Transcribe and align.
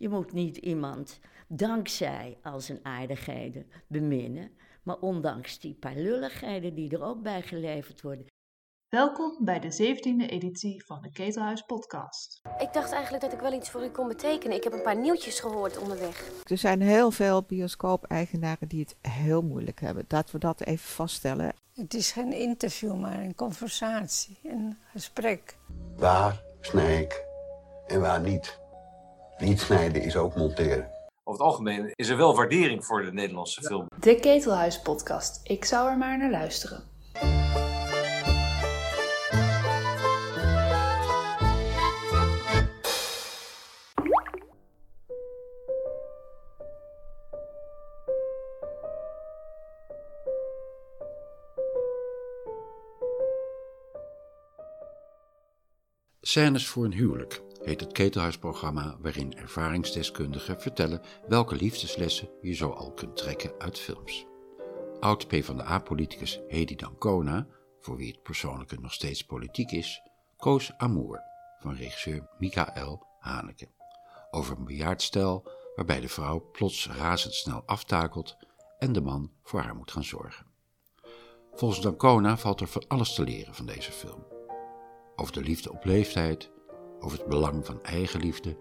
Je 0.00 0.08
moet 0.08 0.32
niet 0.32 0.56
iemand 0.56 1.18
dankzij 1.48 2.38
al 2.42 2.60
zijn 2.60 2.80
aardigheden 2.82 3.66
beminnen, 3.86 4.50
maar 4.82 4.98
ondanks 4.98 5.58
die 5.58 5.74
paar 5.74 5.96
lulligheden 5.96 6.74
die 6.74 6.90
er 6.90 7.02
ook 7.02 7.22
bij 7.22 7.42
geleverd 7.42 8.00
worden. 8.00 8.26
Welkom 8.88 9.36
bij 9.40 9.60
de 9.60 9.72
17e 9.72 10.30
editie 10.30 10.84
van 10.84 11.02
de 11.02 11.12
Ketelhuis 11.12 11.62
Podcast. 11.62 12.40
Ik 12.58 12.72
dacht 12.72 12.92
eigenlijk 12.92 13.22
dat 13.22 13.32
ik 13.32 13.40
wel 13.40 13.52
iets 13.52 13.70
voor 13.70 13.84
u 13.84 13.88
kon 13.88 14.08
betekenen. 14.08 14.56
Ik 14.56 14.64
heb 14.64 14.72
een 14.72 14.82
paar 14.82 15.00
nieuwtjes 15.00 15.40
gehoord 15.40 15.78
onderweg. 15.78 16.30
Er 16.44 16.58
zijn 16.58 16.80
heel 16.80 17.10
veel 17.10 17.42
bioscoop-eigenaren 17.42 18.68
die 18.68 18.80
het 18.80 19.12
heel 19.12 19.42
moeilijk 19.42 19.80
hebben. 19.80 20.04
Laten 20.08 20.34
we 20.34 20.40
dat 20.40 20.60
even 20.60 20.88
vaststellen. 20.88 21.52
Het 21.74 21.94
is 21.94 22.12
geen 22.12 22.32
interview, 22.32 22.96
maar 22.96 23.20
een 23.20 23.34
conversatie, 23.34 24.38
een 24.42 24.76
gesprek. 24.92 25.56
Waar 25.96 26.42
snij 26.60 27.00
ik 27.00 27.24
en 27.86 28.00
waar 28.00 28.20
niet? 28.20 28.59
Niet 29.40 29.60
snijden 29.60 30.02
is 30.02 30.16
ook 30.16 30.34
monteren. 30.34 30.90
Over 31.24 31.40
het 31.40 31.50
algemeen 31.50 31.92
is 31.94 32.08
er 32.08 32.16
wel 32.16 32.36
waardering 32.36 32.84
voor 32.84 33.04
de 33.04 33.12
Nederlandse 33.12 33.62
film. 33.62 33.86
De 34.00 34.14
Ketelhuis 34.14 34.80
Podcast. 34.80 35.40
Ik 35.42 35.64
zou 35.64 35.90
er 35.90 35.98
maar 35.98 36.18
naar 36.18 36.30
luisteren. 36.30 36.88
Scènes 56.20 56.66
voor 56.66 56.84
een 56.84 56.92
huwelijk 56.92 57.42
heet 57.62 57.80
het 57.80 57.92
ketelhuisprogramma 57.92 58.96
waarin 59.00 59.36
ervaringsdeskundigen 59.36 60.60
vertellen 60.60 61.02
welke 61.28 61.54
liefdeslessen 61.54 62.28
je 62.40 62.52
zo 62.54 62.70
al 62.70 62.92
kunt 62.92 63.16
trekken 63.16 63.52
uit 63.58 63.78
films. 63.78 64.26
Oud 65.00 65.28
PvdA-politicus 65.28 66.40
Hedy 66.48 66.76
Dancona, 66.76 67.46
voor 67.80 67.96
wie 67.96 68.12
het 68.12 68.22
persoonlijke 68.22 68.76
nog 68.80 68.92
steeds 68.92 69.24
politiek 69.24 69.70
is, 69.70 70.02
koos 70.36 70.72
Amour 70.76 71.20
van 71.58 71.74
regisseur 71.74 72.28
Michael 72.38 73.06
Haneke 73.18 73.68
over 74.30 74.56
een 74.56 74.64
bejaard 74.64 75.02
stel 75.02 75.50
waarbij 75.74 76.00
de 76.00 76.08
vrouw 76.08 76.50
plots 76.52 76.88
razendsnel 76.88 77.62
aftakelt 77.66 78.36
en 78.78 78.92
de 78.92 79.00
man 79.00 79.30
voor 79.42 79.60
haar 79.60 79.76
moet 79.76 79.90
gaan 79.90 80.04
zorgen. 80.04 80.46
Volgens 81.52 81.80
Dancona 81.80 82.36
valt 82.36 82.60
er 82.60 82.68
van 82.68 82.84
alles 82.88 83.14
te 83.14 83.22
leren 83.22 83.54
van 83.54 83.66
deze 83.66 83.92
film. 83.92 84.26
Over 85.16 85.32
de 85.32 85.40
liefde 85.40 85.72
op 85.72 85.84
leeftijd, 85.84 86.50
over 87.00 87.18
het 87.18 87.28
belang 87.28 87.66
van 87.66 87.82
eigenliefde, 87.82 88.56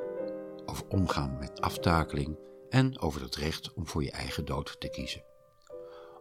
over 0.66 0.86
omgaan 0.88 1.38
met 1.40 1.62
aftakeling 1.62 2.38
en 2.70 3.00
over 3.00 3.22
het 3.22 3.36
recht 3.36 3.74
om 3.74 3.88
voor 3.88 4.04
je 4.04 4.12
eigen 4.12 4.46
dood 4.46 4.80
te 4.80 4.90
kiezen. 4.90 5.24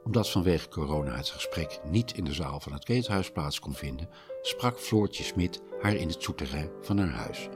Omdat 0.04 0.30
vanwege 0.30 0.68
corona 0.68 1.16
het 1.16 1.28
gesprek 1.28 1.80
niet 1.84 2.12
in 2.12 2.24
de 2.24 2.32
zaal 2.32 2.60
van 2.60 2.72
het 2.72 2.84
ketelhuis 2.84 3.30
plaats 3.30 3.60
kon 3.60 3.74
vinden, 3.74 4.08
sprak 4.42 4.78
Floortje 4.78 5.24
Smit 5.24 5.62
haar 5.80 5.94
in 5.94 6.08
het 6.08 6.22
souterrain 6.22 6.70
van 6.80 6.98
haar 6.98 7.24
huis, 7.24 7.48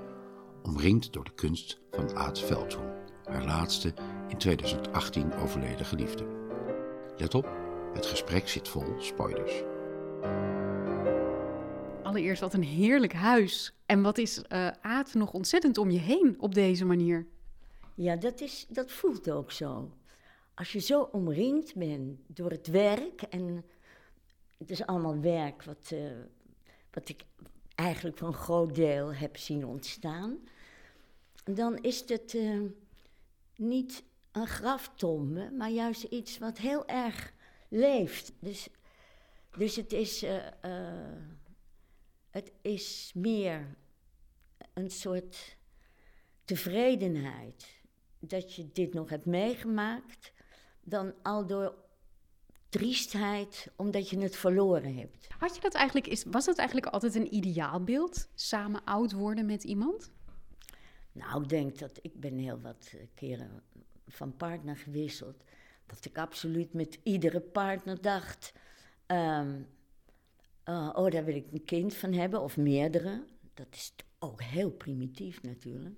omringd 0.62 1.12
door 1.12 1.24
de 1.24 1.34
kunst 1.34 1.80
van 1.90 2.16
Aad 2.16 2.38
Veldhoen, 2.38 2.90
haar 3.24 3.44
laatste 3.44 3.94
in 4.28 4.38
2018 4.38 5.34
overleden 5.34 5.86
geliefde. 5.86 6.27
Let 7.16 7.34
op, 7.34 7.48
het 7.94 8.06
gesprek 8.06 8.48
zit 8.48 8.68
vol 8.68 8.94
spoilers 8.98 9.62
allereerst 12.12 12.41
wat 12.41 12.55
een 12.55 12.62
heerlijk 12.62 13.12
huis. 13.12 13.72
En 13.86 14.02
wat 14.02 14.18
is 14.18 14.38
uh, 14.38 14.68
Aad 14.80 15.14
nog 15.14 15.32
ontzettend 15.32 15.78
om 15.78 15.91
je 15.91 15.98
heen 15.98 16.36
op 16.38 16.55
deze 16.55 16.84
manier? 16.84 17.27
Ja, 17.94 18.16
dat, 18.16 18.41
is, 18.41 18.66
dat 18.68 18.92
voelt 18.92 19.30
ook 19.30 19.52
zo. 19.52 19.91
Als 20.55 20.72
je 20.72 20.78
zo 20.78 21.02
omringd 21.02 21.74
bent 21.74 22.18
door 22.27 22.50
het 22.50 22.66
werk, 22.66 23.22
en 23.22 23.64
het 24.58 24.70
is 24.70 24.86
allemaal 24.86 25.20
werk 25.20 25.62
wat, 25.62 25.90
uh, 25.92 26.11
wat 26.90 27.08
ik 27.08 27.24
eigenlijk 27.74 28.18
voor 28.18 28.28
een 28.28 28.34
groot 28.34 28.74
deel 28.74 29.14
heb 29.14 29.36
zien 29.36 29.67
ontstaan, 29.67 30.39
dan 31.45 31.78
is 31.78 32.08
het 32.08 32.34
uh, 32.34 32.61
niet 33.56 34.05
een 34.33 34.46
graftombe, 34.46 35.51
maar 35.51 35.70
juist 35.70 36.02
iets 36.02 36.39
wat 36.39 36.58
heel 36.58 36.86
erg 36.86 37.33
leeft. 37.68 38.33
Dus, 38.39 38.68
dus 39.56 39.77
het 39.77 39.92
is. 39.92 40.24
Het 42.33 42.53
is 42.63 43.13
meer 43.15 43.77
een 44.75 44.91
soort 44.91 45.57
tevredenheid 46.45 47.81
dat 48.19 48.55
je 48.55 48.73
dit 48.73 48.95
nog 48.95 49.11
hebt 49.11 49.27
meegemaakt, 49.27 50.33
dan 50.81 51.15
al 51.23 51.47
door 51.47 51.75
triestheid 52.69 53.70
omdat 53.77 54.11
je 54.11 54.19
het 54.19 54.37
verloren 54.37 54.97
hebt. 54.97 55.27
Had 55.39 55.55
je 55.55 55.61
dat 55.61 55.75
eigenlijk, 55.75 56.07
is, 56.07 56.25
was 56.25 56.45
dat 56.45 56.59
eigenlijk 56.59 56.93
altijd 56.93 57.15
een 57.15 57.35
ideaalbeeld, 57.35 58.29
samen 58.35 58.85
oud 58.85 59.13
worden 59.13 59.47
met 59.47 59.64
iemand? 59.64 60.13
Nou, 61.13 61.43
ik 61.43 61.49
denk 61.49 61.79
dat 61.79 61.99
ik 62.03 62.20
ben 62.20 62.39
heel 62.39 62.61
wat 62.61 62.95
keren 63.14 63.63
van 64.07 64.37
partner 64.37 64.77
gewisseld. 64.77 65.45
Dat 65.87 66.05
ik 66.05 66.19
absoluut 66.19 66.73
met 66.73 66.99
iedere 67.03 67.41
partner 67.41 68.01
dacht. 68.01 68.53
Ehm, 69.07 69.63
uh, 70.64 70.90
oh, 70.92 71.11
daar 71.11 71.24
wil 71.24 71.34
ik 71.34 71.46
een 71.52 71.64
kind 71.64 71.95
van 71.95 72.12
hebben, 72.12 72.40
of 72.40 72.56
meerdere. 72.56 73.24
Dat 73.55 73.67
is 73.70 73.95
ook 74.18 74.42
heel 74.42 74.70
primitief 74.70 75.42
natuurlijk. 75.42 75.96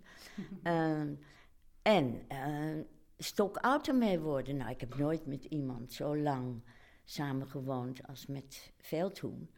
uh, 0.64 1.00
en 1.82 2.22
uh, 2.32 2.82
stokoud 3.18 3.88
ermee 3.88 4.20
worden. 4.20 4.56
Nou, 4.56 4.70
ik 4.70 4.80
heb 4.80 4.96
nooit 4.96 5.26
met 5.26 5.44
iemand 5.44 5.92
zo 5.92 6.16
lang 6.16 6.62
samengewoond 7.04 8.06
als 8.06 8.26
met 8.26 8.72
Veldhoen. 8.78 9.50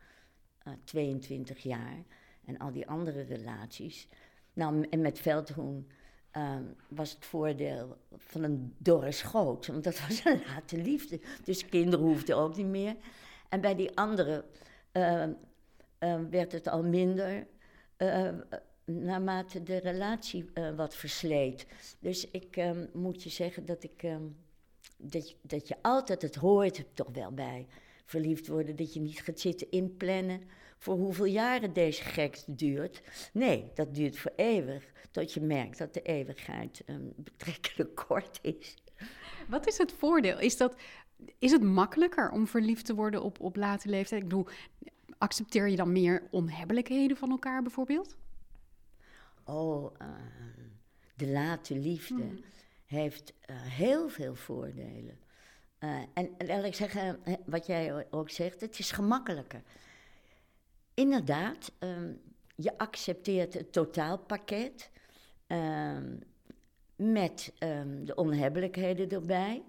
22 0.85 1.63
jaar. 1.63 2.05
En 2.45 2.59
al 2.59 2.73
die 2.73 2.89
andere 2.89 3.23
relaties. 3.23 4.09
Nou, 4.53 4.87
en 4.91 5.01
met 5.01 5.19
Veldhoen 5.19 5.89
uh, 6.37 6.57
was 6.89 7.11
het 7.11 7.25
voordeel 7.25 7.97
van 8.17 8.43
een 8.43 8.75
dorre 8.79 9.13
schoot. 9.13 9.67
Want 9.67 9.85
dat 9.85 10.01
was 10.01 10.25
een 10.25 10.41
late 10.47 10.77
liefde. 10.77 11.21
Dus 11.45 11.67
kinderen 11.67 12.07
hoefden 12.07 12.37
ook 12.37 12.57
niet 12.57 12.67
meer. 12.67 12.97
En 13.49 13.61
bij 13.61 13.75
die 13.75 13.97
andere 13.97 14.45
uh, 14.97 16.19
werd 16.31 16.53
het 16.53 16.69
al 16.69 16.83
minder 16.83 17.47
uh, 17.99 18.29
naarmate 18.85 19.63
de 19.63 19.77
relatie 19.77 20.51
wat 20.77 20.97
versleet. 20.97 21.67
Dus 21.99 22.31
ik 22.31 22.57
ehm, 22.57 22.87
moet 22.93 23.23
je 23.23 23.31
zeggen 23.31 23.67
dat 23.67 23.85
ik. 23.85 24.03
Ehm, 24.03 24.23
dat, 24.97 25.29
je, 25.29 25.37
dat 25.43 25.69
je 25.69 25.77
altijd 25.83 26.23
het 26.23 26.35
hoort 26.35 26.85
toch 26.95 27.11
wel 27.13 27.33
bij 27.33 27.67
verliefd 28.05 28.47
worden. 28.47 28.77
Dat 28.77 28.95
je 28.95 29.01
niet 29.01 29.21
gaat 29.21 29.41
zitten 29.41 29.71
inplannen 29.71 30.41
voor 30.79 30.95
hoeveel 30.95 31.25
jaren 31.25 31.73
deze 31.73 32.03
gekte 32.03 32.55
duurt. 32.55 33.03
Nee, 33.33 33.71
dat 33.75 33.95
duurt 33.95 34.19
voor 34.19 34.33
eeuwig. 34.37 34.85
Tot 35.11 35.33
je 35.33 35.41
merkt 35.41 35.79
dat 35.79 35.95
de 35.95 36.03
eeuwigheid 36.03 36.83
betrekkelijk 37.17 37.95
kort 37.95 38.39
is. 38.43 38.75
Wat 39.49 39.67
is 39.67 39.79
het 39.79 39.93
voordeel? 39.93 40.39
Is 40.39 40.57
dat 40.57 40.77
is 41.39 41.53
het 41.53 41.63
makkelijker 41.63 42.31
om 42.31 42.47
verliefd 42.47 42.87
te 42.87 42.95
worden 42.95 43.23
op, 43.23 43.41
op 43.41 43.57
late 43.57 43.89
leeftijd? 43.89 44.23
Ik 44.23 44.29
bedoel, 44.29 44.47
accepteer 45.19 45.69
je 45.69 45.77
dan 45.77 45.93
meer 45.93 46.23
onhebbelijkheden 46.31 47.17
van 47.17 47.31
elkaar 47.31 47.63
bijvoorbeeld? 47.63 48.17
Oh, 49.45 49.95
uh, 50.03 50.09
de 51.15 51.29
late 51.29 51.79
liefde 51.79 52.23
hmm. 52.23 52.45
heeft 52.87 53.33
uh, 53.51 53.57
heel 53.61 54.09
veel 54.09 54.35
voordelen. 54.35 55.19
Uh, 55.81 55.99
en 56.15 56.31
laat 56.39 56.65
ik 56.65 56.75
zeggen, 56.75 57.21
wat 57.47 57.67
jij 57.67 58.07
ook 58.11 58.31
zegt, 58.31 58.61
het 58.61 58.79
is 58.79 58.91
gemakkelijker. 58.91 59.63
Inderdaad, 60.95 61.73
um, 61.79 62.21
je 62.55 62.79
accepteert 62.79 63.55
het 63.55 63.73
totaalpakket 63.73 64.91
um, 65.47 66.19
met 66.97 67.53
um, 67.59 68.05
de 68.05 68.15
onhebbelijkheden 68.15 69.09
erbij. 69.09 69.63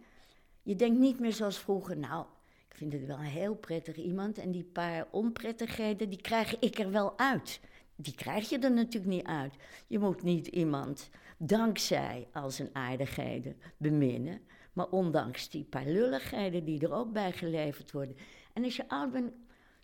Je 0.67 0.75
denkt 0.75 0.99
niet 0.99 1.19
meer 1.19 1.33
zoals 1.33 1.59
vroeger, 1.59 1.97
nou, 1.97 2.25
ik 2.69 2.75
vind 2.75 2.93
het 2.93 3.05
wel 3.05 3.17
een 3.17 3.23
heel 3.23 3.55
prettig 3.55 3.95
iemand 3.95 4.37
en 4.37 4.51
die 4.51 4.63
paar 4.63 5.07
onprettigheden, 5.11 6.09
die 6.09 6.21
krijg 6.21 6.59
ik 6.59 6.79
er 6.79 6.91
wel 6.91 7.17
uit. 7.19 7.59
Die 7.95 8.15
krijg 8.15 8.49
je 8.49 8.59
er 8.59 8.71
natuurlijk 8.71 9.13
niet 9.13 9.25
uit. 9.25 9.53
Je 9.87 9.99
moet 9.99 10.23
niet 10.23 10.47
iemand 10.47 11.09
dankzij 11.37 12.27
al 12.33 12.51
zijn 12.51 12.69
aardigheden 12.73 13.55
beminnen, 13.77 14.41
maar 14.73 14.89
ondanks 14.89 15.49
die 15.49 15.63
paar 15.63 15.85
lulligheden 15.85 16.65
die 16.65 16.81
er 16.81 16.93
ook 16.93 17.13
bij 17.13 17.31
geleverd 17.31 17.91
worden. 17.91 18.15
En 18.53 18.63
als 18.63 18.75
je 18.75 18.89
oud 18.89 19.11
bent, 19.11 19.31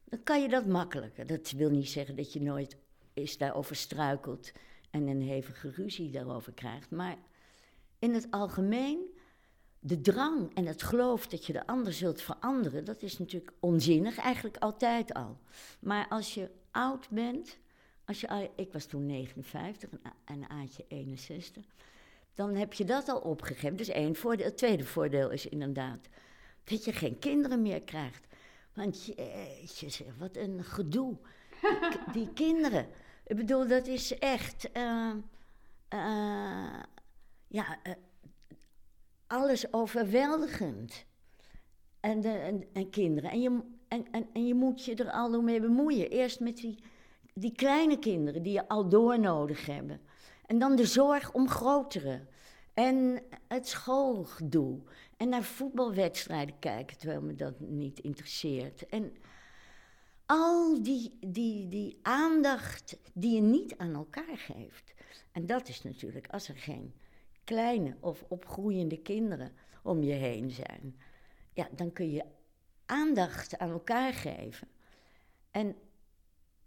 dan 0.04 0.24
kan 0.24 0.42
je 0.42 0.50
dat 0.50 0.66
makkelijker. 0.66 1.28
Dat 1.28 1.52
wil 1.52 1.70
niet 1.70 1.90
zeggen 1.90 2.16
dat 2.16 2.34
je 2.34 2.42
nooit 2.42 2.78
eens 3.14 3.38
daarover 3.38 3.76
struikelt 3.76 4.52
en 4.90 5.08
een 5.08 5.22
hevige 5.22 5.70
ruzie 5.70 6.12
daarover 6.12 6.54
krijgt. 6.54 6.92
Maar 6.92 7.18
in 8.00 8.14
het 8.14 8.28
algemeen 8.30 9.22
de 9.86 10.02
drang 10.02 10.56
en 10.56 10.66
het 10.66 10.84
geloof 10.84 11.28
dat 11.28 11.46
je 11.46 11.54
de 11.54 11.68
ander 11.68 11.94
zult 11.94 12.22
veranderen, 12.22 12.86
dat 12.86 13.02
is 13.02 13.20
natuurlijk 13.20 13.54
onzinnig, 13.60 14.18
eigenlijk 14.18 14.58
altijd 14.58 15.14
al. 15.14 15.38
Maar 15.80 16.08
als 16.10 16.34
je 16.34 16.50
oud 16.72 17.10
bent, 17.10 17.58
als 18.06 18.22
je, 18.22 18.50
ik 18.56 18.74
was 18.74 18.86
toen 18.86 19.06
59 19.06 19.90
en 20.26 20.50
Aatje 20.50 20.86
61, 20.88 21.66
dan 22.34 22.56
heb 22.56 22.74
je 22.74 22.86
dat 22.86 23.10
al 23.10 23.20
opgegeven. 23.20 23.78
Dus 23.78 23.88
één 23.90 24.16
voordeel. 24.16 24.46
Het 24.46 24.58
tweede 24.58 24.86
voordeel 24.86 25.30
is 25.30 25.46
inderdaad 25.46 26.08
dat 26.64 26.86
je 26.86 26.94
geen 26.94 27.20
kinderen 27.20 27.62
meer 27.62 27.82
krijgt. 27.82 28.28
Want 28.74 29.06
jeetje, 29.06 29.90
zeg, 29.90 30.08
wat 30.18 30.36
een 30.36 30.64
gedoe. 30.64 31.18
Die, 32.12 32.34
kinderen. 32.34 32.88
Ik 33.26 33.36
bedoel, 33.36 33.68
dat 33.68 33.88
is 33.88 34.18
echt. 34.18 34.72
eh, 34.72 35.12
eh, 35.90 36.80
ja, 37.48 37.80
eh, 37.84 37.94
alles 39.34 39.74
overweldigend. 39.74 41.06
En, 42.00 42.22
de, 42.22 42.30
en, 42.30 42.64
en 42.74 42.90
kinderen. 42.90 43.32
En 43.32 43.42
je, 43.42 43.62
en, 43.88 44.06
en, 44.12 44.28
en 44.34 44.48
je 44.48 44.54
moet 44.54 44.86
je 44.86 44.96
er 44.96 45.12
al 45.12 45.42
mee 45.42 45.60
bemoeien. 45.60 46.10
Eerst 46.10 46.40
met 46.40 46.58
die, 46.58 46.84
die 47.34 47.52
kleine 47.52 48.00
kinderen 48.00 48.44
die 48.44 48.54
je 48.54 48.68
al 48.68 48.90
door 48.90 49.20
nodig 49.20 49.66
hebben. 49.66 50.02
En 50.46 50.60
dan 50.60 50.76
de 50.76 50.86
zorg 50.86 51.34
om 51.34 51.50
grotere. 51.50 52.28
En 52.74 53.22
het 53.48 53.68
schoolgedoe. 53.68 54.80
En 55.18 55.30
naar 55.30 55.44
voetbalwedstrijden 55.44 56.60
kijken, 56.60 56.98
terwijl 56.98 57.22
me 57.22 57.36
dat 57.36 57.60
niet 57.60 58.00
interesseert. 58.00 58.86
En 58.86 59.14
al 60.26 60.84
die, 60.84 61.18
die, 61.28 61.68
die 61.68 62.00
aandacht 62.02 63.00
die 63.14 63.36
je 63.36 63.42
niet 63.42 63.78
aan 63.78 63.94
elkaar 63.94 64.38
geeft. 64.38 64.94
En 65.32 65.46
dat 65.46 65.68
is 65.68 65.84
natuurlijk 65.84 66.28
als 66.28 66.48
er 66.48 66.58
geen 66.58 66.94
kleine 67.44 67.96
of 68.00 68.26
opgroeiende 68.28 68.98
kinderen 68.98 69.52
om 69.84 70.04
je 70.04 70.14
heen 70.14 70.52
zijn. 70.52 70.98
Ja, 71.54 71.68
dan 71.76 71.94
kun 71.94 72.12
je 72.12 72.24
aandacht 72.86 73.58
aan 73.58 73.70
elkaar 73.72 74.14
geven. 74.14 74.68
En 75.52 75.76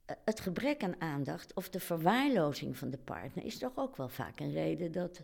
eh, 0.05 0.17
het 0.25 0.40
gebrek 0.40 0.82
aan 0.82 1.00
aandacht 1.00 1.55
of 1.55 1.69
de 1.69 1.81
verwaarlozing 1.81 2.76
van 2.76 2.90
de 2.90 2.99
partner 2.99 3.44
is 3.44 3.58
toch 3.58 3.76
ook 3.76 3.96
wel 3.96 4.08
vaak 4.08 4.40
een 4.40 4.52
reden 4.52 4.93
dat 4.93 5.23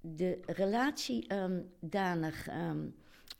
de 0.00 0.40
relatie 0.46 1.26
ehm, 1.26 1.60
danig 1.80 2.48
ehm, 2.48 2.86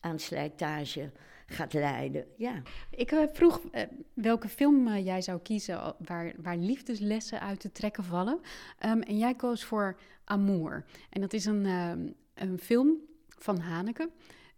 aan 0.01 0.19
slijtage 0.19 1.11
gaat 1.53 1.73
leiden. 1.73 2.27
Ja. 2.37 2.63
Ik 2.91 3.13
eh, 3.13 3.23
vroeg 3.33 3.61
eh, 3.71 3.83
welke 4.15 4.49
film 4.49 4.89
eh, 4.89 5.05
jij 5.05 5.23
zou 5.23 5.41
kiezen 5.41 5.95
waar, 5.99 6.33
waar 6.43 6.57
liefdeslessen 6.57 7.41
uit 7.41 7.61
te 7.61 7.73
trekken 7.73 8.05
vallen. 8.05 8.41
Ehm, 8.79 9.01
en 9.01 9.19
jij 9.19 9.35
koos 9.35 9.65
voor 9.65 9.99
Amour. 10.25 10.85
En 11.11 11.21
dat 11.21 11.33
is 11.33 11.45
een, 11.45 11.67
ehm, 11.67 12.09
een 12.35 12.59
film 12.59 12.97
van 13.39 13.59
Haneke. 13.59 14.11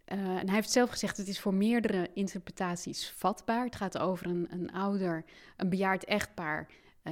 En 0.05 0.45
hij 0.45 0.55
heeft 0.55 0.71
zelf 0.71 0.89
gezegd, 0.89 1.17
het 1.17 1.27
is 1.27 1.39
voor 1.39 1.53
meerdere 1.53 2.09
interpretaties 2.13 3.09
vatbaar. 3.09 3.63
Het 3.63 3.75
gaat 3.75 3.97
over 3.97 4.25
een, 4.25 4.47
een 4.49 4.71
ouder, 4.71 5.25
een 5.57 5.69
bejaard 5.69 6.05
echtpaar. 6.05 6.67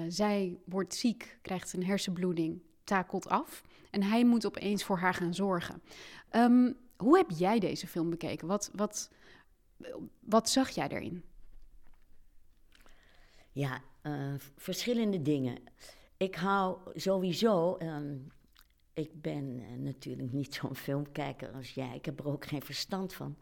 Zij 0.07 0.57
wordt 0.65 0.93
ziek, 0.93 1.37
krijgt 1.41 1.73
een 1.73 1.85
hersenbloeding, 1.85 2.61
takelt 2.83 3.27
af. 3.27 3.63
En 3.91 4.03
hij 4.03 4.25
moet 4.25 4.45
opeens 4.45 4.83
voor 4.83 4.97
haar 4.97 5.13
gaan 5.13 5.33
zorgen. 5.33 5.81
Ehm, 6.29 6.71
hoe 6.97 7.17
heb 7.17 7.29
jij 7.29 7.59
deze 7.59 7.87
film 7.87 8.09
bekeken? 8.09 8.47
Wat, 8.47 8.69
wat, 8.73 9.11
wat 10.19 10.49
zag 10.49 10.69
jij 10.69 10.87
erin? 10.89 11.23
Ja, 13.51 13.81
eh, 14.01 14.33
verschillende 14.55 15.21
dingen. 15.21 15.57
Ik 16.17 16.35
hou 16.35 16.77
sowieso. 16.99 17.75
ehm, 17.77 18.17
ik 18.93 19.21
ben 19.21 19.59
eh, 19.61 19.77
natuurlijk 19.77 20.31
niet 20.31 20.53
zo'n 20.61 20.75
filmkijker 20.75 21.51
als 21.51 21.73
jij. 21.73 21.95
Ik 21.95 22.05
heb 22.05 22.19
er 22.19 22.27
ook 22.27 22.45
geen 22.45 22.61
verstand 22.61 23.13
van. 23.13 23.37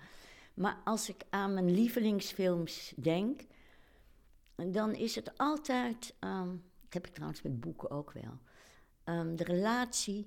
Maar 0.53 0.81
als 0.83 1.09
ik 1.09 1.23
aan 1.29 1.53
mijn 1.53 1.71
lievelingsfilms 1.71 2.93
denk, 2.95 3.41
dan 4.55 4.93
is 4.95 5.15
het 5.15 5.37
altijd. 5.37 6.15
ehm, 6.19 6.47
dat 6.81 6.93
heb 6.93 7.07
ik 7.07 7.13
trouwens 7.13 7.41
met 7.41 7.59
boeken 7.59 7.89
ook 7.91 8.11
wel. 8.11 8.39
ehm, 9.03 9.35
de 9.35 9.43
relatie, 9.43 10.25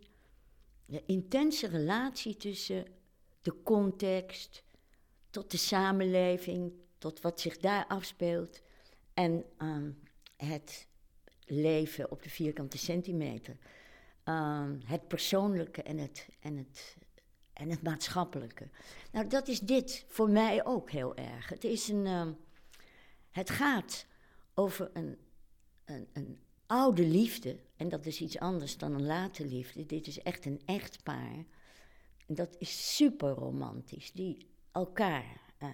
de 0.87 1.03
intense 1.07 1.67
relatie 1.67 2.37
tussen 2.37 2.87
de 3.43 3.63
context, 3.63 4.65
tot 5.35 5.51
de 5.51 5.57
samenleving, 5.57 6.73
tot 6.99 7.21
wat 7.21 7.41
zich 7.41 7.59
daar 7.59 7.87
afspeelt 7.87 8.63
en 9.15 9.45
ehm, 9.59 9.91
het 10.37 10.89
leven 11.45 12.11
op 12.11 12.23
de 12.23 12.31
vierkante 12.31 12.79
centimeter. 12.79 13.57
Ehm, 14.25 14.79
het 14.85 15.09
persoonlijke 15.09 15.83
en 15.83 15.99
het, 15.99 16.29
en, 16.41 16.57
het, 16.57 16.97
en 17.53 17.71
het 17.71 17.83
maatschappelijke. 17.83 18.69
Nou, 19.13 19.27
dat 19.27 19.49
is 19.49 19.61
dit 19.61 20.05
voor 20.09 20.31
mij 20.31 20.65
ook 20.65 20.91
heel 20.91 21.17
erg. 21.17 21.49
Het, 21.49 21.65
is 21.65 21.89
een, 21.89 22.07
ehm, 22.07 22.33
het 23.31 23.51
gaat 23.51 24.07
over 24.55 24.91
een, 24.93 25.19
een, 25.85 26.09
een 26.13 26.39
oude 26.67 27.07
liefde. 27.07 27.59
En 27.77 27.89
dat 27.89 28.07
is 28.07 28.21
iets 28.21 28.39
anders 28.39 28.77
dan 28.77 28.95
een 28.95 29.07
late 29.07 29.47
liefde. 29.47 29.87
Dit 29.87 30.07
is 30.07 30.23
echt 30.23 30.45
een 30.45 30.61
echtpaar. 30.65 31.45
Dat 32.27 32.57
is 32.59 32.97
super 32.97 33.31
romantisch. 33.31 34.13
Die 34.13 34.53
elkaar 34.75 35.41
eh, 35.59 35.69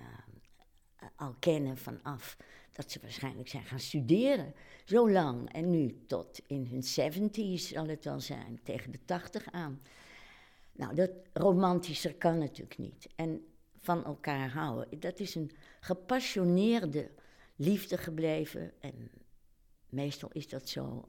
al 1.17 1.35
kennen 1.39 1.77
vanaf 1.77 2.37
dat 2.73 2.91
ze 2.91 3.01
waarschijnlijk 3.01 3.49
zijn 3.49 3.65
gaan 3.65 3.81
studeren. 3.81 4.55
Zo 4.85 5.11
lang. 5.11 5.53
En 5.53 5.71
nu 5.71 6.05
tot 6.07 6.41
in 6.47 6.67
hun 6.67 6.83
70s 6.83 7.63
zal 7.63 7.87
het 7.87 8.05
wel 8.05 8.21
zijn, 8.21 8.61
tegen 8.63 8.93
de 8.93 9.05
80 9.05 9.51
aan. 9.51 9.83
Nou, 10.73 10.95
dat 10.95 11.11
romantischer 11.33 12.15
kan 12.15 12.39
natuurlijk 12.39 12.79
niet. 12.79 13.09
En 13.17 13.45
van 13.81 14.05
elkaar 14.05 14.51
houden. 14.51 15.01
Dat 15.01 15.21
is 15.21 15.35
een 15.35 15.51
gepassioneerde 15.81 17.11
liefde 17.57 17.99
gebleven. 17.99 18.73
En 18.81 19.11
meestal 19.89 20.31
is 20.33 20.49
dat 20.49 20.69
zo 20.69 21.09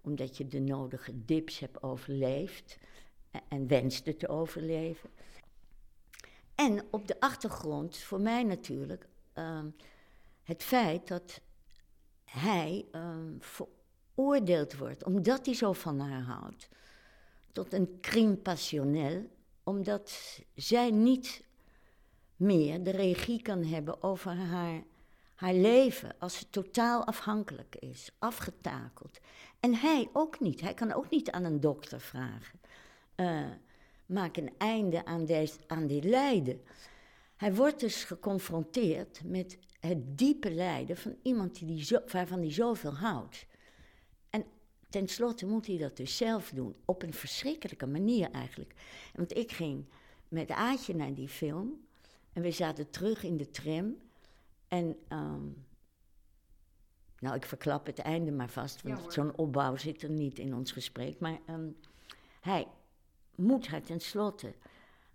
omdat 0.00 0.36
je 0.36 0.48
de 0.48 0.60
nodige 0.60 1.24
dips 1.24 1.58
hebt 1.58 1.82
overleefd 1.82 2.78
en, 3.30 3.42
en 3.48 3.66
wenste 3.66 4.16
te 4.16 4.28
overleven. 4.28 5.10
En 6.56 6.84
op 6.90 7.08
de 7.08 7.20
achtergrond, 7.20 7.98
voor 7.98 8.20
mij 8.20 8.42
natuurlijk, 8.42 9.08
ehm, 9.32 9.66
het 10.42 10.62
feit 10.62 11.08
dat 11.08 11.40
hij 12.24 12.86
ehm, 12.92 13.34
veroordeeld 13.38 14.76
wordt, 14.76 15.04
omdat 15.04 15.46
hij 15.46 15.54
zo 15.54 15.72
van 15.72 16.00
haar 16.00 16.22
houdt, 16.22 16.68
tot 17.52 17.72
een 17.72 17.98
crime 18.00 18.36
passionnel, 18.36 19.30
omdat 19.64 20.40
zij 20.54 20.90
niet 20.90 21.44
meer 22.36 22.82
de 22.82 22.90
regie 22.90 23.42
kan 23.42 23.64
hebben 23.64 24.02
over 24.02 24.32
haar, 24.34 24.82
haar 25.34 25.54
leven 25.54 26.14
als 26.18 26.38
ze 26.38 26.50
totaal 26.50 27.04
afhankelijk 27.04 27.76
is, 27.76 28.10
afgetakeld. 28.18 29.18
En 29.60 29.74
hij 29.74 30.08
ook 30.12 30.40
niet. 30.40 30.60
Hij 30.60 30.74
kan 30.74 30.92
ook 30.92 31.10
niet 31.10 31.30
aan 31.30 31.44
een 31.44 31.60
dokter 31.60 32.00
vragen. 32.00 32.60
eh, 33.14 33.50
maak 34.06 34.36
een 34.36 34.52
einde 34.58 35.04
aan, 35.04 35.24
deze, 35.24 35.58
aan 35.66 35.86
dit 35.86 36.04
lijden. 36.04 36.60
Hij 37.36 37.54
wordt 37.54 37.80
dus 37.80 38.04
geconfronteerd 38.04 39.20
met 39.24 39.58
het 39.80 40.18
diepe 40.18 40.50
lijden 40.50 40.96
van 40.96 41.16
iemand 41.22 41.58
die 41.58 41.66
die 41.66 41.84
zo, 41.84 42.00
waarvan 42.12 42.38
hij 42.38 42.52
zoveel 42.52 42.94
houdt. 42.94 43.46
En 44.30 44.44
tenslotte 44.88 45.46
moet 45.46 45.66
hij 45.66 45.78
dat 45.78 45.96
dus 45.96 46.16
zelf 46.16 46.50
doen, 46.54 46.76
op 46.84 47.02
een 47.02 47.12
verschrikkelijke 47.12 47.86
manier 47.86 48.30
eigenlijk. 48.30 48.74
Want 49.14 49.36
ik 49.36 49.52
ging 49.52 49.84
met 50.28 50.50
Aatje 50.50 50.94
naar 50.94 51.14
die 51.14 51.28
film 51.28 51.86
en 52.32 52.42
we 52.42 52.50
zaten 52.50 52.90
terug 52.90 53.22
in 53.22 53.36
de 53.36 53.50
tram. 53.50 53.96
En, 54.68 54.96
ehm, 55.08 55.46
nou, 57.18 57.36
ik 57.36 57.44
verklap 57.44 57.86
het 57.86 57.98
einde 57.98 58.32
maar 58.32 58.50
vast, 58.50 58.82
want 58.82 59.12
zo'n 59.12 59.36
opbouw 59.36 59.76
zit 59.76 60.02
er 60.02 60.10
niet 60.10 60.38
in 60.38 60.54
ons 60.54 60.72
gesprek. 60.72 61.20
Maar 61.20 61.38
ehm, 61.46 61.68
hij 62.40 62.66
moet 63.36 63.66
haar 63.66 63.82
tenslotte 63.82 64.54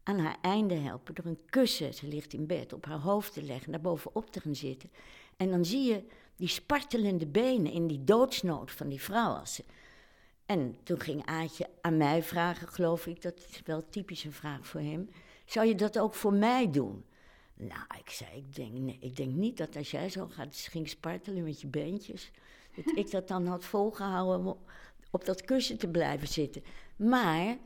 aan 0.03 0.19
haar 0.19 0.37
einde 0.41 0.75
helpen 0.75 1.15
door 1.15 1.25
een 1.25 1.45
kussen, 1.49 1.93
ze 1.93 2.07
ligt 2.07 2.33
in 2.33 2.45
bed, 2.45 2.73
op 2.73 2.85
haar 2.85 2.99
hoofd 2.99 3.33
te 3.33 3.43
leggen, 3.43 3.71
daar 3.71 3.81
bovenop 3.81 4.31
te 4.31 4.39
gaan 4.39 4.55
zitten. 4.55 4.91
En 5.37 5.49
dan 5.49 5.65
zie 5.65 5.83
je 5.83 6.03
die 6.35 6.47
spartelende 6.47 7.27
benen 7.27 7.71
in 7.71 7.87
die 7.87 8.03
doodsnood 8.03 8.71
van 8.71 8.89
die 8.89 9.01
vrouw. 9.01 9.33
Als. 9.33 9.61
En 10.45 10.75
toen 10.83 10.99
ging 10.99 11.25
Aatje 11.25 11.69
aan 11.81 11.97
mij 11.97 12.23
vragen, 12.23 12.67
geloof 12.67 13.07
ik, 13.07 13.21
dat 13.21 13.45
is 13.49 13.61
wel 13.65 13.89
typisch 13.89 14.23
een 14.23 14.33
vraag 14.33 14.67
voor 14.67 14.81
hem. 14.81 15.09
Zou 15.45 15.67
je 15.67 15.75
dat 15.75 15.99
ook 15.99 16.13
voor 16.13 16.33
mij 16.33 16.71
doen? 16.71 17.05
Nou, 17.53 17.83
ik 17.99 18.09
zei, 18.09 18.37
ik 18.37 18.55
denk, 18.55 18.71
nee, 18.71 18.97
ik 18.99 19.15
denk 19.15 19.33
niet 19.33 19.57
dat 19.57 19.75
als 19.75 19.91
jij 19.91 20.09
zo 20.09 20.27
gaat, 20.27 20.55
ging 20.55 20.89
spartelen 20.89 21.43
met 21.43 21.61
je 21.61 21.67
beentjes, 21.67 22.31
dat 22.75 22.97
ik 22.97 23.11
dat 23.11 23.27
dan 23.27 23.47
had 23.47 23.65
volgehouden 23.65 24.45
om 24.45 24.57
op 25.11 25.25
dat 25.25 25.41
kussen 25.41 25.77
te 25.77 25.87
blijven 25.87 26.27
zitten. 26.27 26.63
Maar 26.95 27.57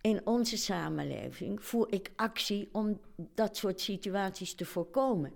in 0.00 0.26
onze 0.26 0.56
samenleving 0.56 1.64
voer 1.64 1.92
ik 1.92 2.12
actie 2.16 2.68
om 2.72 3.00
dat 3.34 3.56
soort 3.56 3.80
situaties 3.80 4.54
te 4.54 4.64
voorkomen. 4.64 5.32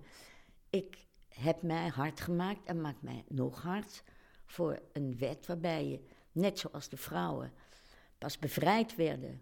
Ik 0.69 1.07
heb 1.27 1.61
mij 1.61 1.87
hard 1.87 2.21
gemaakt 2.21 2.65
en 2.65 2.81
maak 2.81 3.01
mij 3.01 3.23
nog 3.27 3.61
hard 3.61 4.03
voor 4.45 4.79
een 4.93 5.17
wet 5.17 5.45
waarbij 5.45 5.87
je, 5.87 5.99
net 6.31 6.59
zoals 6.59 6.89
de 6.89 6.97
vrouwen, 6.97 7.53
pas 8.17 8.39
bevrijd 8.39 8.95
werden. 8.95 9.41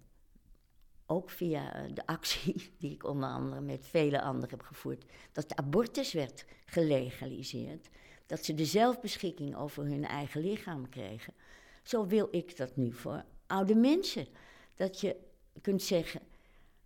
Ook 1.06 1.30
via 1.30 1.74
eh, 1.74 1.94
de 1.94 2.06
actie 2.06 2.72
die 2.80 2.92
ik 2.92 3.04
onder 3.04 3.30
andere 3.30 3.62
met 3.62 3.86
vele 3.86 4.22
anderen 4.22 4.50
heb 4.50 4.62
gevoerd. 4.62 5.06
Dat 5.32 5.50
de 5.50 5.56
abortus 5.56 6.14
werd 6.14 6.46
gelegaliseerd. 6.66 7.90
Dat 8.26 8.46
ze 8.46 8.54
de 8.54 8.66
zelfbeschikking 8.66 9.56
over 9.56 9.86
hun 9.86 10.06
eigen 10.06 10.42
lichaam 10.42 10.90
kregen. 10.90 11.34
Zo 11.84 12.08
wil 12.08 12.28
ik 12.32 12.58
dat 12.58 12.76
nu 12.76 12.94
voor 12.94 13.24
oude 13.48 13.76
mensen. 13.76 14.28
Dat 14.76 15.02
je 15.02 15.16
kunt 15.62 15.82
zeggen: 15.82 16.22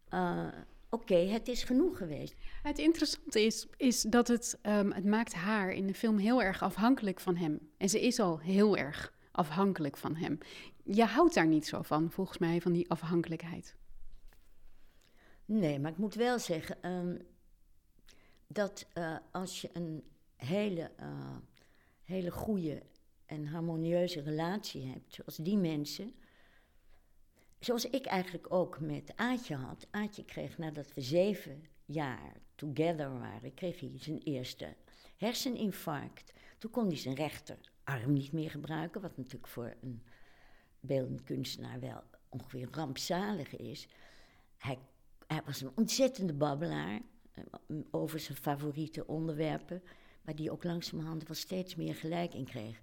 eh, 0.10 0.48
Oké, 0.89 1.15
het 1.15 1.48
is 1.48 1.63
genoeg 1.63 1.98
geweest. 1.98 2.36
Het 2.63 2.77
interessante 2.77 3.41
is, 3.41 3.67
is 3.77 4.01
dat 4.01 4.27
het, 4.27 4.58
ehm, 4.62 4.91
het 4.91 5.06
maakt 5.06 5.34
haar 5.34 5.72
in 5.72 5.88
de 5.88 5.94
film 5.94 6.17
heel 6.17 6.41
erg 6.41 6.62
afhankelijk 6.62 7.20
van 7.20 7.36
hem. 7.36 7.70
En 7.77 7.89
ze 7.89 8.01
is 8.01 8.20
al 8.20 8.39
heel 8.39 8.77
erg 8.77 9.13
afhankelijk 9.32 9.98
van 9.98 10.15
hem. 10.15 10.38
Je 10.84 11.03
houdt 11.03 11.34
daar 11.34 11.48
niet 11.48 11.67
zo 11.67 11.82
van, 11.82 12.12
volgens 12.12 12.38
mij, 12.38 12.62
van 12.62 12.72
die 12.72 12.89
afhankelijkheid. 12.89 13.75
Nee, 15.46 15.79
maar 15.79 15.91
ik 15.91 15.98
moet 15.98 16.15
wel 16.15 16.39
zeggen 16.39 16.82
ehm, 16.82 17.15
dat 18.48 18.88
eh, 18.94 19.15
als 19.32 19.62
je 19.62 19.70
een 19.74 20.03
hele, 20.36 20.91
eh, 20.96 21.36
hele 22.03 22.32
goede 22.32 22.82
en 23.25 23.46
harmonieuze 23.46 24.22
relatie 24.22 24.86
hebt, 24.88 25.13
zoals 25.13 25.36
die 25.36 25.58
mensen, 25.58 26.13
zoals 27.59 27.85
ik 27.85 28.05
eigenlijk 28.05 28.53
ook 28.53 28.79
met 28.79 29.13
Aatje 29.15 29.55
had. 29.55 29.87
Aatje 29.91 30.25
kreeg 30.25 30.57
nadat 30.57 30.93
we 30.93 31.01
zeven 31.01 31.63
jaar 31.85 32.33
together 32.55 33.19
waren, 33.19 33.53
kreeg 33.53 33.79
hij 33.79 33.91
zijn 33.95 34.21
eerste 34.23 34.75
herseninfarct. 35.17 36.33
Toen 36.57 36.71
kon 36.71 36.87
hij 36.87 36.97
zijn 36.97 37.15
rechterarm 37.15 38.13
niet 38.13 38.31
meer 38.31 38.49
gebruiken, 38.49 39.01
wat 39.01 39.17
natuurlijk 39.17 39.47
voor 39.47 39.75
een 39.81 40.01
beeldend 40.79 41.23
kunstenaar 41.23 41.79
wel 41.79 42.03
ongeveer 42.29 42.67
rampzalig 42.71 43.55
is. 43.55 43.87
Hij, 44.57 44.79
hij 45.27 45.41
was 45.45 45.61
een 45.61 45.71
ontzettende 45.75 46.33
babbelaar 46.33 47.01
eh, 47.31 47.43
over 47.91 48.19
zijn 48.19 48.37
favoriete 48.37 49.07
onderwerpen, 49.07 49.83
waar 50.21 50.35
die 50.35 50.51
ook 50.51 50.63
langzamerhand 50.63 51.27
wel 51.27 51.35
steeds 51.35 51.75
meer 51.75 51.95
gelijk 51.95 52.33
in 52.33 52.45
kreeg. 52.45 52.79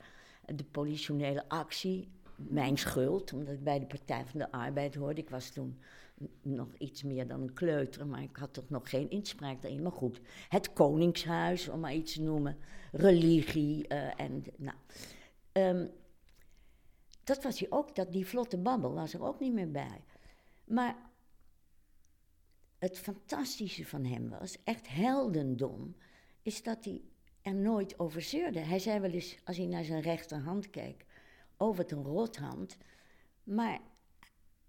De 0.55 0.65
politionele 0.65 1.49
actie, 1.49 2.09
mijn 2.37 2.79
schuld, 2.79 3.33
omdat 3.33 3.55
ik 3.55 3.65
bij 3.65 3.79
de 3.79 3.87
Partij 3.87 4.25
van 4.25 4.39
de 4.39 4.53
Arbeid 4.53 4.95
hoorde. 4.95 5.21
Ik 5.21 5.31
was 5.31 5.51
toen 5.51 5.79
nog 6.43 6.69
iets 6.79 7.03
meer 7.03 7.27
dan 7.27 7.41
een 7.41 7.53
kleuter, 7.53 8.07
maar 8.07 8.23
ik 8.23 8.37
had 8.37 8.53
toch 8.53 8.69
nog 8.69 8.91
geen 8.91 9.11
inspraak 9.11 9.63
daarin. 9.63 9.83
Maar 9.83 9.93
goed, 9.93 10.21
het 10.49 10.73
Koningshuis, 10.73 11.69
om 11.69 11.81
maar 11.81 11.95
iets 11.95 12.13
te 12.13 12.23
noemen, 12.23 12.57
religie 12.93 13.85
uh, 13.89 14.21
en. 14.21 14.45
Nou, 14.57 14.77
um, 15.53 15.91
dat 17.25 17.43
was 17.43 17.59
hij 17.59 17.71
ook, 17.71 17.95
dat, 17.95 18.13
die 18.13 18.27
vlotte 18.27 18.59
babbel 18.59 18.93
was 18.93 19.15
er 19.15 19.23
ook 19.23 19.41
niet 19.41 19.53
meer 19.53 19.71
bij. 19.71 20.05
Maar 20.65 20.97
het 22.79 22.99
fantastische 22.99 23.87
van 23.87 24.05
hem 24.05 24.29
was, 24.29 24.63
echt 24.65 24.89
heldendom, 24.89 25.97
is 26.43 26.63
dat 26.63 26.85
hij 26.85 27.03
er 27.43 27.55
nooit 27.55 27.99
over 27.99 28.23
zeurde. 28.23 28.59
Hij 28.59 28.79
zei 28.79 29.01
wel 29.01 29.11
eens, 29.11 29.39
als 29.45 29.57
hij 29.57 29.67
naar 29.67 29.85
zijn 29.85 30.01
rechterhand 30.01 30.71
keek, 30.71 31.04
oh 31.57 31.77
wat 31.77 31.91
een 31.91 32.03
rothand. 32.03 32.77
Maar 33.45 33.81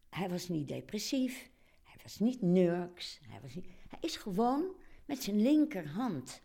hij 0.10 0.30
was 0.30 0.48
niet 0.48 0.68
depressief, 0.68 1.50
hij 1.84 2.00
was 2.04 2.20
niet 2.20 2.42
nurks, 2.42 3.20
hij, 3.30 3.42
was 3.42 3.56
niet, 3.56 3.66
hij 3.88 4.00
is 4.02 4.18
gewoon 4.18 4.76
met 5.06 5.24
zijn 5.24 5.42
linkerhand 5.42 6.42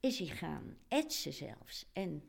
is 0.00 0.18
hij 0.18 0.28
gaan 0.28 0.76
etsen 0.88 1.32
zelfs 1.32 1.86
en 1.92 2.22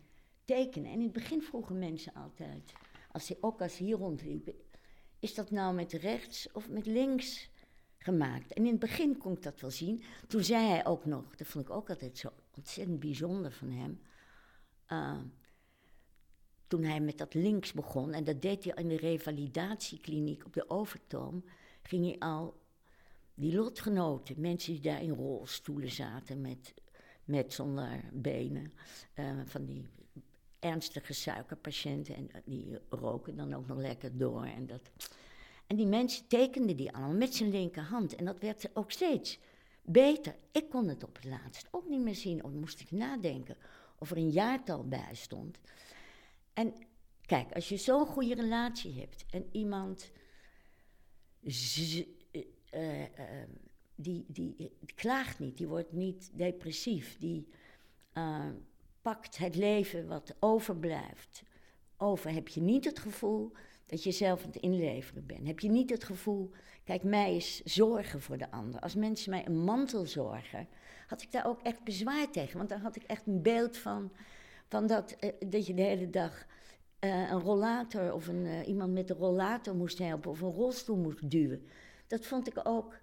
tekenen. 0.46 0.92
En 0.92 0.98
in 0.98 1.04
het 1.04 1.14
begin 1.14 1.42
vroegen 1.42 1.80
mensen 1.80 2.14
altijd, 2.14 2.74
als 3.12 3.28
hij, 3.28 3.38
ook 3.42 3.62
als 3.62 3.78
hij 3.78 3.88
hier 3.88 3.98
rondliep, 3.98 4.54
is 5.20 5.34
dat 5.34 5.52
nou 5.52 5.76
met 5.76 5.94
rechts 5.94 6.52
of 6.52 6.70
met 6.70 6.86
links 6.86 7.50
gemaakt? 7.98 8.54
En 8.54 8.66
in 8.66 8.72
het 8.72 8.80
begin 8.80 9.18
kon 9.18 9.34
ik 9.34 9.44
dat 9.44 9.62
wel 9.62 9.72
zien. 9.72 10.04
Toen 10.28 10.44
zei 10.44 10.68
hij 10.68 10.86
ook 10.86 11.06
nog, 11.06 11.36
dat 11.36 11.48
vond 11.48 11.66
ik 11.66 11.72
ook 11.72 11.90
altijd 11.90 12.18
zo 12.18 12.30
ontzettend 12.56 13.00
bijzonder 13.00 13.52
van 13.52 13.70
hem. 13.72 14.02
Uh, 14.88 15.20
toen 16.70 16.84
hij 16.84 17.00
met 17.00 17.18
dat 17.18 17.34
links 17.34 17.74
begon, 17.74 18.14
en 18.14 18.24
dat 18.24 18.42
deed 18.42 18.64
hij 18.64 18.74
in 18.76 18.88
de 18.88 18.98
revalidatiekliniek 18.98 20.46
op 20.46 20.54
de 20.54 20.70
Overtoom, 20.70 21.44
ging 21.82 22.06
hij 22.06 22.20
al 22.20 22.60
die 23.34 23.56
lotgenoten, 23.56 24.42
mensen 24.42 24.74
die 24.74 24.82
daar 24.82 25.02
in 25.02 25.14
rolstoelen 25.14 25.92
zaten 25.92 26.42
met, 26.42 26.74
met 27.24 27.54
zonder 27.54 28.04
benen, 28.14 28.74
uh, 29.16 29.32
van 29.46 29.66
die 29.66 29.88
ernstige 30.60 31.14
suikerpatiënten, 31.14 32.16
en 32.16 32.30
die 32.46 32.80
roken 32.90 33.36
dan 33.36 33.54
ook 33.54 33.68
nog 33.68 33.78
lekker 33.78 34.18
door. 34.18 34.44
En, 34.44 34.68
dat. 34.68 34.92
en 35.68 35.76
die 35.76 35.88
mensen 35.88 36.28
tekenden 36.28 36.78
die 36.78 36.92
allemaal 36.92 37.18
met 37.18 37.36
zijn 37.36 37.50
linkerhand, 37.50 38.16
en 38.16 38.26
dat 38.26 38.40
werd 38.40 38.70
ook 38.74 38.92
steeds 38.92 39.40
beter. 39.82 40.36
Ik 40.52 40.70
kon 40.70 40.88
het 40.88 41.04
op 41.04 41.16
het 41.16 41.26
laatst 41.26 41.68
ook 41.72 41.90
niet 41.90 42.02
meer 42.02 42.16
zien, 42.16 42.44
of 42.44 42.52
moest 42.52 42.80
ik 42.80 42.92
nadenken 42.92 43.58
of 44.00 44.12
er 44.12 44.18
een 44.18 44.32
jaartal 44.32 44.88
bij 44.88 45.14
stond. 45.14 45.60
En 46.60 46.74
kijk, 47.26 47.52
als 47.54 47.70
je 47.70 47.78
zo'n 47.78 48.06
goede 48.06 48.36
relatie 48.36 49.00
hebt 49.00 49.26
en 49.30 49.50
iemand 49.52 50.12
uh, 51.42 52.04
uh, 52.74 53.04
die, 53.96 54.26
die, 54.28 54.72
klaagt 54.96 55.40
niet, 55.40 55.58
die 55.58 55.68
wordt 55.68 55.92
niet 55.92 56.32
depressief, 56.34 57.18
die 57.18 57.48
uh, 58.14 58.46
pakt 59.02 59.38
het 59.38 59.56
leven 59.56 60.08
wat 60.08 60.36
overblijft 60.40 61.44
over, 61.98 62.32
heb 62.32 62.48
je 62.48 62.62
niet 62.62 62.86
het 62.86 63.00
gevoel 63.00 63.52
dat 63.86 64.04
je 64.04 64.12
zelf 64.12 64.44
aan 64.44 64.52
het 64.52 64.62
inleveren 64.62 65.26
bent. 65.26 65.48
Heb 65.48 65.60
je 65.60 65.70
niet 65.70 65.90
het 65.90 66.04
gevoel, 66.04 66.52
kijk, 66.84 67.04
mij 67.04 67.36
is 67.36 67.62
zorgen 67.64 68.22
voor 68.22 68.38
de 68.38 68.52
ander. 68.52 68.80
Als 68.80 68.96
mensen 68.96 69.30
mij 69.30 69.46
een 69.46 69.64
mantel 69.64 70.06
zorgen, 70.06 70.68
had 71.08 71.22
ik 71.22 71.32
daar 71.32 71.48
ook 71.48 71.62
echt 71.62 71.84
bezwaar 71.84 72.32
tegen. 72.32 72.58
Want 72.58 72.70
dan 72.70 72.82
had 72.82 72.96
ik 72.96 73.04
echt 73.04 73.28
een 73.28 73.42
beeld 73.42 73.78
van 73.78 74.12
van 74.70 74.88
dat, 74.88 75.16
uh, 75.20 75.50
dat 75.50 75.66
je 75.66 75.74
de 75.74 75.82
hele 75.82 76.10
dag 76.10 76.46
uh, 77.00 77.30
een 77.30 77.40
rollator 77.40 78.14
of 78.14 78.28
een, 78.28 78.46
uh, 78.46 78.68
iemand 78.68 78.94
met 78.94 79.10
een 79.10 79.16
rollator 79.16 79.76
moest 79.76 79.98
helpen 79.98 80.32
of 80.32 80.42
een 80.42 80.52
rolstoel 80.52 80.98
moest 80.98 81.32
duwen. 81.32 81.68
Dat 82.08 82.26
vond 82.26 82.48
ik 82.48 82.60
ook 82.64 82.98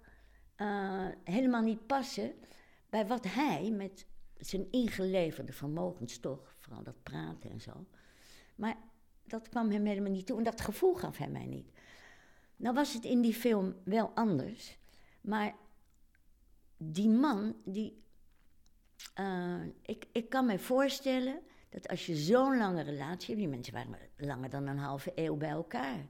helemaal 1.23 1.61
niet 1.61 1.87
passen 1.87 2.33
bij 2.89 3.07
wat 3.07 3.25
hij 3.27 3.71
met 3.71 4.05
zijn 4.37 4.67
ingeleverde 4.71 5.53
vermogens 5.53 6.17
toch, 6.17 6.55
vooral 6.59 6.83
dat 6.83 7.03
praten 7.03 7.49
en 7.49 7.61
zo. 7.61 7.85
Maar 8.55 8.77
dat 9.23 9.49
kwam 9.49 9.71
hem 9.71 9.85
helemaal 9.85 10.11
niet 10.11 10.25
toe 10.25 10.37
en 10.37 10.43
dat 10.43 10.61
gevoel 10.61 10.93
gaf 10.93 11.17
hij 11.17 11.29
mij 11.29 11.45
niet. 11.45 11.71
Nou 12.55 12.75
was 12.75 12.93
het 12.93 13.03
in 13.03 13.21
die 13.21 13.33
film 13.33 13.75
wel 13.83 14.11
anders, 14.13 14.77
maar 15.21 15.55
die 16.77 17.09
man, 17.09 17.55
die, 17.65 18.03
ik, 19.81 20.05
ik 20.11 20.29
kan 20.29 20.45
me 20.45 20.59
voorstellen 20.59 21.41
dat 21.81 21.87
als 21.87 22.05
je 22.05 22.15
zo'n 22.15 22.57
lange 22.57 22.81
relatie 22.81 23.27
hebt, 23.27 23.39
die 23.39 23.47
mensen 23.47 23.73
waren 23.73 23.97
langer 24.17 24.49
dan 24.49 24.67
een 24.67 24.77
halve 24.77 25.11
eeuw 25.15 25.35
bij 25.35 25.49
elkaar. 25.49 26.05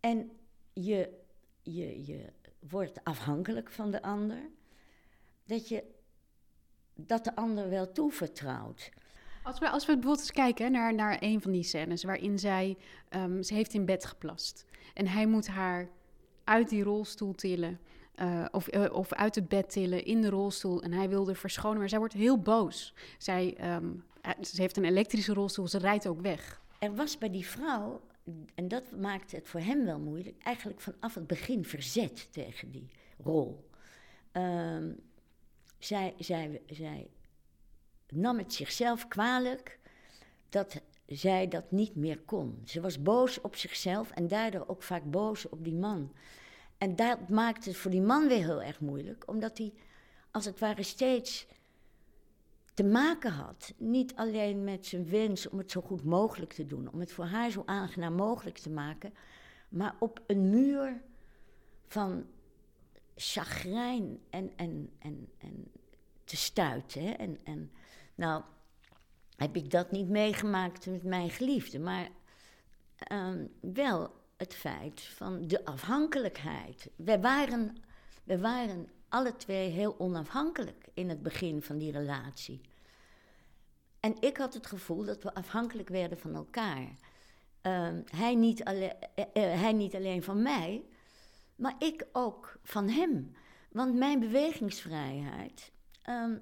En 0.00 0.30
je, 0.72 1.18
je, 1.62 2.06
je 2.06 2.32
wordt 2.68 3.04
afhankelijk 3.04 3.70
van 3.70 3.90
de 3.90 4.02
ander, 4.02 4.38
dat 5.44 5.68
je 5.68 5.84
dat 6.94 7.24
de 7.24 7.36
ander 7.36 7.68
wel 7.68 7.92
toevertrouwt. 7.92 8.90
Als 9.42 9.58
we, 9.58 9.70
als 9.70 9.86
we 9.86 9.92
bijvoorbeeld 9.92 10.18
eens 10.18 10.32
kijken 10.32 10.72
naar, 10.72 10.94
naar 10.94 11.16
een 11.20 11.42
van 11.42 11.52
die 11.52 11.62
scènes 11.62 12.04
waarin 12.04 12.38
zij, 12.38 12.76
um, 13.10 13.42
ze 13.42 13.54
heeft 13.54 13.74
in 13.74 13.84
bed 13.84 14.04
geplast. 14.04 14.64
En 14.94 15.06
hij 15.06 15.26
moet 15.26 15.46
haar 15.46 15.88
uit 16.44 16.68
die 16.68 16.82
rolstoel 16.82 17.34
tillen. 17.34 17.80
Uh, 18.20 18.44
of, 18.50 18.74
uh, 18.74 18.92
of 18.92 19.12
uit 19.12 19.34
het 19.34 19.48
bed 19.48 19.70
tillen 19.70 20.04
in 20.04 20.20
de 20.20 20.30
rolstoel. 20.30 20.82
En 20.82 20.92
hij 20.92 21.08
wilde 21.08 21.34
verschonen, 21.34 21.78
maar 21.78 21.88
zij 21.88 21.98
wordt 21.98 22.14
heel 22.14 22.38
boos. 22.38 22.94
Zij 23.18 23.74
um, 23.76 24.04
ze 24.40 24.60
heeft 24.60 24.76
een 24.76 24.84
elektrische 24.84 25.32
rolstoel, 25.32 25.68
ze 25.68 25.78
rijdt 25.78 26.06
ook 26.06 26.20
weg. 26.20 26.60
Er 26.78 26.94
was 26.94 27.18
bij 27.18 27.30
die 27.30 27.46
vrouw, 27.46 28.00
en 28.54 28.68
dat 28.68 28.90
maakte 28.90 29.36
het 29.36 29.48
voor 29.48 29.60
hem 29.60 29.84
wel 29.84 29.98
moeilijk, 29.98 30.42
eigenlijk 30.42 30.80
vanaf 30.80 31.14
het 31.14 31.26
begin 31.26 31.64
verzet 31.64 32.32
tegen 32.32 32.70
die 32.70 32.90
rol. 33.18 33.68
Um, 34.32 34.96
zij, 35.78 36.14
zij, 36.18 36.60
zij 36.66 37.08
nam 38.08 38.38
het 38.38 38.52
zichzelf 38.52 39.08
kwalijk 39.08 39.78
dat 40.48 40.80
zij 41.06 41.48
dat 41.48 41.70
niet 41.70 41.96
meer 41.96 42.18
kon. 42.18 42.60
Ze 42.64 42.80
was 42.80 43.02
boos 43.02 43.40
op 43.40 43.56
zichzelf 43.56 44.10
en 44.10 44.28
daardoor 44.28 44.64
ook 44.66 44.82
vaak 44.82 45.10
boos 45.10 45.48
op 45.48 45.64
die 45.64 45.74
man. 45.74 46.12
En 46.78 46.96
dat 46.96 47.28
maakte 47.28 47.68
het 47.68 47.78
voor 47.78 47.90
die 47.90 48.02
man 48.02 48.28
weer 48.28 48.44
heel 48.44 48.62
erg 48.62 48.80
moeilijk, 48.80 49.24
omdat 49.26 49.58
hij 49.58 49.72
als 50.30 50.44
het 50.44 50.58
ware 50.58 50.82
steeds 50.82 51.46
te 52.74 52.84
maken 52.84 53.32
had. 53.32 53.72
Niet 53.76 54.14
alleen 54.16 54.64
met 54.64 54.86
zijn 54.86 55.08
wens 55.08 55.48
om 55.48 55.58
het 55.58 55.70
zo 55.70 55.80
goed 55.80 56.04
mogelijk 56.04 56.52
te 56.52 56.66
doen, 56.66 56.92
om 56.92 57.00
het 57.00 57.12
voor 57.12 57.24
haar 57.24 57.50
zo 57.50 57.62
aangenaam 57.66 58.14
mogelijk 58.14 58.58
te 58.58 58.70
maken, 58.70 59.14
maar 59.68 59.96
op 59.98 60.22
een 60.26 60.50
muur 60.50 61.02
van 61.86 62.26
chagrijn 63.16 64.20
en, 64.30 64.52
en, 64.56 64.90
en, 64.98 65.28
en 65.38 65.70
te 66.24 66.36
stuiten. 66.36 67.18
En, 67.18 67.38
en, 67.44 67.70
nou, 68.14 68.42
heb 69.36 69.56
ik 69.56 69.70
dat 69.70 69.90
niet 69.90 70.08
meegemaakt 70.08 70.86
met 70.86 71.02
mijn 71.02 71.30
geliefde, 71.30 71.78
maar 71.78 72.08
um, 73.12 73.52
wel 73.60 74.10
het 74.36 74.54
feit 74.54 75.00
van 75.00 75.46
de 75.48 75.64
afhankelijkheid. 75.64 76.90
We 76.96 77.20
waren, 77.20 77.76
we 78.24 78.38
waren 78.38 78.88
alle 79.08 79.36
twee 79.36 79.70
heel 79.70 79.98
onafhankelijk 79.98 80.88
in 80.94 81.08
het 81.08 81.22
begin 81.22 81.62
van 81.62 81.78
die 81.78 81.92
relatie. 81.92 82.60
En 84.00 84.16
ik 84.20 84.36
had 84.36 84.54
het 84.54 84.66
gevoel 84.66 85.04
dat 85.04 85.22
we 85.22 85.34
afhankelijk 85.34 85.88
werden 85.88 86.18
van 86.18 86.34
elkaar. 86.34 86.96
Uh, 87.62 87.88
hij, 88.04 88.34
niet 88.34 88.64
alleen, 88.64 88.92
uh, 89.16 89.24
hij 89.34 89.72
niet 89.72 89.94
alleen 89.94 90.22
van 90.22 90.42
mij, 90.42 90.84
maar 91.56 91.74
ik 91.78 92.06
ook 92.12 92.58
van 92.62 92.88
hem. 92.88 93.32
Want 93.70 93.94
mijn 93.94 94.20
bewegingsvrijheid 94.20 95.72
ehm, 96.02 96.38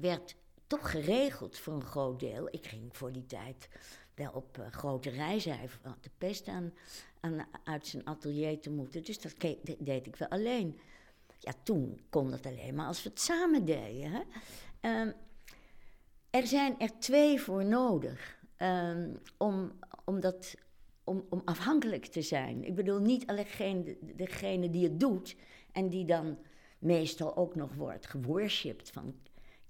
werd 0.00 0.36
toch 0.68 0.90
geregeld 0.90 1.58
voor 1.58 1.74
een 1.74 1.84
groot 1.84 2.20
deel. 2.20 2.48
Ik 2.50 2.66
ging 2.66 2.96
voor 2.96 3.12
die 3.12 3.26
tijd 3.26 3.68
wel 4.14 4.32
op 4.32 4.58
uh, 4.58 4.66
grote 4.70 5.10
reizen. 5.10 5.58
Hij 5.58 5.68
had 5.82 6.02
de 6.02 6.10
pest 6.18 6.48
aan, 6.48 6.72
aan, 7.20 7.46
uit 7.64 7.86
zijn 7.86 8.06
atelier 8.06 8.60
te 8.60 8.70
moeten. 8.70 9.04
Dus 9.04 9.20
dat, 9.20 9.34
deed 9.78 10.06
ik 10.06 10.16
wel 10.16 10.28
alleen. 10.28 10.78
Ja, 11.38 11.52
toen 11.62 12.00
kon 12.10 12.30
dat 12.30 12.46
alleen 12.46 12.74
maar 12.74 12.86
als 12.86 13.02
we 13.02 13.08
het 13.08 13.20
samen 13.20 13.64
deden. 13.64 14.10
Hè? 14.12 14.22
Um, 15.02 15.14
er 16.30 16.46
zijn 16.46 16.78
er 16.78 16.98
twee 16.98 17.40
voor 17.40 17.64
nodig 17.64 18.38
um, 18.58 19.18
om, 19.36 19.72
om, 20.04 20.20
dat, 20.20 20.54
om, 21.04 21.26
om 21.28 21.42
afhankelijk 21.44 22.06
te 22.06 22.22
zijn. 22.22 22.64
Ik 22.64 22.74
bedoel, 22.74 22.98
niet 22.98 23.26
alleen 23.26 23.98
degene 24.16 24.70
die 24.70 24.84
het 24.84 25.00
doet 25.00 25.36
en 25.72 25.88
die 25.88 26.04
dan 26.04 26.38
meestal 26.78 27.36
ook 27.36 27.54
nog 27.54 27.74
wordt 27.74 28.06
geworshipped 28.06 28.90
van 28.90 29.14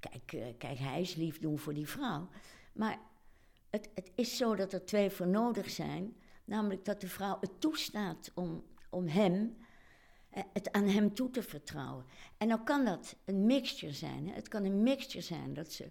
kijk, 0.01 0.33
uh, 0.33 0.47
kijk, 0.59 0.79
hij 0.79 1.01
is 1.01 1.15
lief 1.15 1.39
doen 1.39 1.59
voor 1.59 1.75
die 1.75 1.89
vrouw. 1.89 2.29
Maar 2.73 2.99
het, 3.71 3.89
het 3.95 4.11
is 4.15 4.37
zo 4.37 4.55
dat 4.55 4.73
er 4.73 4.85
twee 4.85 5.11
voor 5.11 5.29
nodig 5.29 5.71
zijn. 5.71 6.17
Namelijk 6.45 6.85
dat 6.85 7.01
de 7.01 7.09
vrouw 7.09 7.39
het 7.41 7.61
toestaat 7.61 8.31
om, 8.35 8.65
om 8.91 9.07
hem, 9.07 9.57
eh, 10.31 10.43
het 10.53 10.73
aan 10.73 10.89
hem 10.89 11.15
toe 11.15 11.31
te 11.31 11.43
vertrouwen. 11.43 12.05
En 12.37 12.49
dan 12.49 12.65
kan 12.65 12.85
dat 12.85 13.17
een 13.25 13.47
mixture 13.47 13.93
zijn. 13.93 14.29
Hè? 14.29 14.35
Het 14.35 14.49
kan 14.49 14.65
een 14.65 14.83
mixture 14.83 15.25
zijn 15.25 15.55
dat 15.55 15.73
ze, 15.73 15.91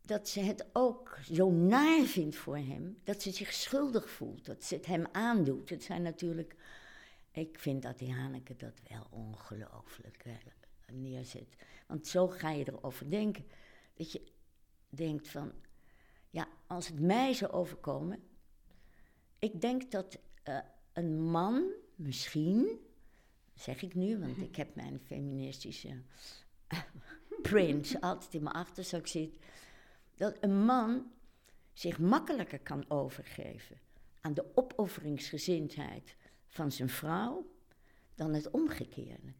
dat 0.00 0.28
ze 0.28 0.40
het 0.40 0.66
ook 0.72 1.18
zo 1.32 1.50
naar 1.50 2.04
vindt 2.04 2.36
voor 2.36 2.56
hem. 2.56 2.98
Dat 3.04 3.22
ze 3.22 3.30
zich 3.30 3.52
schuldig 3.52 4.10
voelt. 4.10 4.44
Dat 4.44 4.64
ze 4.64 4.74
het 4.74 4.86
hem 4.86 5.06
aandoet. 5.12 5.70
Het 5.70 5.82
zijn 5.82 6.02
natuurlijk... 6.02 6.56
Ik 7.32 7.58
vind 7.58 7.82
dat 7.82 7.98
die 7.98 8.12
Haneke 8.12 8.56
dat 8.56 8.80
wel 8.88 9.06
ongelooflijk 9.10 10.22
neerzet. 10.92 11.56
Want 11.86 12.06
zo 12.06 12.28
ga 12.28 12.50
je 12.50 12.68
erover 12.68 13.10
denken. 13.10 13.44
Dat 13.94 14.12
je 14.12 14.22
denkt 14.88 15.28
van, 15.28 15.52
ja, 16.30 16.48
als 16.66 16.88
het 16.88 17.00
mij 17.00 17.32
zou 17.32 17.52
overkomen. 17.52 18.22
Ik 19.38 19.60
denk 19.60 19.90
dat 19.90 20.18
uh, 20.48 20.58
een 20.92 21.22
man 21.22 21.72
misschien, 21.94 22.78
zeg 23.54 23.82
ik 23.82 23.94
nu, 23.94 24.18
want 24.18 24.40
ik 24.40 24.56
heb 24.56 24.74
mijn 24.74 25.00
feministische 25.00 26.02
prince 27.42 28.00
altijd 28.08 28.34
in 28.34 28.42
mijn 28.42 28.54
achterzak 28.54 29.06
zit. 29.06 29.38
Dat 30.14 30.36
een 30.40 30.64
man 30.64 31.10
zich 31.72 31.98
makkelijker 31.98 32.60
kan 32.60 32.90
overgeven 32.90 33.80
aan 34.20 34.34
de 34.34 34.44
opofferingsgezindheid 34.54 36.16
van 36.46 36.72
zijn 36.72 36.88
vrouw 36.88 37.50
dan 38.14 38.34
het 38.34 38.50
omgekeerde. 38.50 39.32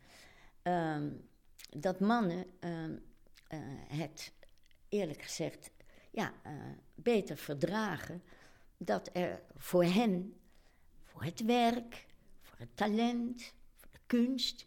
Um, 0.63 1.29
dat 1.69 2.01
mannen 2.01 2.47
uh, 2.61 2.85
uh, 2.85 2.91
het, 3.87 4.33
eerlijk 4.89 5.23
gezegd, 5.23 5.71
ja, 6.11 6.33
uh, 6.47 6.53
beter 6.95 7.37
verdragen 7.37 8.23
dat 8.77 9.11
er 9.13 9.43
voor 9.57 9.85
hen, 9.85 10.35
voor 11.05 11.25
het 11.25 11.45
werk, 11.45 12.07
voor 12.41 12.59
het 12.59 12.77
talent, 12.77 13.53
voor 13.77 13.91
de 13.91 13.99
kunst, 14.07 14.67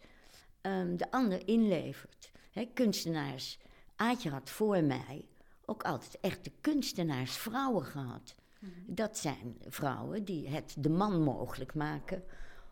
um, 0.62 0.98
de 0.98 1.12
ander 1.12 1.48
inlevert. 1.48 2.31
He, 2.51 2.65
kunstenaars, 2.74 3.60
Aatje 3.96 4.29
had 4.29 4.50
voor 4.50 4.84
mij 4.84 5.25
ook 5.65 5.84
altijd 5.84 6.20
echte 6.20 6.51
kunstenaarsvrouwen 6.62 7.86
gehad. 7.86 8.36
Mm 8.60 8.70
-hmm. 8.70 8.96
Dat 8.96 9.17
zijn 9.17 9.58
vrouwen 9.67 10.25
die 10.25 10.50
het 10.50 10.75
de 10.77 10.89
man 10.89 11.24
mogelijk 11.24 11.74
maken 11.74 12.24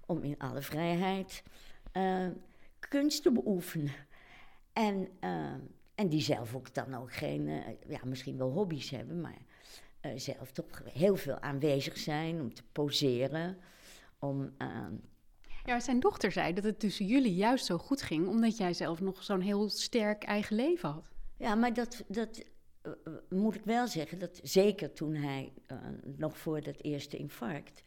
om 0.05 0.24
in 0.24 0.38
alle 0.38 0.62
vrijheid 0.62 1.43
kunst 2.79 3.24
te 3.24 3.31
beoefenen. 3.31 3.93
En, 4.79 5.07
uh, 5.23 5.53
en 5.95 6.10
die 6.10 6.21
zelf 6.21 6.56
ook 6.56 6.73
dan 6.73 6.95
ook 6.95 7.13
geen, 7.13 7.47
uh, 7.47 7.63
ja, 7.88 7.99
misschien 8.03 8.38
wel 8.38 8.51
hobby's 8.51 8.89
hebben, 8.89 9.21
maar 9.21 9.41
uh, 10.01 10.12
zelf 10.15 10.51
toch 10.51 10.82
heel 10.93 11.15
veel 11.15 11.39
aanwezig 11.39 11.97
zijn 11.97 12.41
om 12.41 12.53
te 12.53 12.63
poseren. 12.71 13.58
Om, 14.19 14.53
ehm, 14.58 14.93
ja, 15.65 15.80
zijn 15.80 15.99
dochter 15.99 16.32
zei 16.32 16.53
dat 16.53 16.63
het 16.63 16.80
tussen 16.80 17.06
jullie 17.06 17.36
juist 17.36 17.65
zo 17.65 17.77
goed 17.77 18.01
ging, 18.01 18.27
omdat 18.27 18.58
jij 18.58 18.73
zelf 18.73 18.99
nog 18.99 19.23
zo'n 19.23 19.41
heel 19.41 19.69
sterk 19.69 20.23
eigen 20.23 20.56
leven 20.56 20.89
had. 20.89 21.10
Ja, 21.38 21.56
maar 21.56 21.73
dat, 21.73 22.03
dat 22.08 22.43
moet 23.30 23.56
ik 23.56 23.63
wel 23.63 23.88
zeggen, 23.88 24.19
dat 24.19 24.39
zeker 24.43 24.93
toen 24.93 25.15
hij, 25.15 25.53
nog 26.17 26.38
voor 26.38 26.62
dat 26.62 26.82
eerste 26.82 27.17
infarct, 27.17 27.82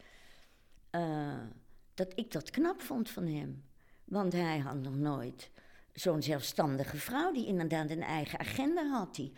dat 1.93 2.11
ik 2.15 2.31
dat 2.31 2.49
knap 2.49 2.81
vond 2.81 3.09
van 3.09 3.27
hem. 3.27 3.63
Want 4.03 4.33
hij 4.33 4.59
had 4.59 4.81
nog 4.81 4.95
nooit 4.95 5.51
zo'n 5.93 6.21
zelfstandige 6.21 6.97
vrouw 6.97 7.31
die 7.31 7.45
inderdaad 7.45 7.89
een 7.89 8.01
eigen 8.01 8.39
agenda 8.39 8.89
had, 8.89 9.15
die, 9.15 9.31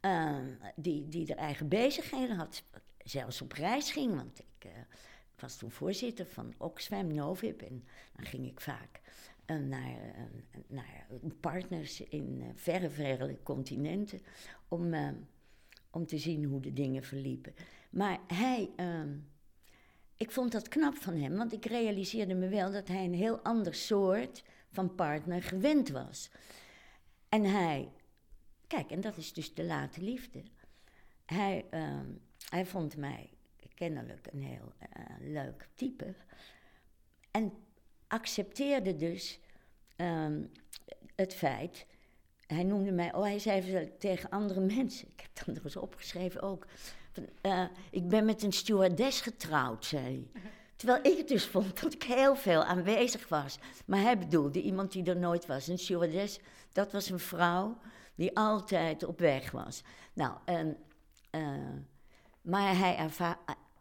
uh, 0.00 0.36
die, 0.76 1.08
die 1.08 1.26
haar 1.26 1.36
eigen 1.36 1.68
bezigheden 1.68 2.36
had, 2.36 2.62
zelfs 2.98 3.42
op 3.42 3.52
reis 3.52 3.90
ging. 3.90 4.14
Want 4.14 4.38
ik 4.38 4.64
uh, 4.66 4.72
was 5.38 5.56
toen 5.56 5.70
voorzitter 5.70 6.26
van 6.26 6.54
Oxfam 6.58 7.14
Novib 7.14 7.62
en 7.62 7.84
dan 8.16 8.26
ging 8.26 8.46
ik 8.46 8.60
vaak 8.60 9.00
uh, 9.46 9.56
naar, 9.56 9.96
naar 10.66 11.06
partners 11.40 12.00
in 12.00 12.52
verre, 12.54 12.90
verre 12.90 13.38
continenten 13.42 14.20
om, 14.68 14.94
om 15.90 16.06
te 16.06 16.18
zien 16.18 16.44
hoe 16.44 16.60
de 16.60 16.72
dingen 16.72 17.02
verliepen. 17.02 17.54
Maar 17.90 18.18
hij. 18.26 18.70
Ehm, 18.76 19.10
ik 20.16 20.30
vond 20.30 20.52
dat 20.52 20.68
knap 20.68 20.96
van 20.96 21.16
hem, 21.16 21.36
want 21.36 21.52
ik 21.52 21.64
realiseerde 21.64 22.34
me 22.34 22.48
wel 22.48 22.72
dat 22.72 22.88
hij 22.88 23.04
een 23.04 23.14
heel 23.14 23.38
ander 23.38 23.74
soort 23.74 24.42
van 24.72 24.94
partner 24.94 25.42
gewend 25.42 25.88
was. 25.88 26.30
En 27.28 27.44
hij, 27.44 27.92
kijk, 28.66 28.90
en 28.90 29.00
dat 29.00 29.16
is 29.16 29.32
dus 29.32 29.54
de 29.54 29.64
late 29.64 30.00
liefde. 30.00 30.42
Hij, 31.24 31.66
uh, 31.70 32.00
hij 32.48 32.66
vond 32.66 32.96
mij 32.96 33.30
kennelijk 33.74 34.28
een 34.32 34.42
heel 34.42 34.72
uh, 34.80 35.32
leuk 35.32 35.68
type. 35.74 36.14
En 37.30 37.52
accepteerde 38.06 38.96
dus 38.96 39.40
um, 39.96 40.50
het 41.14 41.34
feit. 41.34 41.86
Hij 42.46 42.62
noemde 42.62 42.92
mij, 42.92 43.14
oh, 43.14 43.22
hij 43.22 43.38
zei 43.38 43.92
tegen 43.98 44.30
andere 44.30 44.60
mensen. 44.76 45.08
Ik 45.08 45.20
heb 45.20 45.46
dat 45.46 45.54
nog 45.54 45.64
eens 45.64 45.76
opgeschreven 45.76 46.42
ook. 46.42 46.66
Van, 47.12 47.28
uh, 47.42 47.64
ik 47.90 48.08
ben 48.08 48.24
met 48.24 48.42
een 48.42 48.52
stewardess 48.52 49.20
getrouwd, 49.20 49.84
zei 49.84 50.02
hij. 50.02 50.42
Terwijl 50.82 51.04
ik 51.12 51.18
het 51.18 51.28
dus 51.28 51.46
vond 51.46 51.80
dat 51.80 51.92
ik 51.94 52.02
heel 52.02 52.36
veel 52.36 52.64
aanwezig 52.64 53.28
was. 53.28 53.58
Maar 53.86 54.00
hij 54.00 54.18
bedoelde 54.18 54.62
iemand 54.62 54.92
die 54.92 55.04
er 55.04 55.16
nooit 55.16 55.46
was. 55.46 55.66
Een 55.66 55.78
stewardess, 55.78 56.38
dat 56.72 56.92
was 56.92 57.10
een 57.10 57.18
vrouw 57.18 57.78
die 58.14 58.36
altijd 58.36 59.04
op 59.04 59.18
weg 59.18 59.50
was. 59.50 59.82
Nou, 60.12 60.36
en, 60.44 60.76
uh, 61.30 61.58
maar 62.40 62.78
hij 62.78 63.10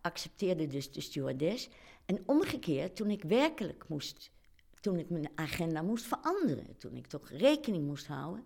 accepteerde 0.01 0.67
dus 0.67 0.91
de 0.91 1.01
stewardess. 1.01 1.69
En 2.05 2.23
omgekeerd, 2.25 2.95
toen 2.95 3.09
ik 3.09 3.23
werkelijk 3.23 3.87
moest, 3.87 4.31
toen 4.79 4.99
ik 4.99 5.09
mijn 5.09 5.29
agenda 5.35 5.81
moest 5.81 6.05
veranderen, 6.05 6.77
toen 6.77 6.95
ik 6.95 7.07
toch 7.07 7.29
rekening 7.29 7.85
moest 7.85 8.07
houden, 8.07 8.45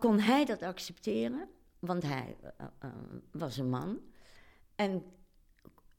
kon 0.00 0.20
hij 0.20 0.44
dat 0.44 0.62
accepteren, 0.62 1.48
want 1.78 2.02
hij 2.02 2.36
uh, 2.42 2.66
uh, 2.84 2.90
was 3.30 3.56
een 3.56 3.70
man. 3.70 4.00
En 4.74 5.04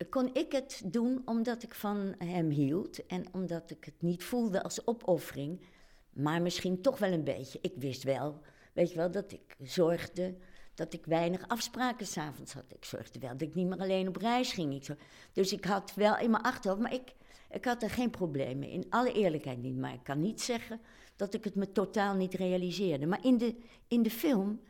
kon 0.10 0.30
ik 0.34 0.52
het 0.52 0.82
doen 0.86 1.22
omdat 1.26 1.64
ik 1.64 1.74
van 1.74 2.16
hem 2.18 2.50
hield 2.50 3.06
en 3.06 3.26
omdat 3.32 3.72
ik 3.72 3.86
het 3.86 4.02
niet 4.02 4.24
voelde 4.24 4.64
als 4.64 4.88
opoffering, 4.88 5.62
maar 6.10 6.42
misschien 6.42 6.82
toch 6.82 7.00
wel 7.00 7.12
een 7.12 7.24
beetje. 7.24 7.60
Ik 7.62 7.74
wist 7.76 8.04
wel, 8.04 8.42
weet 8.74 8.90
je 8.90 8.96
wel, 8.96 9.12
dat 9.12 9.32
ik 9.32 9.56
zorgde 9.60 10.36
dat 10.74 10.94
ik 10.94 11.06
weinig 11.06 11.48
afspraken 11.48 12.08
s'avonds 12.08 12.54
had. 12.54 12.64
Ik 12.68 12.86
zorgde 12.86 13.20
wel 13.20 13.30
dat 13.30 13.42
ik 13.42 13.56
niet 13.56 13.68
meer 13.68 13.80
alleen 13.80 14.08
op 14.08 14.16
reis 14.16 14.52
ging. 14.52 14.74
Ik 14.74 14.98
dus 15.34 15.54
ik 15.54 15.66
had 15.66 15.94
wel 15.96 16.18
in 16.18 16.32
mijn 16.32 16.44
achterhoofd, 16.44 16.82
maar 16.82 16.94
ik, 16.94 17.14
ik 17.50 17.66
had 17.66 17.84
er 17.84 17.90
geen 17.90 18.10
probleem 18.10 18.60
mee. 18.60 18.72
In 18.72 18.86
alle 18.90 19.14
eerlijkheid 19.14 19.62
niet, 19.62 19.78
maar 19.78 19.94
ik 19.94 20.04
kan 20.04 20.22
niet 20.22 20.42
zeggen 20.42 20.82
dat 21.16 21.34
ik 21.34 21.44
het 21.44 21.56
me 21.56 21.72
totaal 21.72 22.16
niet 22.16 22.34
realiseerde. 22.34 23.06
Maar 23.06 23.26
in 23.26 23.38
de, 23.38 23.56
in 23.88 24.04
de 24.04 24.10
film 24.10 24.62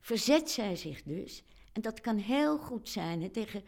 verzet 0.00 0.50
zij 0.50 0.76
zich 0.76 1.02
dus, 1.02 1.44
en 1.72 1.82
dat 1.82 2.00
kan 2.00 2.16
heel 2.16 2.58
goed 2.58 2.88
zijn 2.88 3.32
tegen 3.32 3.62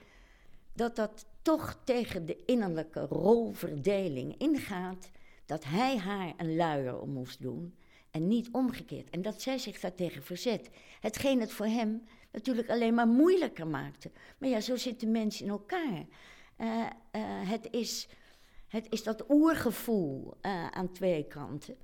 dat 0.72 0.96
dat 0.96 1.26
toch 1.42 1.80
tegen 1.84 2.26
de 2.26 2.42
innerlijke 2.46 3.00
rolverdeling 3.00 4.34
ingaat. 4.38 5.10
Dat 5.46 5.64
hij 5.64 5.98
haar 5.98 6.32
een 6.36 6.56
luier 6.56 7.00
om 7.00 7.10
moest 7.10 7.42
doen 7.42 7.74
en 8.10 8.28
niet 8.28 8.48
omgekeerd. 8.52 9.10
En 9.10 9.22
dat 9.22 9.42
zij 9.42 9.58
zich 9.58 9.80
daartegen 9.80 10.22
verzet. 10.22 10.70
Hetgeen 11.00 11.40
het 11.40 11.52
voor 11.52 11.66
hem 11.66 12.02
natuurlijk 12.32 12.70
alleen 12.70 12.94
maar 12.94 13.06
moeilijker 13.06 13.66
maakte. 13.66 14.10
Maar 14.38 14.48
ja, 14.48 14.60
zo 14.60 14.76
zitten 14.76 15.10
mensen 15.10 15.44
in 15.44 15.50
elkaar. 15.50 16.06
Uh, 16.58 16.86
uh, 17.12 17.50
het, 17.50 17.68
is, 17.70 18.08
het 18.68 18.86
is 18.90 19.02
dat 19.02 19.24
oergevoel 19.30 20.34
uh, 20.42 20.66
aan 20.66 20.92
twee 20.92 21.24
kanten. 21.24 21.76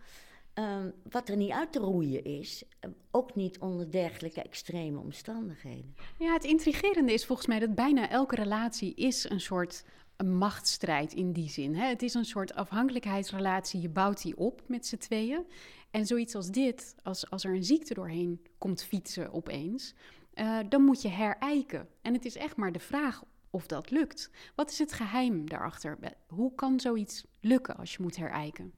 Um, 0.58 0.92
wat 1.10 1.28
er 1.28 1.36
niet 1.36 1.50
uit 1.50 1.72
te 1.72 1.78
roeien 1.78 2.24
is, 2.24 2.64
um, 2.80 2.94
ook 3.10 3.34
niet 3.34 3.58
onder 3.58 3.90
dergelijke 3.90 4.42
extreme 4.42 4.98
omstandigheden. 4.98 5.94
Ja, 6.18 6.32
het 6.32 6.44
intrigerende 6.44 7.12
is 7.12 7.26
volgens 7.26 7.46
mij 7.48 7.58
dat 7.58 7.74
bijna 7.74 8.10
elke 8.10 8.34
relatie 8.34 8.94
is 8.94 9.30
een 9.30 9.40
soort 9.40 9.84
machtsstrijd 10.24 11.12
in 11.12 11.32
die 11.32 11.48
zin. 11.48 11.74
Hè? 11.74 11.86
Het 11.86 12.02
is 12.02 12.14
een 12.14 12.24
soort 12.24 12.54
afhankelijkheidsrelatie, 12.54 13.80
je 13.80 13.88
bouwt 13.88 14.22
die 14.22 14.36
op 14.36 14.62
met 14.66 14.86
z'n 14.86 14.96
tweeën. 14.96 15.46
En 15.90 16.06
zoiets 16.06 16.34
als 16.34 16.50
dit, 16.50 16.94
als, 17.02 17.30
als 17.30 17.44
er 17.44 17.54
een 17.54 17.64
ziekte 17.64 17.94
doorheen 17.94 18.42
komt 18.58 18.84
fietsen 18.84 19.32
opeens, 19.32 19.94
uh, 20.34 20.58
dan 20.68 20.82
moet 20.82 21.02
je 21.02 21.08
herijken. 21.08 21.88
En 22.02 22.12
het 22.12 22.24
is 22.24 22.36
echt 22.36 22.56
maar 22.56 22.72
de 22.72 22.78
vraag 22.78 23.24
of 23.50 23.66
dat 23.66 23.90
lukt. 23.90 24.30
Wat 24.54 24.70
is 24.70 24.78
het 24.78 24.92
geheim 24.92 25.48
daarachter? 25.48 25.98
Hoe 26.26 26.54
kan 26.54 26.80
zoiets 26.80 27.24
lukken 27.40 27.76
als 27.76 27.92
je 27.92 28.02
moet 28.02 28.16
herijken? 28.16 28.72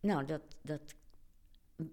Nou, 0.00 0.24
dat, 0.24 0.42
dat 0.62 0.94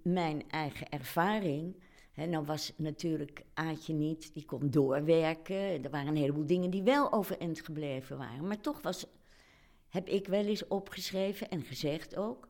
mijn 0.03 0.49
eigen 0.49 0.89
ervaring. 0.89 1.83
Hè, 2.11 2.25
nou 2.25 2.45
was 2.45 2.73
natuurlijk 2.77 3.43
Aatje 3.53 3.93
niet, 3.93 4.33
die 4.33 4.45
kon 4.45 4.69
doorwerken. 4.69 5.83
Er 5.83 5.89
waren 5.89 6.07
een 6.07 6.15
heleboel 6.15 6.45
dingen 6.45 6.69
die 6.69 6.83
wel 6.83 7.11
overeind 7.11 7.61
gebleven 7.61 8.17
waren. 8.17 8.47
Maar 8.47 8.59
toch 8.59 8.81
was, 8.81 9.05
heb 9.89 10.07
ik 10.07 10.27
wel 10.27 10.45
eens 10.45 10.67
opgeschreven 10.67 11.49
en 11.49 11.61
gezegd 11.61 12.15
ook, 12.15 12.47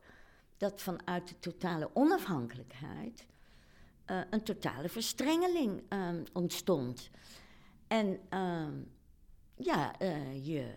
dat 0.56 0.80
vanuit 0.80 1.28
de 1.28 1.38
totale 1.38 1.90
onafhankelijkheid 1.94 3.26
uh, 4.10 4.20
een 4.30 4.42
totale 4.42 4.88
verstrengeling 4.88 5.82
uh, 5.92 6.08
ontstond. 6.32 7.10
En 7.86 8.20
uh, 8.30 8.68
ja, 9.54 9.98
eh, 9.98 10.46
je, 10.46 10.74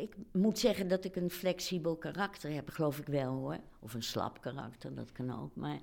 ik 0.00 0.16
moet 0.32 0.58
zeggen 0.58 0.88
dat 0.88 1.04
ik 1.04 1.16
een 1.16 1.30
flexibel 1.30 1.96
karakter 1.96 2.52
heb, 2.52 2.68
geloof 2.68 2.98
ik 2.98 3.06
wel 3.06 3.32
hoor. 3.32 3.58
Of 3.78 3.94
een 3.94 4.02
slap 4.02 4.40
karakter, 4.40 4.94
dat 4.94 5.12
kan 5.12 5.40
ook. 5.40 5.54
Maar 5.54 5.80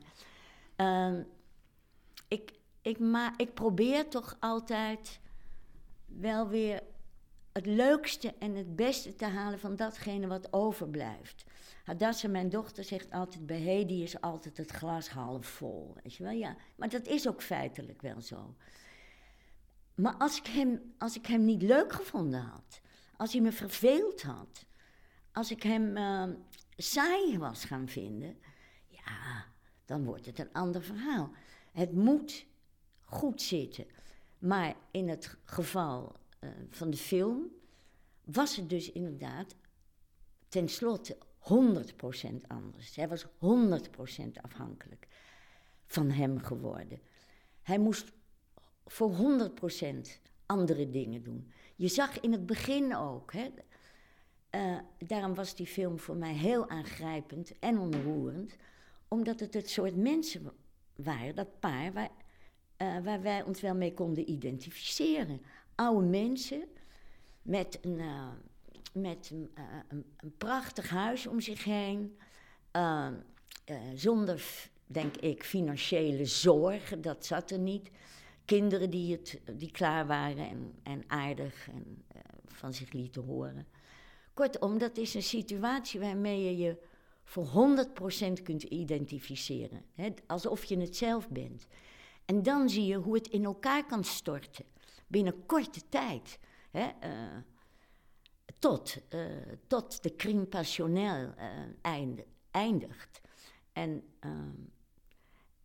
ehm, 0.75 1.23
ik, 2.27 2.51
ik, 2.81 2.99
ma 2.99 3.33
ik 3.37 3.53
probeer 3.53 4.07
toch 4.09 4.37
altijd 4.39 5.19
wel 6.05 6.47
weer 6.47 6.81
het 7.51 7.65
leukste 7.65 8.33
en 8.39 8.55
het 8.55 8.75
beste 8.75 9.15
te 9.15 9.25
halen 9.25 9.59
van 9.59 9.75
datgene 9.75 10.27
wat 10.27 10.53
overblijft. 10.53 11.45
Hadassa, 11.83 12.27
mijn 12.27 12.49
dochter, 12.49 12.83
zegt 12.83 13.11
altijd: 13.11 13.45
bij 13.45 13.59
Hedy 13.59 13.93
is 13.93 14.21
altijd 14.21 14.57
het 14.57 14.71
glas 14.71 15.09
half 15.09 15.45
vol. 15.45 15.95
Weet 16.03 16.15
je 16.15 16.23
wel? 16.23 16.31
Ja, 16.31 16.55
maar 16.75 16.89
dat 16.89 17.07
is 17.07 17.27
ook 17.27 17.41
feitelijk 17.41 18.01
wel 18.01 18.21
zo. 18.21 18.55
Maar 19.95 20.15
als 20.17 20.37
ik 20.37 20.47
hem, 20.47 20.93
als 20.97 21.15
ik 21.15 21.25
hem 21.25 21.45
niet 21.45 21.61
leuk 21.61 21.93
gevonden 21.93 22.41
had, 22.41 22.81
als 23.17 23.33
hij 23.33 23.41
me 23.41 23.51
verveeld 23.51 24.21
had, 24.21 24.65
als 25.31 25.51
ik 25.51 25.63
hem 25.63 25.97
uh, 25.97 26.35
saai 26.77 27.37
was 27.37 27.65
gaan 27.65 27.87
vinden, 27.87 28.37
ja, 28.87 29.45
dan 29.85 30.05
wordt 30.05 30.25
het 30.25 30.39
een 30.39 30.53
ander 30.53 30.83
verhaal. 30.83 31.31
Het 31.71 31.93
moet 31.93 32.45
goed 33.01 33.41
zitten. 33.41 33.85
Maar 34.39 34.75
in 34.91 35.09
het 35.09 35.37
geval 35.43 36.15
uh, 36.39 36.49
van 36.69 36.89
de 36.89 36.97
film 36.97 37.51
was 38.23 38.55
het 38.55 38.69
dus 38.69 38.91
inderdaad 38.91 39.55
tenslotte 40.47 41.17
100% 41.39 42.47
anders. 42.47 42.95
Hij 42.95 43.07
was 43.07 43.25
100% 43.25 43.27
afhankelijk 44.41 45.07
van 45.85 46.09
hem 46.09 46.39
geworden. 46.39 47.01
Hij 47.61 47.79
moest 47.79 48.11
voor 48.85 49.11
100% 49.81 49.95
andere 50.45 50.89
dingen 50.89 51.23
doen. 51.23 51.51
Je 51.77 51.87
zag 51.87 52.19
in 52.19 52.31
het 52.31 52.45
begin 52.45 52.95
ook, 52.95 53.33
hè, 53.33 53.49
uh, 54.51 54.77
daarom 55.07 55.33
was 55.33 55.55
die 55.55 55.67
film 55.67 55.99
voor 55.99 56.15
mij 56.15 56.33
heel 56.33 56.69
aangrijpend 56.69 57.59
en 57.59 57.77
onroerend, 57.77 58.55
omdat 59.07 59.39
het 59.39 59.53
het 59.53 59.69
soort 59.69 59.95
mensen 59.95 60.51
waren, 60.95 61.35
dat 61.35 61.59
paar, 61.59 61.93
waar, 61.93 62.09
uh, 62.77 62.99
waar 63.03 63.21
wij 63.21 63.43
ons 63.43 63.61
wel 63.61 63.75
mee 63.75 63.93
konden 63.93 64.29
identificeren. 64.29 65.41
Oude 65.75 66.07
mensen 66.07 66.63
met 67.41 67.79
een, 67.81 67.99
uh, 67.99 68.29
met 68.93 69.29
een, 69.33 69.49
een, 69.87 70.33
prachtig 70.37 70.89
huis 70.89 71.27
om 71.27 71.41
zich 71.41 71.63
heen, 71.63 72.17
zonder, 73.95 74.69
denk 74.85 75.17
ik, 75.17 75.43
financiële 75.43 76.25
zorgen, 76.25 77.01
dat 77.01 77.25
zat 77.25 77.51
er 77.51 77.59
niet 77.59 77.89
kinderen 78.47 78.89
die, 78.89 79.11
het, 79.11 79.39
die 79.51 79.71
klaar 79.71 80.07
waren 80.07 80.49
en, 80.49 80.73
en 80.83 81.03
aardig 81.07 81.67
en 81.67 82.03
uh, 82.15 82.21
van 82.45 82.73
zich 82.73 82.91
lieten 82.91 83.23
horen. 83.23 83.67
Kortom, 84.33 84.77
dat 84.77 84.97
is 84.97 85.13
een 85.13 85.23
situatie 85.23 85.99
waarmee 85.99 86.43
je 86.43 86.57
je 86.57 86.77
voor 87.23 87.47
100% 88.37 88.43
kunt 88.43 88.63
identificeren. 88.63 89.81
Hè, 89.93 90.09
alsof 90.27 90.63
je 90.63 90.77
het 90.77 90.95
zelf 90.95 91.29
bent. 91.29 91.67
En 92.25 92.43
dan 92.43 92.69
zie 92.69 92.85
je 92.85 92.95
hoe 92.95 93.15
het 93.15 93.27
in 93.27 93.45
elkaar 93.45 93.85
kan 93.85 94.03
storten. 94.03 94.65
Binnen 95.07 95.45
korte 95.45 95.81
tijd. 95.89 96.39
Hè, 96.71 96.87
uh, 97.03 97.37
tot, 98.59 98.97
uh, 99.09 99.25
tot 99.67 100.03
de 100.03 100.15
crime 100.15 100.45
passionnel 100.45 101.33
eindigt. 102.51 103.21
En 103.73 104.03
ehm, 104.19 104.51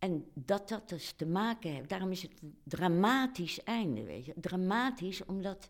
en 0.03 0.31
dat 0.33 0.69
dat 0.69 0.89
dus 0.89 1.11
te 1.11 1.25
maken 1.25 1.71
heeft, 1.71 1.89
daarom 1.89 2.11
is 2.11 2.21
het 2.21 2.41
een 2.41 2.57
dramatisch 2.63 3.63
einde, 3.63 4.03
weet 4.03 4.25
je. 4.25 4.33
Dramatisch 4.35 5.25
omdat 5.25 5.69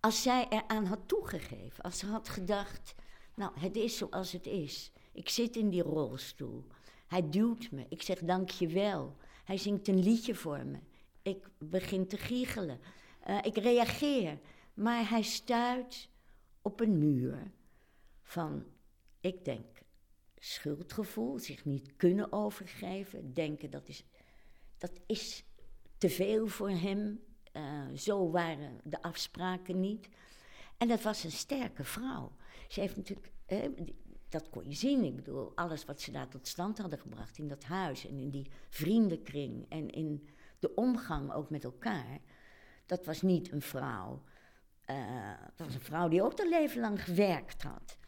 als 0.00 0.22
zij 0.22 0.46
eraan 0.48 0.84
had 0.84 0.98
toegegeven, 1.06 1.82
als 1.82 1.98
ze 1.98 2.06
had 2.06 2.28
gedacht, 2.28 2.94
nou, 3.34 3.52
het 3.58 3.76
is 3.76 3.96
zoals 3.96 4.32
het 4.32 4.46
is. 4.46 4.92
Ik 5.12 5.28
zit 5.28 5.56
in 5.56 5.68
die 5.68 5.82
rolstoel. 5.82 6.64
Hij 7.06 7.30
duwt 7.30 7.70
me. 7.70 7.86
Ik 7.88 8.02
zeg 8.02 8.18
dank 8.18 8.50
je 8.50 8.66
wel. 8.66 9.16
Hij 9.44 9.56
zingt 9.56 9.88
een 9.88 10.02
liedje 10.02 10.34
voor 10.34 10.66
me. 10.66 10.78
Ik 11.22 11.48
begin 11.58 12.06
te 12.06 12.16
giechelen. 12.16 12.80
Uh, 13.28 13.38
ik 13.42 13.56
reageer. 13.56 14.38
Maar 14.74 15.08
hij 15.10 15.22
stuit 15.22 16.08
op 16.62 16.80
een 16.80 16.98
muur 16.98 17.50
van, 18.22 18.64
ik 19.20 19.44
denk, 19.44 19.75
schuldgevoel, 20.38 21.38
zich 21.38 21.64
niet 21.64 21.96
kunnen 21.96 22.32
overgeven, 22.32 23.34
denken 23.34 23.70
dat 23.70 23.88
is, 23.88 24.04
dat 24.78 24.92
is 25.06 25.44
te 25.98 26.08
veel 26.08 26.46
voor 26.46 26.70
hem. 26.70 27.20
Uh, 27.52 27.86
zo 27.94 28.30
waren 28.30 28.80
de 28.84 29.02
afspraken 29.02 29.80
niet. 29.80 30.08
En 30.76 30.88
dat 30.88 31.02
was 31.02 31.24
een 31.24 31.30
sterke 31.30 31.84
vrouw. 31.84 32.36
Ze 32.68 32.80
heeft 32.80 32.96
natuurlijk, 32.96 33.32
dat 34.28 34.50
kon 34.50 34.68
je 34.68 34.74
zien, 34.74 35.04
ik 35.04 35.16
bedoel, 35.16 35.52
alles 35.54 35.84
wat 35.84 36.00
ze 36.00 36.12
daar 36.12 36.28
tot 36.28 36.48
stand 36.48 36.78
hadden 36.78 36.98
gebracht 36.98 37.38
in 37.38 37.48
dat 37.48 37.64
huis 37.64 38.06
en 38.06 38.18
in 38.18 38.30
die 38.30 38.50
vriendenkring 38.68 39.66
en 39.68 39.90
in 39.90 40.28
de 40.58 40.74
omgang 40.74 41.32
ook 41.32 41.50
met 41.50 41.64
elkaar. 41.64 42.20
Dat 42.86 43.04
was 43.04 43.22
niet 43.22 43.52
een 43.52 43.62
vrouw. 43.62 44.22
Uh, 44.90 45.30
dat 45.56 45.66
was 45.66 45.74
een 45.74 45.80
vrouw 45.80 46.08
die 46.08 46.22
ook 46.22 46.38
haar 46.38 46.48
leven 46.48 46.80
lang 46.80 47.04
gewerkt 47.04 47.62
had 47.62 47.98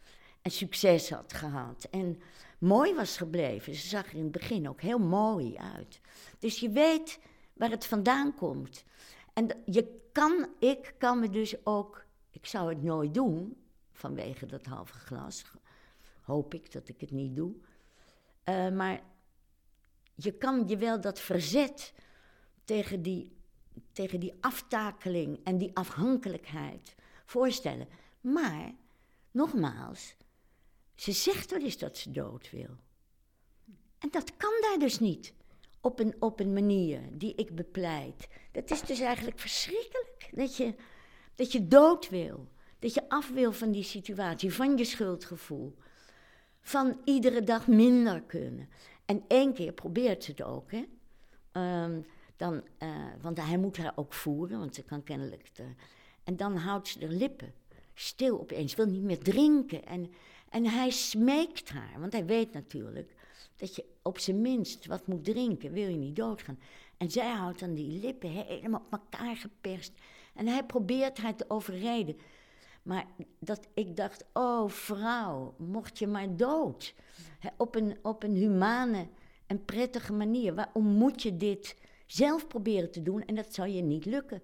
en 0.41 0.51
succes 0.51 1.09
had 1.09 1.33
gehad. 1.33 1.87
En 1.91 2.21
mooi 2.59 2.95
was 2.95 3.17
gebleven. 3.17 3.75
Ze 3.75 3.87
zag 3.87 4.05
er 4.05 4.15
in 4.15 4.23
het 4.23 4.31
begin 4.31 4.69
ook 4.69 4.81
heel 4.81 4.99
mooi 4.99 5.57
uit. 5.57 6.01
Dus 6.39 6.59
je 6.59 6.69
weet 6.69 7.19
waar 7.53 7.69
het 7.69 7.85
vandaan 7.85 8.35
komt. 8.35 8.83
En 9.33 9.47
je 9.65 10.09
kan, 10.11 10.47
ik 10.59 10.93
kan 10.97 11.19
me 11.19 11.29
dus 11.29 11.65
ook, 11.65 12.05
ik 12.29 12.45
zou 12.45 12.69
het 12.69 12.83
nooit 12.83 13.13
doen, 13.13 13.57
vanwege 13.91 14.45
dat 14.45 14.65
halve 14.65 14.93
glas. 14.93 15.45
Hoop 16.21 16.53
ik 16.53 16.71
dat 16.71 16.89
ik 16.89 17.01
het 17.01 17.11
niet 17.11 17.35
doe. 17.35 17.53
Uh, 18.45 18.69
maar 18.69 19.01
je 20.15 20.31
kan 20.31 20.67
je 20.67 20.77
wel 20.77 21.01
dat 21.01 21.19
verzet 21.19 21.93
tegen 22.63 23.01
die, 23.01 23.31
tegen 23.91 24.19
die 24.19 24.33
aftakeling 24.41 25.39
en 25.43 25.57
die 25.57 25.71
afhankelijkheid 25.73 26.95
voorstellen. 27.25 27.87
Maar, 28.21 28.71
nogmaals, 29.31 30.15
ze 30.99 31.11
zegt 31.11 31.51
wel 31.51 31.61
eens 31.61 31.77
dat 31.77 31.97
ze 31.97 32.11
dood 32.11 32.49
wil. 32.51 32.77
En 33.97 34.09
dat 34.11 34.37
kan 34.37 34.53
daar 34.61 34.79
dus 34.79 34.99
niet. 34.99 35.33
Op 35.81 35.99
een, 35.99 36.15
op 36.19 36.39
een 36.39 36.53
manier 36.53 37.01
die 37.11 37.35
ik 37.35 37.55
bepleit. 37.55 38.27
Dat 38.51 38.71
is 38.71 38.81
dus 38.81 38.99
eigenlijk 38.99 39.39
verschrikkelijk. 39.39 40.29
Dat 40.31 40.57
je, 40.57 40.75
dat 41.35 41.51
je 41.51 41.67
dood 41.67 42.09
wil. 42.09 42.47
Dat 42.79 42.93
je 42.93 43.09
af 43.09 43.29
wil 43.29 43.51
van 43.51 43.71
die 43.71 43.83
situatie, 43.83 44.53
van 44.53 44.77
je 44.77 44.85
schuldgevoel. 44.85 45.75
Van 46.61 47.01
iedere 47.03 47.43
dag 47.43 47.67
minder 47.67 48.21
kunnen. 48.21 48.69
En 49.05 49.23
één 49.27 49.53
keer 49.53 49.73
probeert 49.73 50.23
ze 50.23 50.31
het 50.31 50.41
ook, 50.41 50.71
hè. 50.71 50.83
Um, 51.83 52.05
dan, 52.35 52.63
uh, 52.79 52.89
want 53.21 53.37
hij 53.37 53.57
moet 53.57 53.77
haar 53.77 53.93
ook 53.95 54.13
voeren, 54.13 54.59
want 54.59 54.75
ze 54.75 54.83
kan 54.83 55.03
kennelijk... 55.03 55.51
En 56.23 56.37
dan 56.37 56.55
houdt 56.55 56.87
ze 56.87 56.99
de 56.99 57.07
lippen 57.07 57.53
stil 57.93 58.39
opeens, 58.39 58.75
wil 58.75 58.85
niet 58.85 59.03
meer 59.03 59.19
drinken. 59.19 59.85
En 59.85 60.11
en 60.49 60.65
hij 60.65 60.89
smeekt 60.89 61.69
haar, 61.69 61.99
want 61.99 62.13
hij 62.13 62.25
weet 62.25 62.53
natuurlijk 62.53 63.15
dat 63.55 63.75
je 63.75 63.85
op 64.01 64.19
zijn 64.19 64.41
minst 64.41 64.85
wat 64.85 65.07
moet 65.07 65.23
drinken, 65.23 65.71
wil 65.71 65.89
je 65.89 65.97
niet 65.97 66.15
doodgaan. 66.15 66.59
En 66.97 67.11
zij 67.11 67.31
houdt 67.31 67.59
dan 67.59 67.73
die 67.73 67.99
lippen 67.99 68.29
helemaal 68.29 68.83
op 68.85 68.91
elkaar 68.91 69.35
geperst. 69.35 69.91
En 70.33 70.47
hij 70.47 70.63
probeert 70.63 71.17
haar 71.17 71.35
te 71.35 71.45
overreden. 71.47 72.17
Maar 72.83 73.05
dat 73.39 73.67
ik 73.73 73.95
dacht, 73.95 74.25
oh 74.33 74.69
vrouw, 74.69 75.55
mocht 75.57 75.99
je 75.99 76.07
maar 76.07 76.35
dood. 76.35 76.93
op, 77.57 77.75
een, 77.75 77.97
op 78.01 78.23
een 78.23 78.35
humane 78.35 79.07
en 79.47 79.65
prettige 79.65 80.13
manier. 80.13 80.55
Waarom 80.55 80.85
moet 80.85 81.21
je 81.21 81.37
dit 81.37 81.75
zelf 82.05 82.47
proberen 82.47 82.91
te 82.91 83.01
doen 83.01 83.25
en 83.25 83.35
dat 83.35 83.53
zal 83.53 83.65
je 83.65 83.81
niet 83.81 84.05
lukken? 84.05 84.41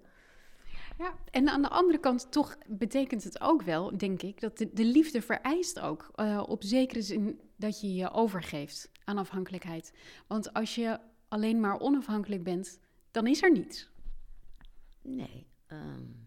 Ja, 0.98 1.14
en 1.30 1.48
aan 1.48 1.62
de 1.62 1.68
andere 1.68 1.98
kant 1.98 2.32
toch 2.32 2.58
betekent 2.66 3.24
het 3.24 3.40
ook 3.40 3.62
wel, 3.62 3.98
denk 3.98 4.22
ik, 4.22 4.40
dat 4.40 4.58
de, 4.58 4.72
de 4.72 4.84
liefde 4.84 5.22
vereist 5.22 5.80
ook 5.80 6.10
uh, 6.16 6.42
op 6.46 6.62
zekere 6.62 7.02
zin 7.02 7.40
dat 7.56 7.80
je 7.80 7.94
je 7.94 8.10
overgeeft 8.10 8.90
aan 9.04 9.18
afhankelijkheid. 9.18 9.92
Want 10.26 10.52
als 10.52 10.74
je 10.74 11.00
alleen 11.28 11.60
maar 11.60 11.80
onafhankelijk 11.80 12.42
bent, 12.42 12.78
dan 13.10 13.26
is 13.26 13.42
er 13.42 13.52
niets. 13.52 13.88
Nee. 15.02 15.46
Um, 15.68 16.26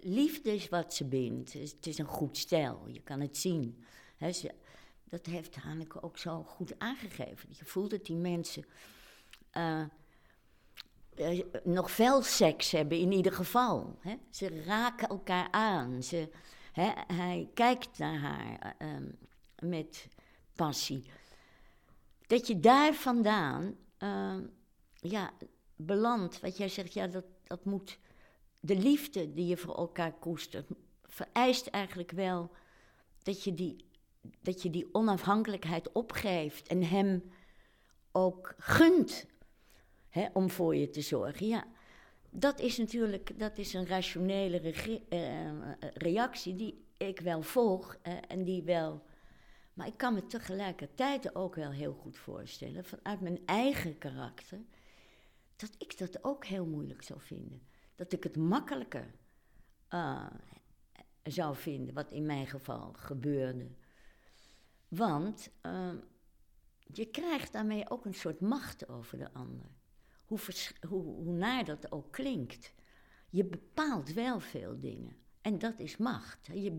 liefde 0.00 0.54
is 0.54 0.68
wat 0.68 0.94
ze 0.94 1.04
bindt. 1.04 1.52
Het 1.52 1.86
is 1.86 1.98
een 1.98 2.06
goed 2.06 2.36
stijl, 2.36 2.88
je 2.88 3.02
kan 3.02 3.20
het 3.20 3.36
zien. 3.36 3.84
dat 5.04 5.26
heeft 5.26 5.56
Hanneke 5.56 6.02
ook 6.02 6.18
zo 6.18 6.42
goed 6.42 6.78
aangegeven. 6.78 7.48
Je 7.52 7.64
voelt 7.64 7.90
dat 7.90 8.06
die 8.06 8.16
mensen 8.16 8.64
uh, 9.52 9.84
uh, 11.16 11.42
nog 11.64 11.90
veel 11.90 12.22
seks 12.22 12.70
hebben, 12.70 12.98
in 12.98 13.12
ieder 13.12 13.32
geval. 13.32 13.98
Hè? 14.00 14.16
Ze 14.30 14.62
raken 14.62 15.08
elkaar 15.08 15.48
aan. 15.50 16.02
Ze, 16.02 16.28
hè, 16.72 16.90
hij 17.14 17.48
kijkt 17.54 17.98
naar 17.98 18.18
haar 18.18 18.76
uh, 18.78 18.88
met 19.58 20.08
passie. 20.54 21.04
Dat 22.26 22.46
je 22.46 22.60
daar 22.60 22.94
vandaan 22.94 23.76
ja, 24.94 25.32
belandt, 25.76 26.40
wat 26.40 26.56
jij 26.56 26.68
zegt, 26.68 26.92
ja, 26.92 27.06
dat, 27.06 27.24
dat 27.44 27.64
moet. 27.64 27.98
De 28.60 28.76
liefde 28.76 29.32
die 29.32 29.46
je 29.46 29.56
voor 29.56 29.74
elkaar 29.74 30.12
koestert, 30.12 30.68
vereist 31.04 31.66
eigenlijk 31.66 32.10
wel 32.10 32.50
dat 33.22 33.44
je 33.44 33.54
die, 33.54 33.76
dat 34.40 34.62
je 34.62 34.70
die 34.70 34.88
onafhankelijkheid 34.92 35.92
opgeeft 35.92 36.68
en 36.68 36.82
hem 36.82 37.30
ook 38.12 38.54
gunt 38.58 39.26
om 40.32 40.50
voor 40.50 40.76
je 40.76 40.90
te 40.90 41.00
zorgen. 41.00 41.46
Ja, 41.46 41.64
dat 42.30 42.60
is 42.60 42.78
natuurlijk 42.78 43.38
dat 43.38 43.58
is 43.58 43.74
een 43.74 43.86
rationele 43.86 44.74
uh, 45.08 45.50
reactie 45.94 46.54
die 46.54 46.84
ik 46.96 47.20
wel 47.20 47.42
volg 47.42 47.98
en 48.28 48.44
die 48.44 48.62
wel. 48.62 49.02
Maar 49.74 49.86
ik 49.86 49.96
kan 49.96 50.14
me 50.14 50.26
tegelijkertijd 50.26 51.34
ook 51.34 51.54
wel 51.54 51.70
heel 51.70 51.92
goed 51.92 52.16
voorstellen, 52.16 52.84
vanuit 52.84 53.20
mijn 53.20 53.40
eigen 53.46 53.98
karakter, 53.98 54.58
dat 55.56 55.74
ik 55.78 55.98
dat 55.98 56.24
ook 56.24 56.44
heel 56.44 56.66
moeilijk 56.66 57.02
zou 57.02 57.20
vinden. 57.20 57.62
Dat 57.94 58.12
ik 58.12 58.22
het 58.22 58.36
makkelijker 58.36 59.14
uh, 59.90 60.26
zou 61.22 61.56
vinden, 61.56 61.94
wat 61.94 62.12
in 62.12 62.26
mijn 62.26 62.46
geval 62.46 62.92
gebeurde. 62.92 63.68
Want 64.88 65.50
uh, 65.62 65.92
je 66.92 67.06
krijgt 67.06 67.52
daarmee 67.52 67.90
ook 67.90 68.04
een 68.04 68.14
soort 68.14 68.40
macht 68.40 68.88
over 68.88 69.18
de 69.18 69.32
ander 69.32 69.75
hoe, 70.26 70.38
hoe, 70.88 71.02
hoe 71.02 71.32
naar 71.32 71.64
dat 71.64 71.92
ook 71.92 72.12
klinkt. 72.12 72.74
Je 73.30 73.44
bepaalt 73.44 74.12
wel 74.12 74.40
veel 74.40 74.80
dingen. 74.80 75.16
En 75.40 75.58
dat 75.58 75.78
is 75.78 75.96
macht. 75.96 76.48
Je 76.52 76.74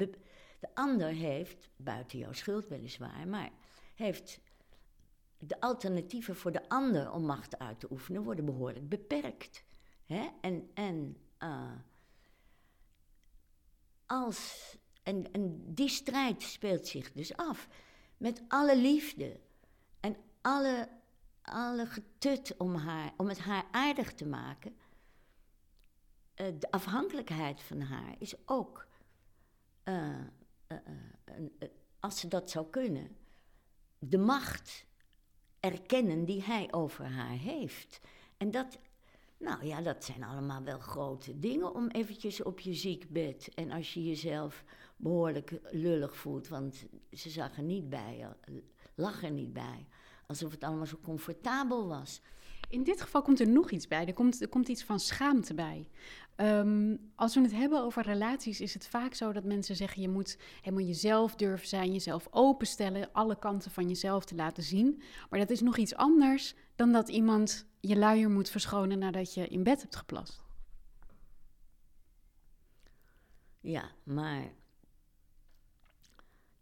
de 0.60 0.70
ander 0.74 1.08
heeft, 1.08 1.70
buiten 1.76 2.20
jouw 2.20 2.34
schuld 2.34 2.68
weliswaar, 2.68 3.28
maar 3.28 3.52
heeft 3.96 4.40
de 5.40 5.60
alternatieven 5.60 6.36
voor 6.36 6.52
de 6.52 6.70
ander 6.70 7.12
om 7.12 7.26
macht 7.26 7.60
uit 7.60 7.80
te 7.80 7.92
oefenen 7.92 8.24
worden 8.24 8.46
behoorlijk 8.46 8.90
beperkt. 8.90 9.64
Hè? 10.06 10.30
En, 10.42 10.70
en, 10.74 11.18
uh, 11.44 11.72
als, 14.06 14.78
en, 15.04 15.32
en 15.32 15.74
die 15.74 15.90
strijd 15.90 16.42
speelt 16.42 16.88
zich 16.88 17.12
dus 17.12 17.36
af 17.36 17.68
met 18.18 18.42
alle 18.48 18.78
liefde 18.78 19.40
en 20.00 20.18
alle 20.42 20.90
alle 21.48 21.86
getut 21.86 22.58
om, 22.58 22.76
haar, 22.76 23.14
om 23.18 23.28
het 23.28 23.40
haar 23.40 23.66
aardig 23.72 24.14
te 24.14 24.26
maken. 24.26 24.76
Uh, 26.36 26.48
de 26.60 26.72
afhankelijkheid 26.72 27.62
van 27.62 27.82
haar 27.82 28.16
is 28.20 28.36
ook, 28.46 28.88
uh, 29.84 30.20
uh, 30.68 30.78
als 32.00 32.20
ze 32.20 32.28
dat 32.28 32.50
zou 32.50 32.70
kunnen, 32.70 33.16
de 34.00 34.18
macht 34.18 34.86
erkennen 35.60 36.26
die 36.26 36.44
hij 36.44 36.68
over 36.72 37.06
haar 37.06 37.38
heeft. 37.38 38.00
En 38.38 38.52
dat, 38.52 38.80
nou 39.38 39.66
ja, 39.66 39.82
dat 39.82 40.04
zijn 40.04 40.24
allemaal 40.24 40.64
wel 40.64 40.80
grote 40.80 41.40
dingen 41.40 41.76
om 41.76 41.88
eventjes 41.88 42.44
op 42.44 42.60
je 42.60 42.74
ziekbed 42.74 43.54
en 43.54 43.72
als 43.72 43.94
je 43.94 44.04
jezelf 44.04 44.64
behoorlijk 44.98 45.60
lullig 45.72 46.16
voelt, 46.16 46.48
want 46.48 46.86
ze 47.12 47.30
zag 47.30 47.58
er 47.58 47.64
niet 47.64 47.90
bij, 47.90 48.28
lag 48.96 49.24
er 49.24 49.32
niet 49.32 49.54
bij 49.54 49.88
alsof 50.28 50.52
het 50.52 50.64
allemaal 50.64 50.86
zo 50.86 51.00
comfortabel 51.04 51.88
was. 51.88 52.22
In 52.70 52.84
dit 52.84 53.02
geval 53.02 53.22
komt 53.22 53.40
er 53.40 53.48
nog 53.48 53.72
iets 53.72 53.88
bij. 53.88 54.06
Er 54.06 54.14
komt, 54.14 54.42
er 54.42 54.48
komt 54.48 54.68
iets 54.68 54.84
van 54.84 55.00
schaamte 55.00 55.54
bij. 55.54 55.88
Um, 56.36 57.12
als 57.16 57.36
we 57.36 57.42
het 57.42 57.52
hebben 57.52 57.82
over 57.82 58.04
relaties, 58.04 58.62
is 58.62 58.74
het 58.74 58.88
vaak 58.88 59.14
zo 59.14 59.32
dat 59.32 59.44
mensen 59.44 59.76
zeggen: 59.76 60.02
je 60.02 60.10
moet 60.10 60.38
helemaal 60.62 60.86
jezelf 60.86 61.36
durven 61.36 61.68
zijn, 61.68 61.92
jezelf 61.92 62.28
openstellen, 62.32 63.12
alle 63.12 63.40
kanten 63.40 63.72
van 63.72 63.88
jezelf 63.88 64.26
te 64.26 64.36
laten 64.36 64.64
zien. 64.64 65.02
Maar 65.30 65.40
dat 65.40 65.50
is 65.50 65.62
nog 65.62 65.78
iets 65.78 65.96
anders 65.96 66.56
dan 66.76 66.92
dat 66.92 67.10
iemand 67.10 67.66
je 67.80 67.98
luier 67.98 68.30
moet 68.30 68.50
verschonen 68.50 69.00
nadat 69.00 69.34
je 69.34 69.48
in 69.48 69.64
bed 69.64 69.82
hebt 69.82 69.96
geplast. 69.96 70.46
Ja, 73.60 73.92
maar 74.04 74.54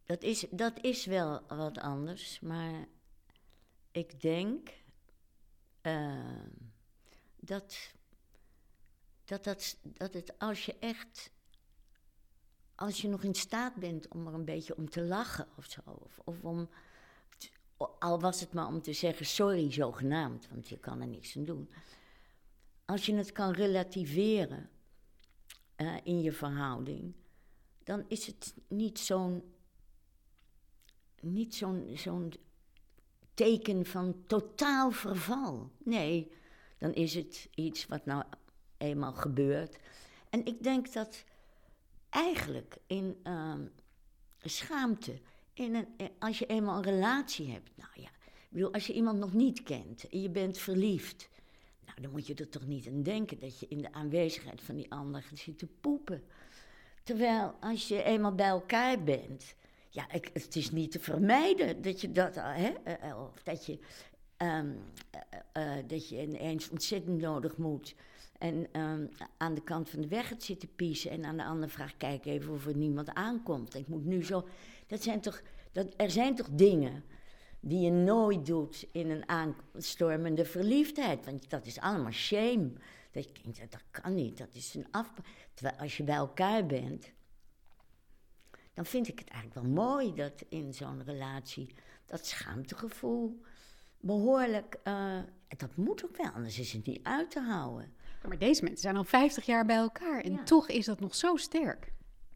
dat 0.03 0.23
is, 0.23 0.45
dat 0.51 0.73
is 0.81 1.05
wel 1.05 1.41
wat 1.47 1.79
anders. 1.79 2.39
Maar 2.39 2.87
ik 3.95 4.21
denk 4.21 4.69
uh, 5.81 6.43
dat, 7.39 7.93
dat, 9.25 9.43
dat, 9.43 9.77
dat 9.83 10.13
het 10.13 10.39
als 10.39 10.65
je 10.65 10.75
echt, 10.79 11.31
als 12.75 13.01
je 13.01 13.07
nog 13.07 13.23
in 13.23 13.35
staat 13.35 13.75
bent 13.75 14.07
om 14.07 14.27
er 14.27 14.33
een 14.33 14.45
beetje 14.45 14.77
om 14.77 14.89
te 14.89 15.01
lachen 15.01 15.47
of 15.57 15.65
zo, 15.65 15.81
of, 16.23 16.39
om, 16.43 16.69
al 17.99 18.19
was 18.19 18.39
het 18.39 18.53
maar 18.53 18.67
om 18.67 18.81
te 18.81 18.93
zeggen 18.93 19.25
sorry 19.25 19.71
zogenaamd, 19.71 20.47
want 20.49 20.69
je 20.69 20.79
kan 20.79 21.01
er 21.01 21.07
niks 21.07 21.37
aan 21.37 21.45
doen. 21.45 21.69
Als 22.85 23.05
je 23.05 23.15
het 23.15 23.31
kan 23.31 23.51
relativeren 23.51 24.69
uh, 25.77 25.97
in 26.03 26.21
je 26.21 26.31
verhouding, 26.31 27.13
dan 27.83 28.05
is 28.07 28.27
het 28.27 28.55
niet 28.67 28.99
zo'n 28.99 29.53
niet 31.21 31.55
zo'n 31.55 31.91
zo'n 31.93 32.33
teken 33.35 33.85
van 33.85 34.23
totaal 34.27 34.91
verval. 34.91 35.71
Nee, 35.83 36.31
dan 36.77 36.93
is 36.93 37.13
het 37.13 37.49
iets 37.55 37.85
wat 37.85 38.05
nou 38.05 38.23
eenmaal 38.77 39.13
gebeurt. 39.13 39.77
En 40.29 40.45
ik 40.45 40.63
denk 40.63 40.93
dat 40.93 41.23
eigenlijk 42.09 42.77
in 42.87 43.17
uh, 43.23 43.53
schaamte, 44.43 45.19
in 45.53 45.75
een, 45.75 45.87
eh, 45.97 46.07
als 46.19 46.39
je 46.39 46.45
eenmaal 46.45 46.77
een 46.77 46.83
relatie 46.83 47.51
hebt, 47.51 47.69
nou 47.75 47.89
ja, 47.93 48.09
ik 48.09 48.47
bedoel, 48.49 48.73
als 48.73 48.87
je 48.87 48.93
iemand 48.93 49.19
nog 49.19 49.33
niet 49.33 49.63
kent 49.63 50.09
en 50.09 50.21
je 50.21 50.29
bent 50.29 50.57
verliefd, 50.57 51.29
nou 51.85 52.01
dan 52.01 52.11
moet 52.11 52.27
je 52.27 52.35
er 52.35 52.49
toch 52.49 52.65
niet 52.65 52.87
aan 52.87 53.03
denken 53.03 53.39
dat 53.39 53.59
je 53.59 53.67
in 53.67 53.81
de 53.81 53.93
aanwezigheid 53.93 54.61
van 54.61 54.75
die 54.75 54.91
ander 54.91 55.25
zit 55.33 55.57
te 55.57 55.67
poepen. 55.81 56.23
Terwijl 57.03 57.55
als 57.59 57.87
je 57.87 58.03
eenmaal 58.03 58.35
bij 58.35 58.47
elkaar 58.47 59.03
bent, 59.03 59.55
ja, 59.95 60.11
ik, 60.11 60.29
het 60.33 60.55
is 60.55 60.71
niet 60.71 60.91
te 60.91 60.99
vermijden 60.99 61.81
dat 61.81 62.01
je 62.01 62.11
dat, 62.11 62.35
eh, 62.35 62.55
hè, 62.55 62.73
eh, 62.83 63.09
eh, 63.09 63.21
of 63.21 63.43
dat 63.43 63.65
je, 63.65 63.79
uh, 64.43 64.63
dat 65.87 66.09
je 66.09 66.21
ineens 66.21 66.69
ontzettend 66.69 67.21
nodig 67.21 67.57
moet. 67.57 67.95
En 68.37 68.79
um, 68.81 69.09
aan 69.37 69.53
de 69.53 69.63
kant 69.63 69.89
van 69.89 70.01
de 70.01 70.07
weg 70.07 70.29
het 70.29 70.43
zitten 70.43 70.75
piezen 70.75 71.11
en 71.11 71.25
aan 71.25 71.37
de 71.37 71.43
andere 71.43 71.71
vraagt, 71.71 71.97
kijk 71.97 72.25
even 72.25 72.53
of 72.53 72.65
er 72.65 72.75
niemand 72.75 73.13
aankomt. 73.13 73.75
Ik 73.75 73.87
moet 73.87 74.05
nu 74.05 74.23
zo, 74.23 74.47
dat 74.87 75.03
zijn 75.03 75.21
toch, 75.21 75.41
dat, 75.71 75.93
er 75.97 76.11
zijn 76.11 76.35
toch 76.35 76.49
dingen 76.51 77.03
die 77.59 77.79
je 77.79 77.91
nooit 77.91 78.45
doet 78.45 78.87
in 78.91 79.09
een 79.09 79.29
aanstormende 79.29 80.45
verliefdheid. 80.45 81.25
Want 81.25 81.49
dat 81.49 81.65
is 81.65 81.79
allemaal 81.79 82.11
shame. 82.11 82.71
Dat 83.11 83.27
dat 83.69 83.83
kan 83.91 84.13
niet, 84.13 84.37
dat 84.37 84.55
is 84.55 84.73
een 84.73 84.87
af... 84.91 85.13
Terwijl 85.53 85.77
als 85.77 85.97
je 85.97 86.03
bij 86.03 86.15
elkaar 86.15 86.65
bent, 86.65 87.11
dan 88.75 88.85
vind 88.85 89.07
ik 89.07 89.19
het 89.19 89.29
eigenlijk 89.29 89.61
wel 89.61 89.73
mooi 89.85 90.13
dat 90.13 90.43
in 90.49 90.73
zo'n 90.73 91.03
relatie 91.03 91.75
dat 92.05 92.25
schaamtegevoel 92.25 93.41
behoorlijk. 93.99 94.77
Uh, 94.83 95.19
dat 95.57 95.75
moet 95.75 96.05
ook 96.05 96.17
wel, 96.17 96.31
anders 96.31 96.59
is 96.59 96.73
het 96.73 96.85
niet 96.85 97.03
uit 97.03 97.31
te 97.31 97.39
houden. 97.39 97.93
Maar 98.27 98.37
deze 98.37 98.63
mensen 98.63 98.81
zijn 98.81 98.97
al 98.97 99.03
50 99.03 99.45
jaar 99.45 99.65
bij 99.65 99.75
elkaar 99.75 100.21
en 100.21 100.43
toch 100.43 100.67
is 100.67 100.85
dat 100.85 100.99
nog 100.99 101.15
zo 101.15 101.35
sterk. 101.35 101.93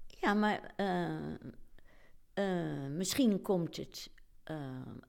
Ja, 0.08 0.34
maar 0.34 0.74
uh, 0.78 1.10
uh, 2.36 2.90
misschien 2.90 3.42
komt 3.42 3.78
het. 3.78 4.12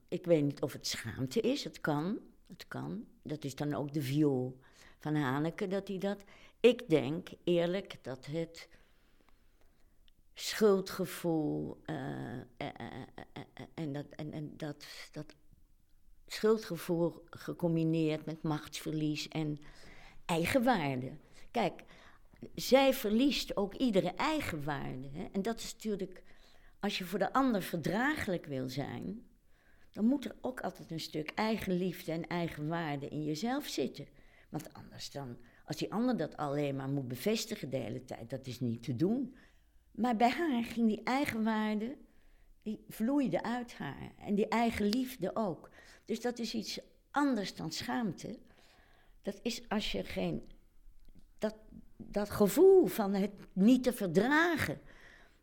ik 0.07 0.25
weet 0.25 0.43
niet 0.43 0.61
of 0.61 0.73
het 0.73 0.87
schaamte 0.87 1.41
is. 1.41 1.63
Het 1.63 1.81
kan. 1.81 2.19
Het 2.47 2.67
kan. 2.67 3.05
Dat 3.23 3.43
is 3.43 3.55
dan 3.55 3.73
ook 3.73 3.93
de 3.93 4.01
viool 4.01 4.59
van 4.99 5.15
Haneke 5.15 5.67
dat 5.67 5.87
hij 5.87 5.97
dat. 5.97 6.23
Ik 6.59 6.89
denk 6.89 7.29
eerlijk 7.43 7.97
dat 8.01 8.25
het 8.25 8.67
schuldgevoel 10.41 11.81
uh, 11.85 11.95
en, 13.73 13.93
dat, 13.93 14.05
en, 14.09 14.31
en 14.33 14.53
dat, 14.57 14.85
dat 15.11 15.35
schuldgevoel 16.27 17.23
gecombineerd 17.29 18.25
met 18.25 18.43
machtsverlies 18.43 19.27
en 19.27 19.59
eigenwaarde. 20.25 21.11
Kijk, 21.51 21.83
zij 22.55 22.93
verliest 22.93 23.57
ook 23.57 23.75
iedere 23.75 24.09
eigenwaarde. 24.15 25.09
Hè? 25.13 25.27
En 25.31 25.41
dat 25.41 25.59
is 25.59 25.73
natuurlijk, 25.73 26.23
als 26.79 26.97
je 26.97 27.05
voor 27.05 27.19
de 27.19 27.33
ander 27.33 27.61
verdraaglijk 27.61 28.45
wil 28.45 28.69
zijn, 28.69 29.25
dan 29.91 30.05
moet 30.05 30.25
er 30.25 30.35
ook 30.41 30.61
altijd 30.61 30.91
een 30.91 30.99
stuk 30.99 31.31
eigenliefde 31.31 32.11
en 32.11 32.27
eigenwaarde 32.27 33.07
in 33.07 33.23
jezelf 33.23 33.67
zitten. 33.67 34.07
Want 34.49 34.73
anders 34.73 35.11
dan, 35.11 35.37
als 35.65 35.77
die 35.77 35.91
ander 35.93 36.17
dat 36.17 36.37
alleen 36.37 36.75
maar 36.75 36.89
moet 36.89 37.07
bevestigen 37.07 37.69
de 37.69 37.77
hele 37.77 38.05
tijd, 38.05 38.29
dat 38.29 38.47
is 38.47 38.59
niet 38.59 38.83
te 38.83 38.95
doen. 38.95 39.35
Maar 39.91 40.15
bij 40.15 40.29
haar 40.29 40.63
ging 40.63 40.87
die 40.87 41.03
eigenwaarde, 41.03 41.97
die 42.61 42.85
vloeide 42.89 43.43
uit 43.43 43.73
haar. 43.73 44.11
En 44.17 44.35
die 44.35 44.47
eigen 44.47 44.85
liefde 44.85 45.35
ook. 45.35 45.69
Dus 46.05 46.21
dat 46.21 46.39
is 46.39 46.53
iets 46.53 46.79
anders 47.11 47.55
dan 47.55 47.71
schaamte. 47.71 48.39
Dat 49.21 49.39
is 49.41 49.69
als 49.69 49.91
je 49.91 50.03
geen. 50.03 50.49
Dat, 51.37 51.55
dat 51.97 52.29
gevoel 52.29 52.85
van 52.85 53.13
het 53.13 53.31
niet 53.53 53.83
te 53.83 53.93
verdragen. 53.93 54.81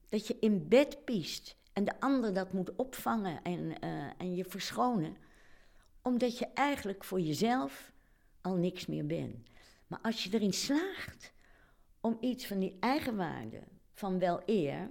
Dat 0.08 0.26
je 0.26 0.36
in 0.40 0.68
bed 0.68 1.04
piest 1.04 1.56
en 1.72 1.84
de 1.84 2.00
ander 2.00 2.34
dat 2.34 2.52
moet 2.52 2.76
opvangen 2.76 3.42
en, 3.42 3.80
eh, 3.80 4.10
en 4.18 4.34
je 4.34 4.44
verschonen. 4.44 5.16
Omdat 6.02 6.38
je 6.38 6.46
eigenlijk 6.46 7.04
voor 7.04 7.20
jezelf 7.20 7.92
al 8.40 8.54
niks 8.54 8.86
meer 8.86 9.06
bent. 9.06 9.48
Maar 9.86 10.00
als 10.02 10.24
je 10.24 10.34
erin 10.34 10.52
slaagt 10.52 11.32
om 12.00 12.16
iets 12.20 12.46
van 12.46 12.58
die 12.58 12.76
eigenwaarde, 12.80 13.62
van 13.98 14.18
wel 14.18 14.42
eer, 14.46 14.90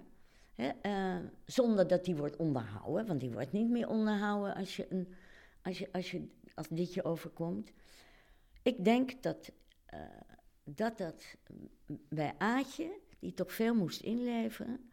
hè, 0.56 0.70
eh, 0.82 1.26
zonder 1.46 1.88
dat 1.88 2.06
die 2.06 2.16
wordt 2.16 2.36
onderhouden, 2.36 3.06
want 3.06 3.20
die 3.20 3.32
wordt 3.32 3.52
niet 3.52 3.70
meer 3.70 3.90
onderhouden 3.90 4.56
als, 4.56 4.76
je 4.76 4.86
een, 4.90 5.14
als, 5.62 5.78
je, 5.80 5.90
als, 5.92 6.12
je, 6.12 6.28
als 6.56 6.68
dit 6.68 6.94
je 6.94 7.04
overkomt. 7.04 7.72
Ik 8.62 8.84
denk 8.84 9.24
dat, 9.24 9.52
uh, 9.94 10.00
dat 10.64 10.98
dat 10.98 11.36
bij 12.10 12.36
Aatje, 12.38 13.00
die 13.20 13.34
toch 13.34 13.54
veel 13.54 13.76
moest 13.76 14.02
inleveren, 14.02 14.90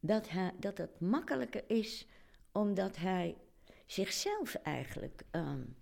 dat, 0.00 0.28
hij, 0.28 0.52
dat 0.58 0.78
het 0.78 1.00
makkelijker 1.00 1.62
is 1.66 2.06
omdat 2.52 2.96
hij 2.96 3.36
zichzelf 3.86 4.54
eigenlijk 4.54 5.22
um, 5.30 5.76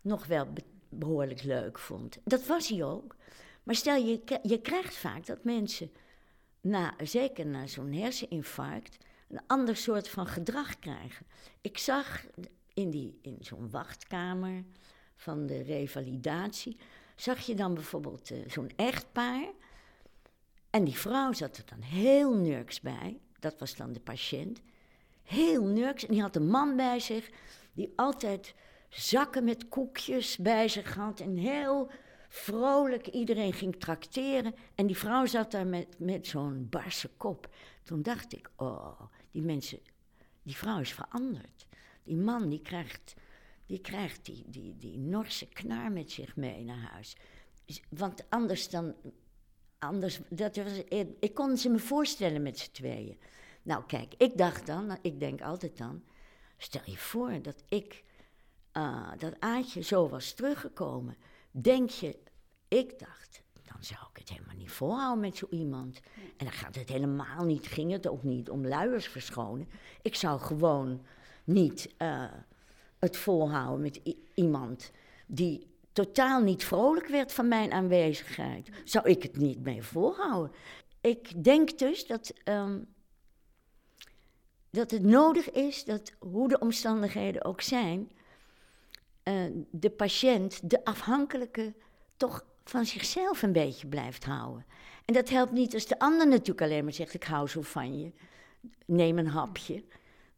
nog 0.00 0.26
wel 0.26 0.46
behoorlijk 0.88 1.42
leuk 1.42 1.78
vond. 1.78 2.18
Dat 2.24 2.46
was 2.46 2.68
hij 2.68 2.84
ook. 2.84 3.16
Maar 3.62 3.74
stel 3.74 3.96
je, 3.96 4.38
je 4.42 4.60
krijgt 4.60 4.94
vaak 4.94 5.26
dat 5.26 5.44
mensen, 5.44 5.90
na, 6.68 6.94
zeker 7.02 7.46
na 7.46 7.66
zo'n 7.66 7.92
herseninfarct, 7.92 8.96
een 9.28 9.40
ander 9.46 9.76
soort 9.76 10.08
van 10.08 10.26
gedrag 10.26 10.78
krijgen. 10.78 11.26
Ik 11.60 11.78
zag 11.78 12.26
in, 12.74 12.90
die, 12.90 13.18
in 13.22 13.36
zo'n 13.40 13.70
wachtkamer 13.70 14.64
van 15.16 15.46
de 15.46 15.62
revalidatie, 15.62 16.76
zag 17.16 17.38
je 17.38 17.54
dan 17.54 17.74
bijvoorbeeld 17.74 18.30
uh, 18.30 18.38
zo'n 18.46 18.70
echtpaar. 18.76 19.48
En 20.70 20.84
die 20.84 20.96
vrouw 20.96 21.32
zat 21.32 21.56
er 21.56 21.64
dan 21.66 21.80
heel 21.80 22.34
nurks 22.34 22.80
bij 22.80 23.20
dat 23.38 23.58
was 23.58 23.76
dan 23.76 23.92
de 23.92 24.00
patiënt, 24.00 24.60
heel 25.22 25.64
nurks. 25.64 26.06
En 26.06 26.12
die 26.12 26.22
had 26.22 26.36
een 26.36 26.48
man 26.48 26.76
bij 26.76 27.00
zich 27.00 27.30
die 27.72 27.92
altijd 27.96 28.54
zakken 28.88 29.44
met 29.44 29.68
koekjes 29.68 30.36
bij 30.36 30.68
zich 30.68 30.94
had 30.94 31.20
en 31.20 31.36
heel 31.36 31.90
vrolijk 32.28 33.06
iedereen 33.06 33.52
ging 33.52 33.76
trakteren. 33.76 34.54
En 34.74 34.86
die 34.86 34.96
vrouw 34.96 35.26
zat 35.26 35.50
daar 35.50 35.66
met, 35.66 35.98
met 35.98 36.26
zo'n 36.26 36.66
barse 36.70 37.10
kop. 37.16 37.54
Toen 37.82 38.02
dacht 38.02 38.32
ik, 38.32 38.50
oh, 38.56 39.00
die 39.30 39.42
mensen, 39.42 39.78
die 40.42 40.56
vrouw 40.56 40.80
is 40.80 40.92
veranderd. 40.92 41.66
Die 42.02 42.16
man 42.16 42.48
die 42.48 42.62
krijgt, 42.62 43.14
die, 43.66 43.80
krijgt 43.80 44.24
die, 44.24 44.44
die, 44.46 44.76
die 44.76 44.98
Norse 44.98 45.46
knar 45.46 45.92
met 45.92 46.10
zich 46.10 46.36
mee 46.36 46.64
naar 46.64 46.90
huis. 46.92 47.16
Want 47.88 48.24
anders 48.28 48.68
dan 48.68 48.94
anders, 49.78 50.20
dat 50.28 50.56
was, 50.56 50.82
ik 51.20 51.34
kon 51.34 51.56
ze 51.56 51.68
me 51.68 51.78
voorstellen 51.78 52.42
met 52.42 52.58
z'n 52.58 52.70
tweeën. 52.70 53.18
Nou 53.62 53.84
kijk, 53.86 54.14
ik 54.16 54.38
dacht 54.38 54.66
dan, 54.66 54.98
ik 55.02 55.20
denk 55.20 55.42
altijd 55.42 55.78
dan, 55.78 56.02
stel 56.56 56.82
je 56.84 56.96
voor 56.96 57.42
dat 57.42 57.62
ik, 57.68 58.04
uh, 58.72 59.10
dat 59.18 59.40
Aatje 59.40 59.82
zo 59.82 60.08
was 60.08 60.32
teruggekomen. 60.32 61.16
Denk 61.50 61.90
je, 61.90 62.18
ik 62.68 62.98
dacht, 62.98 63.42
dan 63.52 63.84
zou 63.84 64.00
ik 64.12 64.18
het 64.18 64.28
helemaal 64.28 64.56
niet 64.56 64.70
volhouden 64.70 65.20
met 65.20 65.36
zo 65.36 65.46
iemand. 65.50 66.00
En 66.36 66.44
dan 66.44 66.52
gaat 66.52 66.74
het 66.74 66.88
helemaal 66.88 67.44
niet, 67.44 67.66
ging 67.66 67.92
het 67.92 68.08
ook 68.08 68.22
niet 68.22 68.50
om 68.50 68.66
luiers 68.66 69.08
verschonen. 69.08 69.68
Ik 70.02 70.14
zou 70.14 70.40
gewoon 70.40 71.06
niet 71.44 71.94
uh, 71.98 72.24
het 72.98 73.16
volhouden 73.16 73.80
met 73.80 74.00
iemand 74.34 74.90
die 75.26 75.66
totaal 75.92 76.42
niet 76.42 76.64
vrolijk 76.64 77.06
werd 77.06 77.32
van 77.32 77.48
mijn 77.48 77.72
aanwezigheid, 77.72 78.68
zou 78.84 79.08
ik 79.08 79.22
het 79.22 79.36
niet 79.36 79.60
mee 79.60 79.82
volhouden. 79.82 80.56
Ik 81.00 81.44
denk 81.44 81.78
dus 81.78 82.06
dat, 82.06 82.32
um, 82.44 82.94
dat 84.70 84.90
het 84.90 85.02
nodig 85.02 85.50
is 85.50 85.84
dat, 85.84 86.12
hoe 86.18 86.48
de 86.48 86.58
omstandigheden 86.58 87.44
ook 87.44 87.60
zijn, 87.60 88.10
uh, 89.28 89.64
de 89.70 89.90
patiënt, 89.90 90.70
de 90.70 90.84
afhankelijke, 90.84 91.74
toch 92.16 92.44
van 92.64 92.86
zichzelf 92.86 93.42
een 93.42 93.52
beetje 93.52 93.86
blijft 93.86 94.24
houden. 94.24 94.64
En 95.04 95.14
dat 95.14 95.28
helpt 95.28 95.52
niet 95.52 95.74
als 95.74 95.86
de 95.86 95.98
ander 95.98 96.28
natuurlijk 96.28 96.62
alleen 96.62 96.84
maar 96.84 96.92
zegt: 96.92 97.14
Ik 97.14 97.24
hou 97.24 97.48
zo 97.48 97.62
van 97.62 97.98
je, 98.00 98.12
neem 98.86 99.18
een 99.18 99.26
hapje. 99.26 99.84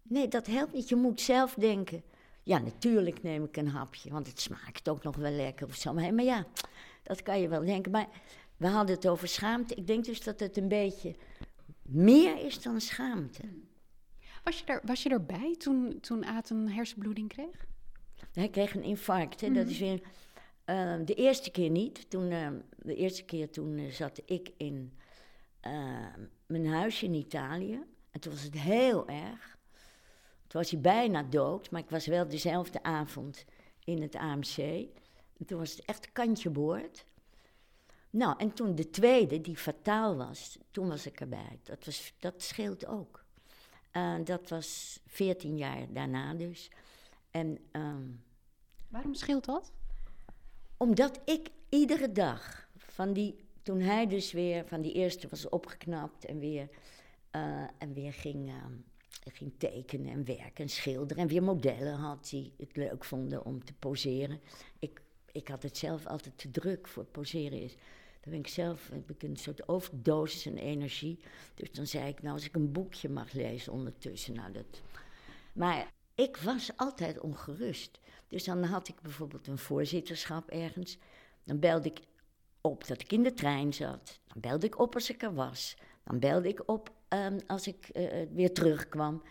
Nee, 0.02 0.28
dat 0.28 0.46
helpt 0.46 0.72
niet. 0.72 0.88
Je 0.88 0.96
moet 0.96 1.20
zelf 1.20 1.54
denken. 1.54 2.02
Ja, 2.42 2.58
natuurlijk 2.58 3.22
neem 3.22 3.44
ik 3.44 3.56
een 3.56 3.68
hapje, 3.68 4.10
want 4.10 4.26
het 4.26 4.40
smaakt 4.40 4.88
ook 4.88 5.02
nog 5.02 5.16
wel 5.16 5.30
lekker 5.32 5.66
of 5.66 5.74
zo. 5.74 5.92
Maar, 5.92 6.22
ja, 6.22 6.46
dat 7.02 7.22
kan 7.22 7.40
je 7.40 7.48
wel 7.48 7.64
denken. 7.64 7.92
Maar 7.92 8.08
we 8.56 8.66
hadden 8.66 8.94
het 8.94 9.08
over 9.08 9.28
schaamte. 9.28 9.74
Ik 9.74 9.86
denk 9.86 10.04
dus 10.04 10.22
dat 10.22 10.40
het 10.40 10.56
een 10.56 10.68
beetje 10.68 11.14
meer 11.82 12.44
is 12.44 12.62
dan 12.62 12.80
schaamte. 12.80 13.42
Was 14.44 14.58
je, 14.58 14.64
er, 14.64 14.80
was 14.84 15.02
je 15.02 15.08
erbij 15.08 15.54
toen, 15.58 16.00
toen 16.00 16.24
Aad 16.24 16.50
een 16.50 16.70
hersenbloeding 16.70 17.28
kreeg? 17.28 17.68
Hij 18.32 18.48
kreeg 18.48 18.74
een 18.74 18.82
infarct. 18.82 19.40
Hè? 19.40 19.48
Mm 19.48 19.54
-hmm. 19.54 19.62
Dat 19.62 19.72
is 19.72 19.78
weer. 19.78 20.00
Uh, 20.66 20.94
de 21.04 21.14
eerste 21.14 21.50
keer 21.50 21.70
niet. 21.70 22.10
Toen, 22.10 22.30
uh, 22.30 22.48
de 22.76 22.94
eerste 22.94 23.24
keer 23.24 23.50
toen 23.50 23.78
uh, 23.78 23.90
zat 23.90 24.22
ik 24.24 24.52
in 24.56 24.92
mijn 26.46 26.66
huisje 26.66 27.04
in 27.04 27.14
Italië. 27.14 27.82
En 28.10 28.20
toen 28.20 28.32
was 28.32 28.42
het 28.42 28.58
heel 28.58 29.08
erg. 29.08 29.58
Toen 30.46 30.60
was 30.60 30.70
hij 30.70 30.80
bijna 30.80 31.22
dood, 31.22 31.70
maar 31.70 31.80
ik 31.80 31.90
was 31.90 32.06
wel 32.06 32.28
dezelfde 32.28 32.82
avond 32.82 33.44
in 33.84 34.02
het 34.02 34.14
AMC. 34.14 34.56
En 35.38 35.46
toen 35.46 35.58
was 35.58 35.70
het 35.70 35.84
echt 35.84 36.12
kantje 36.12 36.50
boord. 36.50 37.04
Nou, 38.10 38.34
en 38.38 38.52
toen 38.52 38.74
de 38.74 38.90
tweede, 38.90 39.40
die 39.40 39.56
fataal 39.56 40.16
was, 40.16 40.58
toen 40.70 40.88
was 40.88 41.06
ik 41.06 41.20
erbij. 41.20 41.58
Dat, 41.62 41.84
was, 41.84 42.12
dat 42.18 42.42
scheelt 42.42 42.86
ook. 42.86 43.24
Uh, 43.92 44.14
dat 44.24 44.48
was 44.48 45.00
14 45.06 45.56
jaar 45.56 45.92
daarna 45.92 46.34
dus. 46.34 46.70
En, 47.30 47.58
um, 47.72 48.22
Waarom 48.88 49.14
scheelt 49.14 49.44
dat? 49.44 49.72
Omdat 50.76 51.20
ik 51.24 51.48
iedere 51.68 52.12
dag, 52.12 52.68
van 52.76 53.12
die, 53.12 53.44
toen 53.62 53.80
hij 53.80 54.06
dus 54.06 54.32
weer 54.32 54.66
van 54.66 54.80
die 54.80 54.92
eerste 54.92 55.28
was 55.28 55.48
opgeknapt 55.48 56.24
en 56.24 56.38
weer, 56.38 56.68
uh, 57.36 57.62
en 57.78 57.92
weer 57.92 58.12
ging... 58.12 58.48
Uh, 58.48 58.54
ging 59.32 59.52
tekenen 59.58 60.12
en 60.12 60.24
werken 60.24 60.64
en 60.64 60.68
schilderen. 60.68 61.22
En 61.22 61.28
weer 61.28 61.42
modellen 61.42 61.94
had 61.94 62.28
die 62.28 62.52
het 62.58 62.76
leuk 62.76 63.04
vonden 63.04 63.44
om 63.44 63.64
te 63.64 63.72
poseren. 63.72 64.40
Ik, 64.78 65.02
ik 65.32 65.48
had 65.48 65.62
het 65.62 65.76
zelf 65.76 66.06
altijd 66.06 66.38
te 66.38 66.50
druk 66.50 66.88
voor 66.88 67.04
poseren 67.04 67.60
is. 67.60 67.74
Dan 68.20 68.32
ben 68.32 68.38
ik 68.38 68.48
zelf, 68.48 68.88
heb 68.88 69.10
ik 69.10 69.22
een 69.22 69.36
soort 69.36 69.68
overdosis 69.68 70.46
en 70.46 70.58
energie. 70.58 71.18
Dus 71.54 71.72
dan 71.72 71.86
zei 71.86 72.08
ik, 72.08 72.22
nou 72.22 72.34
als 72.34 72.44
ik 72.44 72.54
een 72.54 72.72
boekje 72.72 73.08
mag 73.08 73.32
lezen 73.32 73.72
ondertussen, 73.72 74.34
nou 74.34 74.52
dat... 74.52 74.82
Maar 75.52 75.92
ik 76.14 76.36
was 76.36 76.70
altijd 76.76 77.20
ongerust. 77.20 78.00
Dus 78.28 78.44
dan 78.44 78.62
had 78.62 78.88
ik 78.88 79.00
bijvoorbeeld 79.00 79.46
een 79.46 79.58
voorzitterschap 79.58 80.50
ergens. 80.50 80.98
Dan 81.44 81.58
belde 81.58 81.88
ik 81.88 82.00
op 82.60 82.86
dat 82.86 83.00
ik 83.00 83.12
in 83.12 83.22
de 83.22 83.34
trein 83.34 83.74
zat. 83.74 84.20
Dan 84.26 84.40
belde 84.40 84.66
ik 84.66 84.78
op 84.78 84.94
als 84.94 85.10
ik 85.10 85.22
er 85.22 85.34
was. 85.34 85.76
Dan 86.04 86.18
belde 86.18 86.48
ik 86.48 86.62
op 86.68 86.92
um, 87.08 87.38
als 87.46 87.66
ik 87.66 87.90
uh, 87.92 88.26
weer 88.32 88.52
terugkwam. 88.52 89.22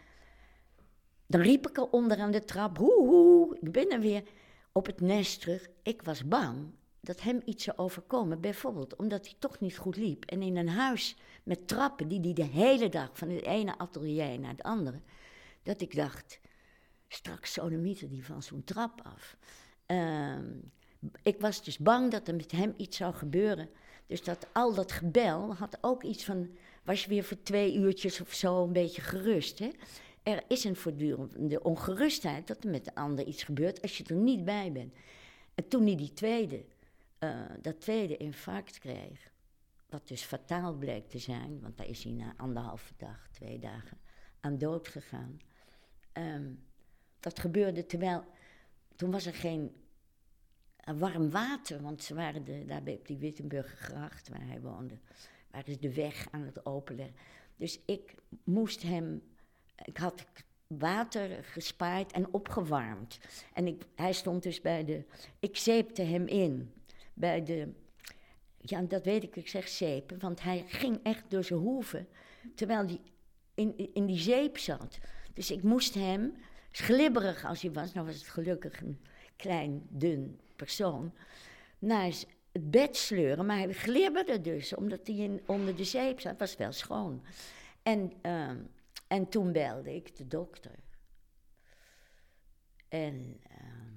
Dan 1.25 1.41
riep 1.41 1.67
ik 1.67 1.77
al 1.77 1.87
onder 1.91 2.19
aan 2.19 2.31
de 2.31 2.45
trap, 2.45 2.77
hoe, 2.77 3.07
hoe, 3.07 3.57
ik 3.61 3.71
ben 3.71 3.89
er 3.89 3.99
weer 3.99 4.23
op 4.71 4.85
het 4.85 5.01
nest 5.01 5.41
terug. 5.41 5.67
Ik 5.83 6.01
was 6.01 6.27
bang 6.27 6.71
dat 7.01 7.21
hem 7.21 7.41
iets 7.45 7.63
zou 7.63 7.77
overkomen, 7.77 8.41
bijvoorbeeld 8.41 8.95
omdat 8.95 9.25
hij 9.25 9.35
toch 9.39 9.59
niet 9.59 9.77
goed 9.77 9.95
liep. 9.95 10.25
En 10.25 10.41
in 10.41 10.57
een 10.57 10.69
huis 10.69 11.15
met 11.43 11.67
trappen 11.67 12.07
die 12.07 12.19
hij 12.19 12.33
de 12.33 12.43
hele 12.43 12.89
dag 12.89 13.09
van 13.13 13.29
het 13.29 13.43
ene 13.43 13.77
atelier 13.77 14.39
naar 14.39 14.51
het 14.51 14.63
andere, 14.63 15.01
dat 15.63 15.81
ik 15.81 15.95
dacht, 15.95 16.39
straks 17.09 17.53
sodomieter 17.53 18.09
die 18.09 18.25
van 18.25 18.43
zo'n 18.43 18.63
trap 18.63 19.01
af. 19.03 19.37
Um, 19.85 20.71
ik 21.23 21.39
was 21.39 21.63
dus 21.63 21.77
bang 21.77 22.11
dat 22.11 22.27
er 22.27 22.35
met 22.35 22.51
hem 22.51 22.73
iets 22.77 22.97
zou 22.97 23.13
gebeuren. 23.13 23.69
Dus 24.07 24.23
dat 24.23 24.47
al 24.53 24.73
dat 24.73 24.91
gebel 24.91 25.55
had 25.55 25.77
ook 25.81 26.03
iets 26.03 26.25
van, 26.25 26.49
was 26.83 27.03
je 27.03 27.09
weer 27.09 27.23
voor 27.23 27.41
twee 27.43 27.75
uurtjes 27.75 28.21
of 28.21 28.33
zo 28.33 28.63
een 28.63 28.73
beetje 28.73 29.01
gerust. 29.01 29.59
Hè? 29.59 29.69
Er 30.23 30.43
is 30.47 30.63
een 30.63 30.75
voortdurende 30.75 31.63
ongerustheid 31.63 32.47
dat 32.47 32.63
er 32.63 32.69
met 32.69 32.85
de 32.85 32.95
ander 32.95 33.25
iets 33.25 33.43
gebeurt 33.43 33.81
als 33.81 33.97
je 33.97 34.03
er 34.03 34.15
niet 34.15 34.45
bij 34.45 34.71
bent. 34.71 34.93
En 35.55 35.67
toen 35.67 35.85
hij 35.85 35.95
die 35.95 36.13
tweede, 36.13 36.65
uh, 37.19 37.41
dat 37.61 37.81
tweede 37.81 38.17
infarct 38.17 38.79
kreeg, 38.79 39.31
wat 39.89 40.07
dus 40.07 40.21
fataal 40.21 40.73
bleek 40.73 41.09
te 41.09 41.19
zijn, 41.19 41.59
want 41.61 41.77
daar 41.77 41.87
is 41.87 42.03
hij 42.03 42.13
na 42.13 42.33
anderhalve 42.37 42.93
dag, 42.97 43.27
twee 43.31 43.59
dagen 43.59 43.97
aan 44.39 44.57
dood 44.57 44.87
gegaan. 44.87 45.39
Ehm, 46.11 46.51
dat 47.19 47.39
gebeurde 47.39 47.85
terwijl, 47.85 48.23
toen 48.95 49.11
was 49.11 49.25
er 49.25 49.33
geen 49.33 49.71
eh, 50.75 50.95
warm 50.97 51.29
water, 51.29 51.81
want 51.81 52.03
ze 52.03 52.13
waren 52.15 52.67
daar 52.67 52.81
op 52.85 53.07
die 53.07 53.17
Wittenburgergracht 53.17 54.29
waar 54.29 54.47
hij 54.47 54.61
woonde, 54.61 54.97
waren 55.51 55.73
ze 55.73 55.79
de 55.79 55.93
weg 55.93 56.27
aan 56.31 56.41
het 56.41 56.65
openleggen. 56.65 57.15
Dus 57.55 57.79
ik 57.85 58.15
moest 58.43 58.81
hem, 58.81 59.21
ik 59.83 59.97
had 59.97 60.25
water 60.67 61.43
gespaard 61.43 62.11
en 62.11 62.33
opgewarmd. 62.33 63.19
En 63.53 63.67
ik, 63.67 63.85
hij 63.95 64.13
stond 64.13 64.43
dus 64.43 64.61
bij 64.61 64.85
de, 64.85 65.05
ik 65.39 65.57
zeepte 65.57 66.01
hem 66.01 66.27
in, 66.27 66.73
bij 67.13 67.43
de, 67.43 67.73
ja 68.57 68.81
dat 68.81 69.05
weet 69.05 69.23
ik, 69.23 69.35
ik 69.35 69.47
zeg 69.47 69.67
zeepen, 69.67 70.19
want 70.19 70.41
hij 70.41 70.63
ging 70.67 70.99
echt 71.03 71.23
door 71.27 71.43
zijn 71.43 71.59
hoeven, 71.59 72.07
terwijl 72.55 72.85
hij 72.85 73.01
in, 73.53 73.93
in 73.93 74.05
die 74.05 74.19
zeep 74.19 74.57
zat. 74.57 74.99
Dus 75.33 75.51
ik 75.51 75.63
moest 75.63 75.93
hem, 75.93 76.33
glibberig 76.71 77.45
als 77.45 77.61
hij 77.61 77.71
was, 77.71 77.93
nou 77.93 78.05
was 78.05 78.15
het 78.15 78.27
gelukkig 78.27 78.81
een 78.81 78.99
klein, 79.35 79.87
dun 79.89 80.39
persoon, 80.55 81.13
naar 81.79 82.05
het 82.51 82.71
bed 82.71 82.95
sleuren. 82.95 83.45
Maar 83.45 83.57
hij 83.57 83.73
glibberde 83.73 84.41
dus, 84.41 84.75
omdat 84.75 85.07
hij 85.07 85.15
in, 85.15 85.41
onder 85.45 85.75
de 85.75 85.83
zeep 85.83 86.19
zat. 86.19 86.39
Was 86.39 86.55
wel 86.55 86.71
schoon. 86.71 87.23
En, 87.83 88.13
uh, 88.21 88.49
en 89.07 89.29
toen 89.29 89.51
belde 89.51 89.95
ik 89.95 90.15
de 90.15 90.27
dokter. 90.27 90.75
En 92.87 93.39
uh, 93.51 93.91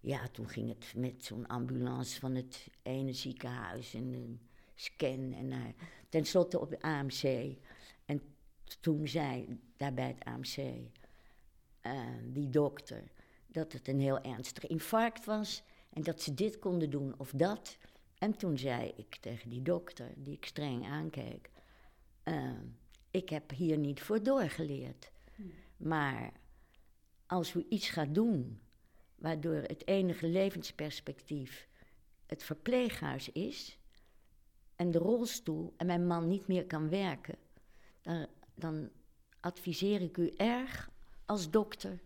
ja, 0.00 0.28
toen 0.28 0.48
ging 0.48 0.68
het 0.68 0.92
met 0.96 1.24
zo'n 1.24 1.46
ambulance 1.46 2.20
van 2.20 2.34
het 2.34 2.68
ene 2.82 3.12
ziekenhuis 3.12 3.94
en 3.94 4.12
een 4.12 4.40
scan. 4.74 5.32
En 5.32 5.50
uh, 5.50 5.64
tenslotte 6.08 6.60
op 6.60 6.70
de 6.70 6.80
AMC. 6.80 7.56
En 8.04 8.22
toen 8.80 9.08
zei 9.08 9.58
daar 9.76 9.94
bij 9.94 10.08
het 10.08 10.24
AMC 10.24 10.56
die 12.24 12.50
dokter 12.50 13.02
dat 13.46 13.72
het 13.72 13.88
een 13.88 14.00
heel 14.00 14.20
ernstig 14.20 14.66
infarct 14.66 15.24
was 15.24 15.62
en 15.90 16.02
dat 16.02 16.22
ze 16.22 16.34
dit 16.34 16.58
konden 16.58 16.90
doen 16.90 17.14
of 17.18 17.30
dat. 17.30 17.78
En 18.18 18.36
toen 18.36 18.58
zei 18.58 18.92
ik 18.96 19.16
tegen 19.16 19.50
die 19.50 19.62
dokter, 19.62 20.12
die 20.16 20.34
ik 20.34 20.44
streng 20.44 20.86
aankeek, 20.86 21.50
uh, 22.24 22.50
ik 23.10 23.28
heb 23.28 23.50
hier 23.50 23.78
niet 23.78 24.02
voor 24.02 24.22
doorgeleerd. 24.22 25.10
Hmm. 25.34 25.52
Maar 25.76 26.32
als 27.26 27.54
u 27.54 27.66
iets 27.68 27.88
gaat 27.88 28.14
doen 28.14 28.60
waardoor 29.14 29.54
het 29.54 29.86
enige 29.86 30.28
levensperspectief 30.28 31.68
het 32.26 32.42
verpleeghuis 32.42 33.32
is 33.32 33.78
en 34.76 34.90
de 34.90 34.98
rolstoel 34.98 35.74
en 35.76 35.86
mijn 35.86 36.06
man 36.06 36.28
niet 36.28 36.46
meer 36.46 36.66
kan 36.66 36.88
werken, 36.88 37.38
dan, 38.02 38.26
dan 38.54 38.90
adviseer 39.40 40.00
ik 40.00 40.16
u 40.16 40.28
erg 40.36 40.90
als 41.28 41.50
dokter 41.50 42.00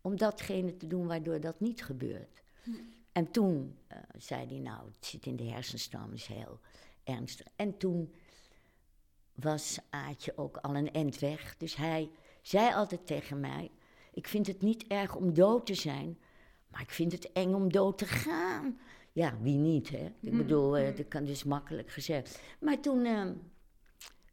om 0.00 0.16
datgene 0.16 0.76
te 0.76 0.86
doen 0.86 1.06
waardoor 1.06 1.40
dat 1.40 1.60
niet 1.60 1.84
gebeurt. 1.84 2.42
Hm. 2.62 2.70
En 3.12 3.30
toen 3.30 3.78
uh, 3.92 3.98
zei 4.18 4.46
hij, 4.46 4.58
nou, 4.58 4.86
het 4.86 5.06
zit 5.06 5.26
in 5.26 5.36
de 5.36 5.44
hersenstam, 5.44 6.12
is 6.12 6.26
heel 6.26 6.60
ernstig. 7.04 7.46
En 7.56 7.76
toen 7.76 8.14
was 9.34 9.78
Aatje 9.90 10.32
ook 10.36 10.56
al 10.56 10.76
een 10.76 10.92
end 10.92 11.18
weg. 11.18 11.56
Dus 11.56 11.76
hij 11.76 12.10
zei 12.42 12.74
altijd 12.74 13.06
tegen 13.06 13.40
mij, 13.40 13.70
ik 14.12 14.28
vind 14.28 14.46
het 14.46 14.62
niet 14.62 14.86
erg 14.86 15.16
om 15.16 15.34
dood 15.34 15.66
te 15.66 15.74
zijn, 15.74 16.18
maar 16.68 16.80
ik 16.80 16.90
vind 16.90 17.12
het 17.12 17.32
eng 17.32 17.54
om 17.54 17.72
dood 17.72 17.98
te 17.98 18.06
gaan. 18.06 18.78
Ja, 19.12 19.38
wie 19.40 19.56
niet, 19.56 19.88
hè? 19.88 20.12
Ik 20.20 20.30
hm. 20.30 20.36
bedoel, 20.36 20.78
uh, 20.78 20.96
dat 20.96 21.08
kan 21.08 21.24
dus 21.24 21.44
makkelijk 21.44 21.90
gezegd. 21.90 22.40
Maar 22.60 22.80
toen, 22.80 23.04
uh, 23.04 23.30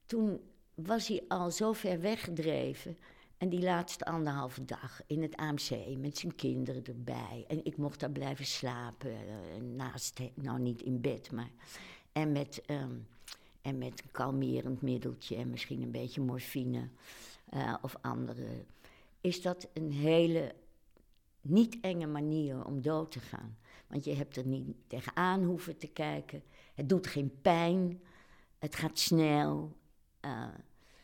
toen 0.05 0.41
was 0.74 1.07
hij 1.07 1.24
al 1.28 1.51
zo 1.51 1.74
ver 1.74 1.99
weggedreven 1.99 2.97
en 3.43 3.49
die 3.49 3.61
laatste 3.61 4.05
anderhalve 4.05 4.65
dag 4.65 5.01
in 5.07 5.21
het 5.21 5.35
AMC 5.35 5.97
met 5.97 6.17
zijn 6.17 6.35
kinderen 6.35 6.83
erbij. 6.83 7.45
En 7.47 7.65
ik 7.65 7.77
mocht 7.77 7.99
daar 7.99 8.11
blijven 8.11 8.45
slapen, 8.45 9.11
uh, 9.11 9.61
naast, 9.75 10.19
nou 10.33 10.59
niet 10.59 10.81
in 10.81 11.01
bed, 11.01 11.31
maar. 11.31 11.51
En 12.11 12.31
met, 12.31 12.63
um, 12.67 13.07
en 13.61 13.77
met 13.77 14.01
een 14.03 14.11
kalmerend 14.11 14.81
middeltje 14.81 15.35
en 15.35 15.49
misschien 15.49 15.81
een 15.81 15.91
beetje 15.91 16.21
morfine 16.21 16.89
uh, 17.53 17.75
of 17.81 17.95
andere. 18.01 18.65
Is 19.21 19.41
dat 19.41 19.69
een 19.73 19.91
hele 19.91 20.55
niet 21.41 21.77
enge 21.81 22.07
manier 22.07 22.65
om 22.65 22.81
dood 22.81 23.11
te 23.11 23.19
gaan? 23.19 23.57
Want 23.87 24.05
je 24.05 24.13
hebt 24.13 24.37
er 24.37 24.45
niet 24.45 24.75
tegenaan 24.87 25.43
hoeven 25.43 25.77
te 25.77 25.87
kijken. 25.87 26.43
Het 26.73 26.89
doet 26.89 27.07
geen 27.07 27.41
pijn. 27.41 28.01
Het 28.59 28.75
gaat 28.75 28.99
snel. 28.99 29.77
Uh, 30.21 30.47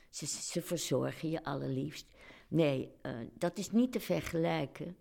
ze, 0.10 0.28
ze 0.28 0.62
verzorgen 0.62 1.30
je 1.30 1.44
allerliefst. 1.44 2.06
Nee, 2.50 2.92
uh, 3.02 3.12
dat 3.34 3.58
is 3.58 3.72
niet 3.72 3.92
te 3.92 4.00
vergelijken 4.00 4.98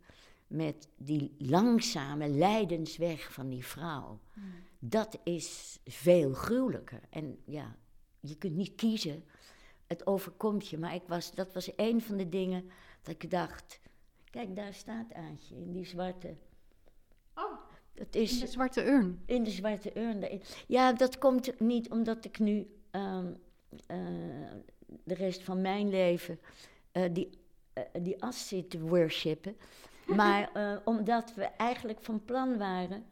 met 0.46 0.88
die 0.96 1.34
langzame 1.38 2.28
lijdensweg 2.28 3.32
van 3.32 3.48
die 3.48 3.66
vrouw. 3.66 4.20
Mm. 4.34 4.44
Dat 4.78 5.18
is 5.24 5.78
veel 5.84 6.32
gruwelijker. 6.32 7.00
En 7.10 7.38
ja, 7.44 7.76
je 8.20 8.36
kunt 8.36 8.54
niet 8.54 8.74
kiezen. 8.74 9.24
Het 9.86 10.06
overkomt 10.06 10.68
je. 10.68 10.78
Maar 10.78 10.94
ik 10.94 11.02
was, 11.06 11.34
dat 11.34 11.52
was 11.52 11.70
een 11.76 12.02
van 12.02 12.16
de 12.16 12.28
dingen 12.28 12.70
dat 13.02 13.14
ik 13.22 13.30
dacht... 13.30 13.80
Kijk, 14.30 14.56
daar 14.56 14.74
staat 14.74 15.12
Aantje 15.12 15.54
in 15.54 15.72
die 15.72 15.84
zwarte... 15.84 16.36
Oh, 17.34 17.58
dat 17.94 18.14
is, 18.14 18.32
in 18.32 18.40
de 18.40 18.46
zwarte 18.46 18.84
urn? 18.84 19.22
In 19.26 19.42
de 19.42 19.50
zwarte 19.50 19.98
urn. 19.98 20.40
Ja, 20.66 20.92
dat 20.92 21.18
komt 21.18 21.60
niet 21.60 21.90
omdat 21.90 22.24
ik 22.24 22.38
nu... 22.38 22.70
Um, 22.90 23.36
uh, 23.90 23.96
de 25.04 25.14
rest 25.14 25.42
van 25.42 25.60
mijn 25.60 25.88
leven 25.88 26.38
die, 27.12 27.30
uh, 27.74 27.84
die 28.02 28.22
as 28.22 28.48
zit 28.48 28.70
te 28.70 28.80
worshipen. 28.80 29.56
Maar 30.06 30.50
uh, 30.56 30.76
omdat 30.84 31.34
we 31.34 31.42
eigenlijk 31.42 32.00
van 32.00 32.24
plan 32.24 32.58
waren 32.58 33.04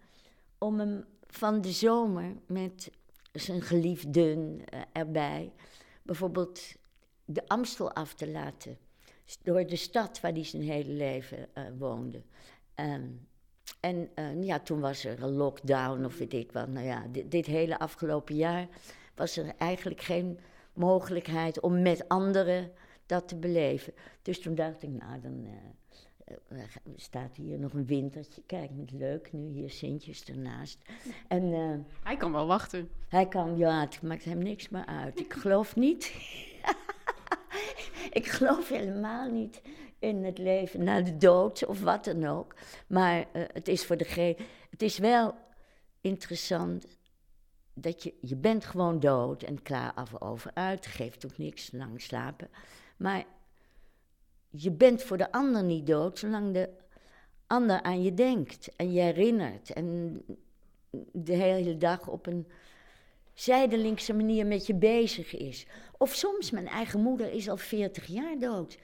om 0.58 0.78
hem 0.78 1.04
van 1.26 1.60
de 1.60 1.70
zomer 1.70 2.36
met 2.46 2.90
zijn 3.32 3.62
geliefden 3.62 4.60
erbij, 4.92 5.52
bijvoorbeeld 6.02 6.60
de 7.24 7.48
Amstel 7.48 7.92
af 7.92 8.14
te 8.14 8.30
laten. 8.30 8.78
Door 9.42 9.66
de 9.66 9.76
stad 9.76 10.20
waar 10.20 10.32
hij 10.32 10.44
zijn 10.44 10.62
hele 10.62 10.92
leven 10.92 11.48
woonde. 11.78 12.22
Um, 12.74 13.28
en 13.80 14.10
ja, 14.40 14.60
toen 14.60 14.80
was 14.80 15.04
er 15.04 15.22
een 15.22 15.32
lockdown 15.32 16.04
of 16.04 16.18
weet 16.18 16.32
ik 16.32 16.52
wat. 16.52 16.68
Nou 16.68 16.86
ja, 16.86 17.06
dit, 17.10 17.30
dit 17.30 17.46
hele 17.46 17.78
afgelopen 17.78 18.34
jaar 18.34 18.68
was 19.14 19.36
er 19.36 19.54
eigenlijk 19.58 20.00
geen 20.00 20.38
mogelijkheid 20.72 21.60
om 21.60 21.82
met 21.82 22.08
anderen 22.08 22.72
dat 23.06 23.28
te 23.28 23.36
beleven. 23.36 23.92
Dus 24.22 24.40
toen 24.40 24.54
dacht 24.54 24.82
ik, 24.82 24.88
nou, 24.88 25.20
dan 25.20 25.46
uh, 25.46 25.52
staat 26.96 27.36
hier 27.36 27.58
nog 27.58 27.72
een 27.72 27.86
wintertje. 27.86 28.42
Kijk, 28.46 28.70
met 28.70 28.90
leuk, 28.90 29.32
nu 29.32 29.48
hier 29.48 29.70
Sintjes 29.70 30.24
ernaast. 30.24 30.78
En, 31.28 31.42
uh, 31.42 31.74
hij 32.02 32.16
kan 32.16 32.32
wel 32.32 32.46
wachten. 32.46 32.88
Hij 33.08 33.28
kan, 33.28 33.56
ja, 33.56 33.80
het 33.80 34.02
maakt 34.02 34.24
hem 34.24 34.38
niks 34.38 34.68
meer 34.68 34.86
uit. 34.86 35.20
Ik 35.20 35.32
geloof 35.32 35.76
niet. 35.76 36.04
ik 38.10 38.26
geloof 38.26 38.68
helemaal 38.68 39.30
niet 39.30 39.62
in 39.98 40.24
het 40.24 40.38
leven 40.38 40.84
na 40.84 41.00
de 41.00 41.16
dood 41.16 41.66
of 41.66 41.80
wat 41.80 42.04
dan 42.04 42.24
ook. 42.24 42.54
Maar 42.86 43.18
uh, 43.18 43.42
het 43.52 43.68
is 43.68 43.86
voor 43.86 43.96
degene. 43.96 44.36
Het 44.70 44.82
is 44.82 44.98
wel 44.98 45.34
interessant 46.00 46.86
dat 47.74 48.02
je, 48.02 48.14
je 48.20 48.36
bent 48.36 48.64
gewoon 48.64 49.00
dood 49.00 49.42
en 49.42 49.62
klaar 49.62 49.92
af 49.94 50.20
over 50.20 50.50
uit, 50.54 50.86
geeft 50.86 51.26
ook 51.26 51.38
niks, 51.38 51.72
lang 51.72 52.00
slapen. 52.00 52.48
Maar 52.96 53.24
je 54.50 54.70
bent 54.70 55.02
voor 55.02 55.16
de 55.16 55.32
ander 55.32 55.62
niet 55.62 55.86
dood, 55.86 56.18
zolang 56.18 56.54
de 56.54 56.68
ander 57.46 57.82
aan 57.82 58.02
je 58.02 58.14
denkt 58.14 58.76
en 58.76 58.92
je 58.92 59.00
herinnert. 59.00 59.72
En 59.72 60.22
de 61.12 61.34
hele 61.34 61.76
dag 61.76 62.08
op 62.08 62.26
een 62.26 62.46
zijdelingse 63.34 64.12
manier 64.12 64.46
met 64.46 64.66
je 64.66 64.74
bezig 64.74 65.36
is. 65.36 65.66
Of 65.98 66.14
soms, 66.14 66.50
mijn 66.50 66.68
eigen 66.68 67.00
moeder 67.00 67.32
is 67.32 67.48
al 67.48 67.56
40 67.56 68.06
jaar 68.06 68.38
dood. 68.38 68.78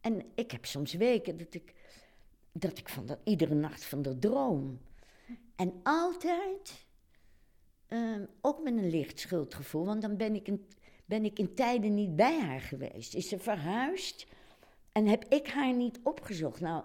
En 0.00 0.22
ik 0.34 0.50
heb 0.50 0.64
soms 0.64 0.92
weken 0.92 1.36
dat 1.36 1.54
ik, 1.54 1.74
dat 2.52 2.78
ik 2.78 2.88
van 2.88 3.06
de, 3.06 3.18
iedere 3.24 3.54
nacht 3.54 3.84
van 3.84 4.02
de 4.02 4.18
droom. 4.18 4.80
En 5.56 5.80
altijd 5.82 6.86
Ehm, 7.88 8.24
ook 8.40 8.62
met 8.62 8.76
een 8.76 8.90
licht 8.90 9.20
schuldgevoel, 9.20 9.84
want 9.84 10.02
dan 10.02 10.16
ben 10.16 10.34
ik, 10.34 10.48
in, 10.48 10.66
ben 11.08 11.24
ik 11.24 11.38
in 11.38 11.54
tijden 11.54 11.94
niet 11.94 12.16
bij 12.16 12.40
haar 12.40 12.60
geweest. 12.60 13.14
Is 13.14 13.28
ze 13.28 13.38
verhuisd 13.38 14.26
en 14.92 15.06
heb 15.06 15.24
ik 15.28 15.48
haar 15.48 15.74
niet 15.74 16.00
opgezocht? 16.02 16.60
Nou, 16.60 16.84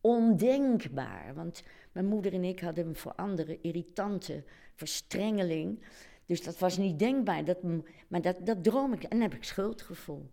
ondenkbaar, 0.00 1.34
want 1.34 1.62
mijn 1.92 2.06
moeder 2.06 2.32
en 2.32 2.44
ik 2.44 2.60
hadden 2.60 2.86
een 2.86 2.96
voor 2.96 3.14
anderen 3.14 3.62
irritante 3.62 4.44
verstrengeling. 4.74 5.84
Dus 6.26 6.42
dat 6.42 6.58
was 6.58 6.76
niet 6.76 6.98
denkbaar. 6.98 7.44
Dat, 7.44 7.58
maar 8.08 8.20
dat, 8.20 8.46
dat 8.46 8.64
droom 8.64 8.92
ik. 8.92 9.02
En 9.02 9.08
dan 9.08 9.20
heb 9.20 9.34
ik 9.34 9.44
schuldgevoel. 9.44 10.30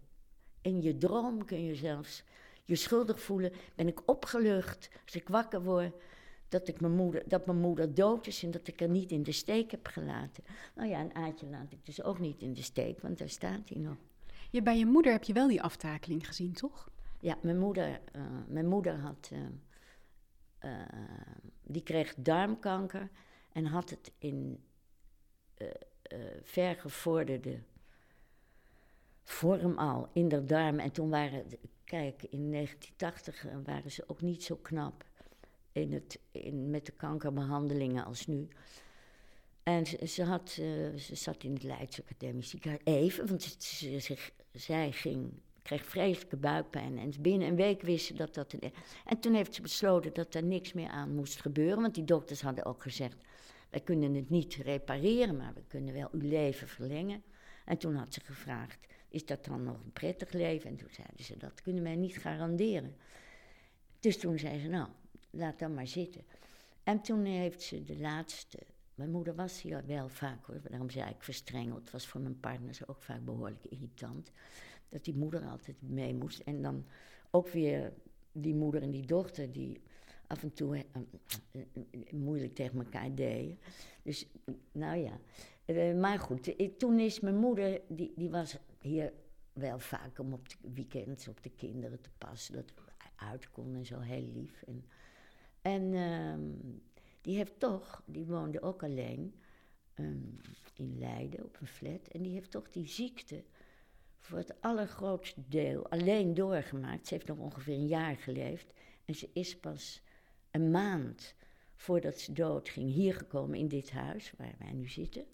In 0.61 0.81
je 0.81 0.97
droom 0.97 1.45
kun 1.45 1.63
je 1.63 1.75
zelfs 1.75 2.23
je 2.63 2.75
schuldig 2.75 3.21
voelen. 3.21 3.51
Ben 3.75 3.87
ik 3.87 4.09
opgelucht 4.09 4.89
als 5.05 5.15
ik 5.15 5.27
wakker 5.27 5.63
word 5.63 5.93
dat, 6.51 6.67
ik 6.67 6.81
mijn 6.81 6.95
moeder, 6.95 7.23
dat 7.27 7.45
mijn 7.45 7.59
moeder 7.59 7.93
dood 7.93 8.27
is 8.27 8.43
en 8.43 8.51
dat 8.51 8.67
ik 8.67 8.79
haar 8.79 8.89
niet 8.89 9.11
in 9.11 9.23
de 9.23 9.31
steek 9.31 9.71
heb 9.71 9.87
gelaten. 9.87 10.43
Nou 10.75 10.89
ja, 10.89 10.99
een 10.99 11.15
Aatje 11.15 11.47
laat 11.47 11.71
ik 11.71 11.85
dus 11.85 12.03
ook 12.03 12.19
niet 12.19 12.41
in 12.41 12.53
de 12.53 12.61
steek, 12.61 13.01
want 13.01 13.17
daar 13.17 13.29
staat 13.29 13.69
hij 13.69 13.77
nog. 13.81 13.95
Je, 14.49 14.61
bij 14.61 14.77
je 14.77 14.85
moeder 14.85 15.11
heb 15.11 15.23
je 15.23 15.33
wel 15.33 15.47
die 15.47 15.61
aftakeling 15.61 16.27
gezien, 16.27 16.53
toch? 16.53 16.89
Ja, 17.19 17.37
mijn 17.41 17.59
moeder, 17.59 18.01
eh, 18.11 18.21
mijn 18.47 18.67
moeder 18.67 18.99
had, 18.99 19.31
eh, 19.31 20.71
eh, 20.71 20.87
die 21.63 21.83
kreeg 21.83 22.15
darmkanker 22.15 23.09
en 23.51 23.65
had 23.65 23.89
het 23.89 24.11
in 24.17 24.63
vergevorderde 26.43 27.59
vorm 29.23 29.77
al 29.77 30.09
in 30.13 30.27
de 30.27 30.45
darm. 30.45 30.79
En 30.79 30.91
toen 30.91 31.09
waren, 31.09 31.45
kijk, 31.83 32.23
in 32.23 32.49
1980 32.49 33.45
waren 33.63 33.91
ze 33.91 34.03
ook 34.07 34.21
niet 34.21 34.43
zo 34.43 34.55
knap 34.55 35.10
in 35.71 35.93
het, 35.93 36.19
in, 36.31 36.69
met 36.69 36.85
de 36.85 36.91
kankerbehandelingen 36.91 38.05
als 38.05 38.27
nu. 38.27 38.47
En 39.63 39.85
ze, 40.07 40.23
had, 40.23 40.49
ze 40.49 41.15
zat 41.15 41.43
in 41.43 41.53
het 41.53 41.63
Leidse 41.63 42.01
Academisch 42.01 42.49
Ziekenhuis, 42.49 42.81
even, 42.83 43.27
want 43.27 43.43
ze, 43.43 43.99
ze, 43.99 44.17
zij 44.51 44.91
ging 44.91 45.31
kreeg 45.61 45.85
vreselijke 45.85 46.37
buikpijn. 46.37 46.97
En 46.97 47.13
binnen 47.19 47.47
een 47.47 47.55
week 47.55 47.81
wist 47.81 48.05
ze 48.05 48.13
dat 48.13 48.33
dat... 48.33 48.53
Een... 48.53 48.73
En 49.05 49.19
toen 49.19 49.33
heeft 49.33 49.55
ze 49.55 49.61
besloten 49.61 50.13
dat 50.13 50.33
er 50.33 50.43
niks 50.43 50.73
meer 50.73 50.89
aan 50.89 51.15
moest 51.15 51.41
gebeuren. 51.41 51.81
Want 51.81 51.95
die 51.95 52.03
dokters 52.03 52.41
hadden 52.41 52.65
ook 52.65 52.81
gezegd... 52.81 53.17
wij 53.69 53.79
kunnen 53.79 54.13
het 54.13 54.29
niet 54.29 54.55
repareren, 54.55 55.37
maar 55.37 55.53
we 55.53 55.63
kunnen 55.67 55.93
wel 55.93 56.09
uw 56.11 56.29
leven 56.29 56.67
verlengen. 56.67 57.23
En 57.65 57.77
toen 57.77 57.95
had 57.95 58.13
ze 58.13 58.21
gevraagd, 58.23 58.87
is 59.09 59.25
dat 59.25 59.45
dan 59.45 59.63
nog 59.63 59.83
een 59.83 59.91
prettig 59.91 60.31
leven? 60.31 60.69
En 60.69 60.75
toen 60.75 60.89
zeiden 60.91 61.23
ze, 61.23 61.37
dat 61.37 61.61
kunnen 61.61 61.83
wij 61.83 61.95
niet 61.95 62.17
garanderen. 62.17 62.95
Dus 63.99 64.17
toen 64.17 64.39
zei 64.39 64.59
ze, 64.59 64.67
nou, 64.67 64.87
laat 65.31 65.59
dan 65.59 65.73
maar 65.73 65.87
zitten. 65.87 66.21
En 66.83 67.01
toen 67.01 67.25
heeft 67.25 67.61
ze 67.61 67.83
de 67.83 67.99
laatste... 67.99 68.57
Mijn 68.95 69.11
moeder 69.11 69.35
was 69.35 69.61
hier 69.61 69.85
wel 69.85 70.09
vaak 70.09 70.45
hoor, 70.45 70.61
daarom 70.69 70.89
zei 70.89 71.09
ik 71.09 71.23
verstrengeld. 71.23 71.81
Het 71.81 71.91
was 71.91 72.07
voor 72.07 72.21
mijn 72.21 72.39
partners 72.39 72.87
ook 72.87 73.01
vaak 73.01 73.25
behoorlijk 73.25 73.65
irritant 73.65 74.31
dat 74.89 75.03
die 75.03 75.15
moeder 75.15 75.43
altijd 75.43 75.81
mee 75.81 76.13
moest. 76.13 76.39
En 76.39 76.61
dan 76.61 76.85
ook 77.31 77.47
weer 77.47 77.93
die 78.31 78.55
moeder 78.55 78.81
en 78.81 78.91
die 78.91 79.05
dochter 79.05 79.51
die 79.51 79.81
af 80.27 80.43
en 80.43 80.53
toe 80.53 80.75
uh, 80.75 80.83
uh, 81.51 82.11
moeilijk 82.11 82.55
tegen 82.55 82.79
elkaar 82.79 83.15
deden. 83.15 83.59
Dus, 84.03 84.27
nou 84.71 84.97
ja. 84.97 85.19
Uh, 85.65 85.99
maar 85.99 86.19
goed, 86.19 86.79
toen 86.79 86.99
is 86.99 87.19
mijn 87.19 87.37
moeder, 87.37 87.81
die, 87.87 88.13
die 88.15 88.29
was 88.29 88.57
hier 88.81 89.13
wel 89.53 89.79
vaak 89.79 90.19
om 90.19 90.33
op 90.33 90.49
de 90.49 90.55
weekends 90.73 91.27
op 91.27 91.43
de 91.43 91.49
kinderen 91.49 92.01
te 92.01 92.09
passen. 92.17 92.53
Dat 92.53 92.73
uit 93.15 93.51
kon 93.51 93.75
en 93.75 93.85
zo, 93.85 93.99
heel 93.99 94.27
lief. 94.33 94.61
En, 94.61 94.85
en 95.61 95.93
ehm, 95.93 96.41
die 97.21 97.35
heeft 97.35 97.59
toch, 97.59 98.03
die 98.05 98.25
woonde 98.25 98.61
ook 98.61 98.83
alleen 98.83 99.35
um, 99.95 100.39
in 100.73 100.97
Leiden 100.97 101.43
op 101.43 101.57
een 101.59 101.67
flat. 101.67 102.07
En 102.07 102.21
die 102.21 102.33
heeft 102.33 102.51
toch 102.51 102.69
die 102.69 102.87
ziekte 102.87 103.43
voor 104.19 104.37
het 104.37 104.61
allergrootste 104.61 105.41
deel 105.47 105.89
alleen 105.89 106.33
doorgemaakt. 106.33 107.07
Ze 107.07 107.13
heeft 107.13 107.27
nog 107.27 107.37
ongeveer 107.37 107.73
een 107.73 107.87
jaar 107.87 108.15
geleefd. 108.15 108.73
En 109.05 109.15
ze 109.15 109.29
is 109.33 109.59
pas 109.59 110.01
een 110.51 110.71
maand 110.71 111.35
voordat 111.75 112.19
ze 112.19 112.33
dood 112.33 112.69
ging 112.69 112.91
hier 112.91 113.13
gekomen 113.13 113.59
in 113.59 113.67
dit 113.67 113.91
huis 113.91 114.33
waar 114.37 114.55
wij 114.59 114.71
nu 114.71 114.87
zitten. 114.87 115.25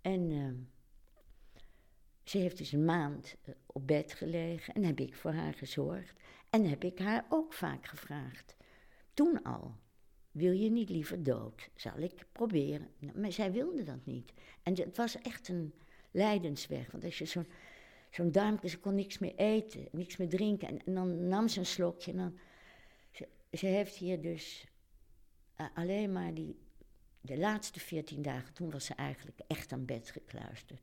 En 0.00 0.30
uh, 0.30 0.52
ze 2.24 2.38
heeft 2.38 2.58
dus 2.58 2.72
een 2.72 2.84
maand 2.84 3.36
uh, 3.44 3.54
op 3.66 3.86
bed 3.86 4.12
gelegen 4.12 4.74
en 4.74 4.84
heb 4.84 5.00
ik 5.00 5.14
voor 5.14 5.32
haar 5.32 5.54
gezorgd. 5.54 6.20
En 6.50 6.68
heb 6.68 6.84
ik 6.84 6.98
haar 6.98 7.26
ook 7.28 7.52
vaak 7.52 7.86
gevraagd. 7.86 8.56
Toen 9.20 9.42
al. 9.42 9.76
Wil 10.30 10.52
je 10.52 10.70
niet 10.70 10.88
liever 10.88 11.22
dood? 11.22 11.70
Zal 11.74 11.98
ik 11.98 12.26
proberen? 12.32 12.90
Nou, 12.98 13.18
maar 13.18 13.32
zij 13.32 13.52
wilde 13.52 13.82
dat 13.82 14.06
niet. 14.06 14.32
En 14.62 14.74
het 14.74 14.96
was 14.96 15.20
echt 15.20 15.48
een 15.48 15.74
lijdensweg. 16.10 16.90
Want 16.90 17.04
als 17.04 17.18
je 17.18 17.24
zo'n 17.24 17.46
zo'n 18.10 18.32
duimpje, 18.32 18.68
ze 18.68 18.78
kon 18.78 18.94
niks 18.94 19.18
meer 19.18 19.34
eten, 19.34 19.88
niks 19.92 20.16
meer 20.16 20.28
drinken. 20.28 20.68
En, 20.68 20.94
dan 20.94 21.28
nam 21.28 21.48
ze 21.48 21.58
een 21.58 21.66
slokje 21.66 22.10
en 22.10 22.16
dan... 22.16 22.38
Ze, 23.10 23.28
ze 23.52 23.66
heeft 23.66 23.96
hier 23.96 24.20
dus 24.20 24.66
uh, 25.60 25.66
alleen 25.74 26.12
maar 26.12 26.34
die... 26.34 26.58
De 27.20 27.38
laatste 27.38 27.80
veertien 27.80 28.22
dagen, 28.22 28.54
toen 28.54 28.70
was 28.70 28.84
ze 28.84 28.94
eigenlijk 28.94 29.40
echt 29.46 29.72
aan 29.72 29.84
bed 29.84 30.10
gekluisterd. 30.10 30.82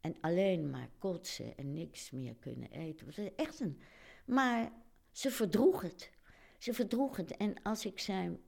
En 0.00 0.16
alleen 0.20 0.70
maar 0.70 0.88
kotsen 0.98 1.56
en 1.56 1.72
niks 1.72 2.10
meer 2.10 2.34
kunnen 2.34 2.70
eten. 2.70 3.06
Was 3.06 3.18
echt 3.36 3.60
een... 3.60 3.80
Maar 4.24 4.72
ze 5.10 5.30
verdroeg 5.30 5.82
het. 5.82 6.10
Ze 6.62 6.72
verdroeg 6.72 7.16
het. 7.16 7.36
En 7.36 7.62
als 7.62 7.86
ik 7.86 7.98
zei, 7.98 8.38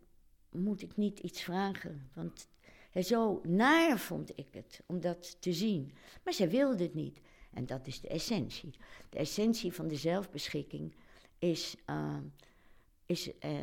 moet 0.50 0.82
ik 0.82 0.96
niet 0.96 1.18
iets 1.18 1.42
vragen? 1.42 2.10
Want 2.12 2.48
zo 3.02 3.40
naar 3.42 3.98
vond 3.98 4.38
ik 4.38 4.46
het, 4.50 4.82
om 4.86 5.00
dat 5.00 5.40
te 5.40 5.52
zien. 5.52 5.92
Maar 6.24 6.32
ze 6.32 6.48
wilde 6.48 6.82
het 6.82 6.94
niet. 6.94 7.20
En 7.52 7.66
dat 7.66 7.86
is 7.86 8.00
de 8.00 8.08
essentie. 8.08 8.74
De 9.10 9.18
essentie 9.18 9.72
van 9.72 9.88
de 9.88 9.96
zelfbeschikking 9.96 10.94
is, 11.38 11.76
uh, 11.90 12.16
is 13.06 13.28
uh, 13.28 13.58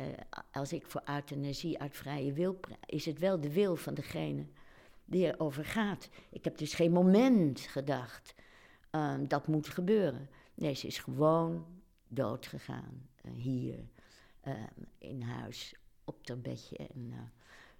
als 0.50 0.72
ik 0.72 0.86
voor 0.86 1.02
euthanasie 1.04 1.78
uit 1.78 1.96
vrije 1.96 2.32
wil, 2.32 2.60
is 2.86 3.04
het 3.04 3.18
wel 3.18 3.40
de 3.40 3.52
wil 3.52 3.76
van 3.76 3.94
degene 3.94 4.46
die 5.04 5.26
erover 5.26 5.64
gaat. 5.64 6.08
Ik 6.30 6.44
heb 6.44 6.58
dus 6.58 6.74
geen 6.74 6.92
moment 6.92 7.60
gedacht, 7.60 8.34
uh, 8.90 9.14
dat 9.28 9.46
moet 9.46 9.68
gebeuren. 9.68 10.28
Nee, 10.54 10.74
ze 10.74 10.86
is 10.86 10.98
gewoon 10.98 11.66
dood 12.08 12.46
gegaan, 12.46 13.08
uh, 13.24 13.32
hier, 13.32 13.90
in 14.98 15.22
huis, 15.22 15.74
op 16.04 16.28
haar 16.28 16.40
bedje 16.40 16.76
en 16.76 17.32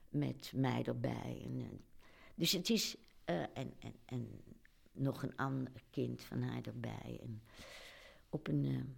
met 0.08 0.52
mij 0.54 0.82
erbij. 0.84 1.42
En, 1.44 1.84
dus 2.34 2.52
het 2.52 2.70
is, 2.70 2.96
en, 3.24 3.48
en, 3.54 3.94
en 4.04 4.42
nog 4.92 5.22
een 5.22 5.36
ander 5.36 5.82
kind 5.90 6.22
van 6.22 6.42
haar 6.42 6.62
erbij. 6.62 7.18
En 7.22 7.42
op 8.28 8.48
een, 8.48 8.96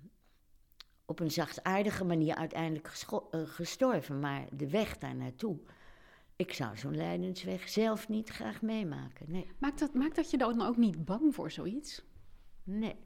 op 1.04 1.20
een 1.20 1.30
zachtaardige 1.30 2.04
manier 2.04 2.34
uiteindelijk 2.34 2.88
gestorven. 3.32 4.20
Maar 4.20 4.46
de 4.56 4.70
weg 4.70 4.98
daar 4.98 5.16
naartoe, 5.16 5.58
ik 6.36 6.52
zou 6.52 6.76
zo'n 6.76 6.96
lijdensweg 6.96 7.68
zelf 7.68 8.08
niet 8.08 8.28
graag 8.28 8.62
meemaken. 8.62 9.30
Nee. 9.30 9.46
Maakt, 9.58 9.78
dat, 9.78 9.94
maakt 9.94 10.16
dat 10.16 10.30
je 10.30 10.38
dan 10.38 10.60
ook 10.60 10.76
niet 10.76 11.04
bang 11.04 11.34
voor 11.34 11.50
zoiets? 11.50 12.04
Nee. 12.62 12.96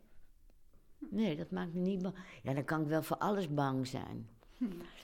Nee, 0.98 1.36
dat 1.36 1.50
maakt 1.50 1.74
me 1.74 1.80
niet 1.80 2.02
bang. 2.02 2.16
Ja, 2.42 2.54
dan 2.54 2.64
kan 2.64 2.80
ik 2.80 2.88
wel 2.88 3.02
voor 3.02 3.18
alles 3.18 3.54
bang 3.54 3.86
zijn. 3.86 4.28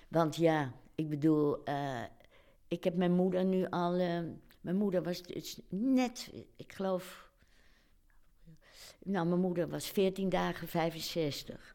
Want 0.09 0.37
ja, 0.37 0.73
ik 0.95 1.09
bedoel, 1.09 1.69
uh, 1.69 2.03
ik 2.69 2.85
heb 2.85 2.95
mijn 2.95 3.13
moeder 3.13 3.45
nu 3.45 3.67
al. 3.71 3.97
mijn 4.61 4.77
moeder 4.77 5.03
was 5.03 5.23
dus 5.23 5.61
net, 5.69 6.33
ik 6.57 6.73
geloof 6.73 7.25
nou, 9.05 9.27
mijn 9.27 9.41
moeder 9.41 9.69
was 9.69 9.89
14 9.89 10.29
dagen 10.29 10.69
65. 10.69 11.75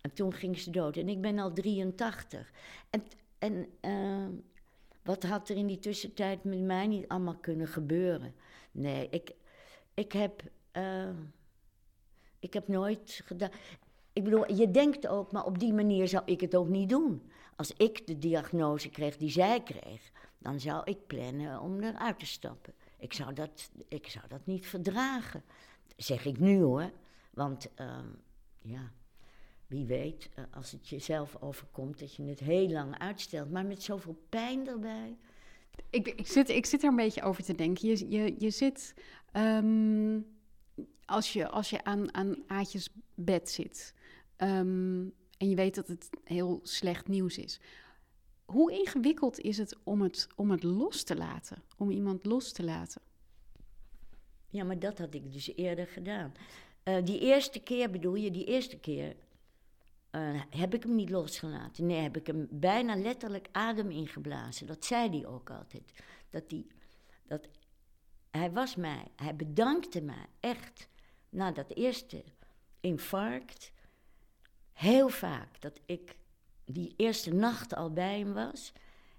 En 0.00 0.12
toen 0.12 0.34
ging 0.34 0.58
ze 0.58 0.70
dood. 0.70 0.96
En 0.96 1.08
ik 1.08 1.20
ben 1.20 1.38
al 1.38 1.52
83. 1.52 2.52
En, 2.90 3.02
en 3.38 3.68
uh, 3.80 4.28
wat 5.02 5.22
had 5.22 5.48
er 5.48 5.56
in 5.56 5.66
die 5.66 5.78
tussentijd 5.78 6.44
met 6.44 6.60
mij 6.60 6.86
niet 6.86 7.08
allemaal 7.08 7.36
kunnen 7.36 7.68
gebeuren? 7.68 8.34
Nee, 8.72 9.08
ik, 9.10 9.30
ik, 9.94 10.12
heb, 10.12 10.42
ik 12.38 12.52
heb 12.52 12.68
nooit 12.68 13.20
gedaan. 13.24 13.50
Ik 14.18 14.24
bedoel, 14.24 14.52
je 14.52 14.70
denkt 14.70 15.06
ook, 15.06 15.32
maar 15.32 15.44
op 15.44 15.58
die 15.58 15.72
manier 15.72 16.08
zou 16.08 16.22
ik 16.26 16.40
het 16.40 16.56
ook 16.56 16.68
niet 16.68 16.88
doen. 16.88 17.30
Als 17.56 17.72
ik 17.72 18.06
de 18.06 18.18
diagnose 18.18 18.88
kreeg 18.90 19.16
die 19.16 19.30
zij 19.30 19.62
kreeg, 19.62 20.10
dan 20.38 20.60
zou 20.60 20.82
ik 20.84 21.06
plannen 21.06 21.60
om 21.60 21.80
eruit 21.80 22.18
te 22.18 22.26
stappen. 22.26 22.74
Ik 22.98 23.12
zou 23.12 23.32
dat, 23.32 23.70
ik 23.88 24.06
zou 24.06 24.24
dat 24.28 24.46
niet 24.46 24.66
verdragen. 24.66 25.42
Zeg 25.96 26.24
ik 26.24 26.38
nu 26.38 26.60
hoor. 26.62 26.90
Want 27.30 27.68
uh, 27.80 27.98
ja, 28.62 28.92
wie 29.66 29.86
weet, 29.86 30.30
uh, 30.38 30.44
als 30.50 30.70
het 30.70 30.88
jezelf 30.88 31.36
overkomt, 31.40 31.98
dat 31.98 32.14
je 32.14 32.22
het 32.22 32.40
heel 32.40 32.68
lang 32.68 32.98
uitstelt. 32.98 33.50
Maar 33.50 33.66
met 33.66 33.82
zoveel 33.82 34.18
pijn 34.28 34.68
erbij. 34.68 35.16
Ik, 35.90 36.08
ik, 36.08 36.26
zit, 36.26 36.48
ik 36.48 36.66
zit 36.66 36.82
er 36.82 36.88
een 36.88 36.96
beetje 36.96 37.22
over 37.22 37.44
te 37.44 37.54
denken. 37.54 37.88
Je, 37.88 38.10
je, 38.10 38.34
je 38.38 38.50
zit. 38.50 38.94
Um, 39.32 40.26
als 41.04 41.32
je, 41.32 41.48
als 41.48 41.70
je 41.70 41.84
aan, 41.84 42.14
aan 42.14 42.36
Aatjes 42.46 42.88
bed 43.14 43.50
zit. 43.50 43.94
Um, 44.38 45.14
en 45.38 45.48
je 45.48 45.54
weet 45.54 45.74
dat 45.74 45.88
het 45.88 46.10
heel 46.24 46.60
slecht 46.62 47.08
nieuws 47.08 47.38
is. 47.38 47.60
Hoe 48.44 48.72
ingewikkeld 48.72 49.38
is 49.40 49.58
het 49.58 49.76
om 49.82 50.02
het, 50.02 50.28
om 50.36 50.50
het 50.50 50.62
los 50.62 51.02
te 51.02 51.16
laten? 51.16 51.62
Om 51.76 51.90
iemand 51.90 52.24
los 52.24 52.52
te 52.52 52.64
laten? 52.64 53.02
Ja, 54.48 54.64
maar 54.64 54.78
dat 54.78 54.98
had 54.98 55.14
ik 55.14 55.32
dus 55.32 55.56
eerder 55.56 55.86
gedaan. 55.86 56.32
Uh, 56.84 57.04
die 57.04 57.20
eerste 57.20 57.60
keer 57.60 57.90
bedoel 57.90 58.14
je, 58.14 58.30
die 58.30 58.44
eerste 58.44 58.78
keer 58.78 59.16
uh, 60.12 60.42
heb 60.50 60.74
ik 60.74 60.82
hem 60.82 60.94
niet 60.94 61.10
losgelaten. 61.10 61.86
Nee, 61.86 62.00
heb 62.00 62.16
ik 62.16 62.26
hem 62.26 62.46
bijna 62.50 62.96
letterlijk 62.96 63.48
adem 63.52 63.90
ingeblazen. 63.90 64.66
Dat 64.66 64.84
zei 64.84 65.10
hij 65.10 65.26
ook 65.26 65.50
altijd. 65.50 65.92
Dat 66.30 66.44
hij, 66.48 66.66
dat, 67.26 67.48
hij 68.30 68.52
was 68.52 68.76
mij, 68.76 69.08
hij 69.16 69.36
bedankte 69.36 70.00
mij 70.00 70.26
echt 70.40 70.88
na 71.28 71.52
dat 71.52 71.74
eerste 71.74 72.24
infarct. 72.80 73.72
Heel 74.78 75.08
vaak 75.08 75.60
dat 75.60 75.80
ik 75.86 76.16
die 76.64 76.94
eerste 76.96 77.34
nacht 77.34 77.74
al 77.74 77.92
bij 77.92 78.18
hem 78.18 78.32
was. 78.32 78.72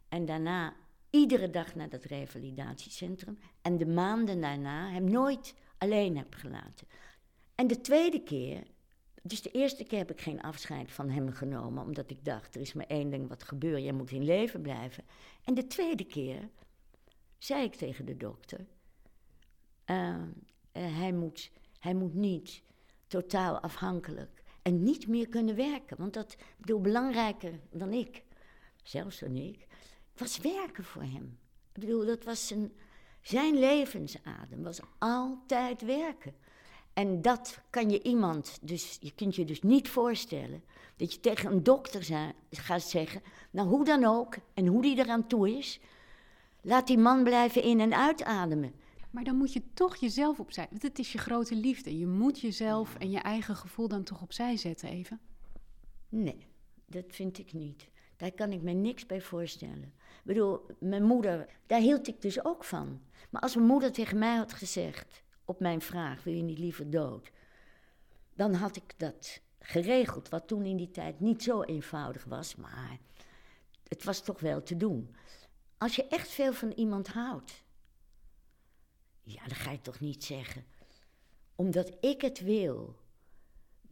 En 0.10 0.26
daarna 0.26 0.74
iedere 1.10 1.50
dag 1.50 1.76
naar 1.76 1.90
dat 1.90 2.04
revalidatiecentrum. 2.04 3.40
En 3.62 3.78
de 3.78 3.86
maanden 3.86 4.42
daarna 4.42 4.92
hem 4.92 5.10
nooit 5.10 5.54
alleen 5.78 6.18
heb 6.18 6.34
gelaten. 6.34 6.88
En 7.56 7.68
de 7.68 7.82
tweede 7.82 8.24
keer, 8.24 8.64
dus 9.22 9.42
de 9.42 9.52
eerste 9.52 9.84
keer 9.84 9.98
heb 9.98 10.12
ik 10.12 10.22
geen 10.22 10.42
afscheid 10.42 10.92
van 10.92 11.10
hem 11.10 11.32
genomen, 11.32 11.84
omdat 11.84 12.10
ik 12.10 12.26
dacht, 12.26 12.56
er 12.56 12.62
is 12.62 12.74
maar 12.74 12.88
één 12.88 13.10
ding 13.10 13.28
wat 13.28 13.44
gebeurt, 13.44 13.84
jij 13.84 13.94
moet 13.94 14.12
in 14.12 14.24
leven 14.24 14.62
blijven. 14.62 15.04
En 15.44 15.54
de 15.54 15.68
tweede 15.68 16.06
keer 16.06 16.50
zei 17.38 17.64
ik 17.64 17.76
tegen 17.76 18.06
de 18.06 18.18
dokter, 18.18 18.66
uh, 19.86 20.08
uh, 20.08 20.24
hij, 20.74 21.14
moet, 21.14 21.52
hij 21.80 21.94
moet 21.94 22.14
niet 22.14 22.62
totaal 23.08 23.60
afhankelijk 23.60 24.39
en 24.62 24.84
niet 24.84 25.08
meer 25.08 25.28
kunnen 25.28 25.56
werken, 25.56 25.98
want 25.98 26.14
dat 26.14 26.36
bedoel 26.58 26.82
belangrijker 26.82 27.60
dan 27.72 27.94
ik, 27.94 28.24
zelfs 28.84 29.20
dan 29.20 29.36
ik, 29.36 29.68
was 30.18 30.38
werken 30.38 30.84
voor 30.84 31.02
hem. 31.02 31.38
Ik 31.74 31.82
bedoel, 31.82 32.06
dat 32.06 32.24
was 32.24 32.54
zijn, 33.22 33.60
levensadem, 33.60 34.64
was 34.64 34.80
altijd 34.98 35.82
werken. 35.82 36.34
En 36.94 37.22
dat 37.22 37.60
kan 37.70 37.90
je 37.90 38.04
iemand, 38.04 38.58
dus 38.62 38.98
je 39.00 39.12
kunt 39.16 39.36
je 39.36 39.46
dus 39.46 39.62
niet 39.62 39.90
voorstellen 39.90 40.64
dat 40.96 41.14
je 41.14 41.20
tegen 41.20 41.52
een 41.52 41.64
dokter 41.64 42.32
gaat 42.50 42.84
zeggen, 42.84 43.22
nou 43.52 43.68
hoe 43.68 43.86
dan 43.86 44.04
ook 44.04 44.36
en 44.54 44.68
hoe 44.68 44.82
die 44.82 44.98
eraan 44.98 45.28
toe 45.28 45.58
is, 45.58 45.80
laat 46.62 46.88
die 46.88 46.98
man 46.98 47.24
blijven 47.24 47.64
in- 47.64 47.80
en 47.80 47.94
uitademen. 47.94 48.74
Maar 49.10 49.24
dan 49.24 49.36
moet 49.36 49.54
je 49.54 49.74
toch 49.74 49.96
jezelf 49.96 50.40
opzij, 50.40 50.68
want 50.70 50.82
het 50.82 51.00
is 51.00 51.12
je 51.12 51.18
grote 51.18 51.56
liefde. 51.56 51.98
Je 51.98 52.08
moet 52.08 52.40
jezelf 52.40 52.96
en 52.96 53.10
je 53.10 53.20
eigen 53.20 53.56
gevoel 53.56 53.88
dan 53.88 54.04
toch 54.04 54.22
opzij 54.22 54.58
zetten 54.58 54.90
even. 54.90 55.20
Nee, 56.10 56.48
dat 56.86 57.06
vind 57.08 57.38
ik 57.38 57.54
niet. 57.54 57.90
Daar 58.18 58.32
kan 58.32 58.52
ik 58.52 58.62
me 58.62 58.72
niks 58.72 59.06
bij 59.06 59.22
voorstellen. 59.22 59.84
Ik 59.84 60.24
bedoel, 60.24 60.66
mijn 60.80 61.04
moeder, 61.04 61.48
daar 61.66 61.80
hield 61.80 62.08
ik 62.08 62.22
dus 62.22 62.46
ook 62.46 62.64
van. 62.64 63.02
Maar 63.30 63.42
als 63.42 63.56
mijn 63.56 63.68
moeder 63.68 63.92
tegen 63.92 64.18
mij 64.18 64.36
had 64.36 64.54
gezegd, 64.54 65.24
op 65.46 65.60
mijn 65.60 65.82
vraag, 65.82 66.24
wil 66.24 66.34
je 66.34 66.42
niet 66.42 66.60
liever 66.60 66.90
dood? 66.90 67.32
Dan 68.34 68.54
had 68.54 68.76
ik 68.76 68.94
dat 68.98 69.42
geregeld, 69.60 70.30
wat 70.30 70.48
toen 70.48 70.66
in 70.66 70.78
die 70.78 70.92
tijd 70.92 71.20
niet 71.20 71.44
zo 71.44 71.62
eenvoudig 71.62 72.24
was, 72.24 72.56
maar 72.56 72.98
het 73.88 74.04
was 74.04 74.24
toch 74.24 74.40
wel 74.40 74.64
te 74.64 74.78
doen. 74.78 75.16
Als 75.78 75.96
je 75.96 76.08
echt 76.08 76.30
veel 76.30 76.54
van 76.54 76.72
iemand 76.72 77.08
houdt, 77.08 77.64
ja, 79.34 79.48
dan 79.48 79.56
ga 79.56 79.72
je 79.72 79.82
toch 79.82 80.00
niet 80.00 80.24
zeggen, 80.24 80.66
omdat 81.56 81.98
ik 82.00 82.22
het 82.22 82.40
wil, 82.40 82.96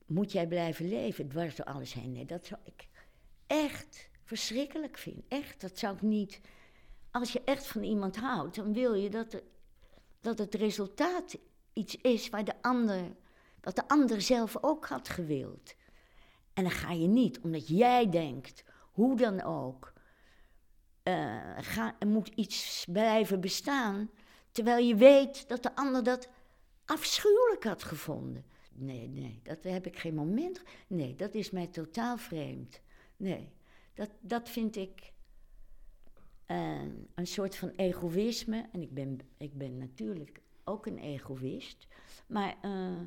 moet 0.05 0.31
jij 0.31 0.47
blijven 0.47 0.89
leven 0.89 1.29
dwars 1.29 1.55
door 1.55 1.65
alles 1.65 1.93
heen. 1.93 2.11
Nee, 2.11 2.25
dat 2.25 2.45
zou 2.45 2.61
ik 2.63 2.87
echt 3.47 4.09
verschrikkelijk 4.23 4.97
vinden. 4.97 5.23
Echt, 5.27 5.61
dat 5.61 5.77
zou 5.77 5.95
ik 5.95 6.01
niet. 6.01 6.41
Als 7.11 7.31
je 7.31 7.41
echt 7.43 7.67
van 7.67 7.83
iemand 7.83 8.15
houdt, 8.15 8.55
dan 8.55 8.73
wil 8.73 8.93
je 8.93 9.09
dat, 9.09 9.41
dat 10.21 10.37
het 10.37 10.55
resultaat 10.55 11.37
iets 11.73 11.95
is 11.95 12.29
waar 12.29 12.45
de 12.45 12.61
ander, 12.61 13.15
wat 13.61 13.75
de 13.75 13.87
ander 13.87 14.21
zelf 14.21 14.57
ook 14.63 14.87
had 14.87 15.09
gewild. 15.09 15.75
En 16.53 16.63
dan 16.63 16.71
ga 16.71 16.91
je 16.91 17.07
niet, 17.07 17.39
omdat 17.39 17.67
jij 17.67 18.09
denkt, 18.09 18.63
hoe 18.91 19.17
dan 19.17 19.43
ook, 19.43 19.93
uh, 21.03 21.57
ga, 21.57 21.95
moet 22.05 22.27
iets 22.27 22.85
blijven 22.91 23.41
bestaan, 23.41 24.09
terwijl 24.51 24.85
je 24.85 24.95
weet 24.95 25.47
dat 25.47 25.63
de 25.63 25.75
ander 25.75 26.03
dat 26.03 26.29
afschuwelijk 26.85 27.63
had 27.63 27.83
gevonden. 27.83 28.45
Nee, 28.73 29.07
nee, 29.07 29.39
dat 29.43 29.63
heb 29.63 29.85
ik 29.85 29.97
geen 29.97 30.15
moment. 30.15 30.61
Nee, 30.87 31.15
dat 31.15 31.33
is 31.33 31.51
mij 31.51 31.67
totaal 31.67 32.17
vreemd. 32.17 32.81
Nee, 33.17 33.49
dat, 33.93 34.09
dat 34.21 34.49
vind 34.49 34.75
ik 34.75 35.11
uh, 36.47 36.81
een 37.15 37.27
soort 37.27 37.55
van 37.55 37.69
egoïsme. 37.69 38.65
En 38.71 38.81
ik 38.81 38.93
ben, 38.93 39.19
ik 39.37 39.57
ben 39.57 39.77
natuurlijk 39.77 40.41
ook 40.63 40.85
een 40.85 40.97
egoïst. 40.97 41.87
Maar 42.27 42.55
uh, 42.61 42.99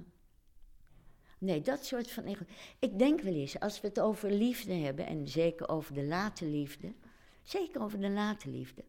nee, 1.39 1.61
dat 1.61 1.85
soort 1.85 2.11
van 2.11 2.25
ego. 2.25 2.45
Ik 2.79 2.99
denk 2.99 3.21
wel 3.21 3.35
eens, 3.35 3.61
als 3.61 3.81
we 3.81 3.89
het 3.89 4.01
over 4.01 4.31
liefde 4.31 4.73
hebben, 4.73 5.07
en 5.07 5.29
zeker 5.29 5.69
over 5.69 5.95
de 5.95 6.05
late 6.05 6.47
liefde, 6.47 6.95
zeker 7.43 7.83
over 7.83 8.01
de 8.01 8.11
late 8.11 8.51
liefde, 8.51 8.85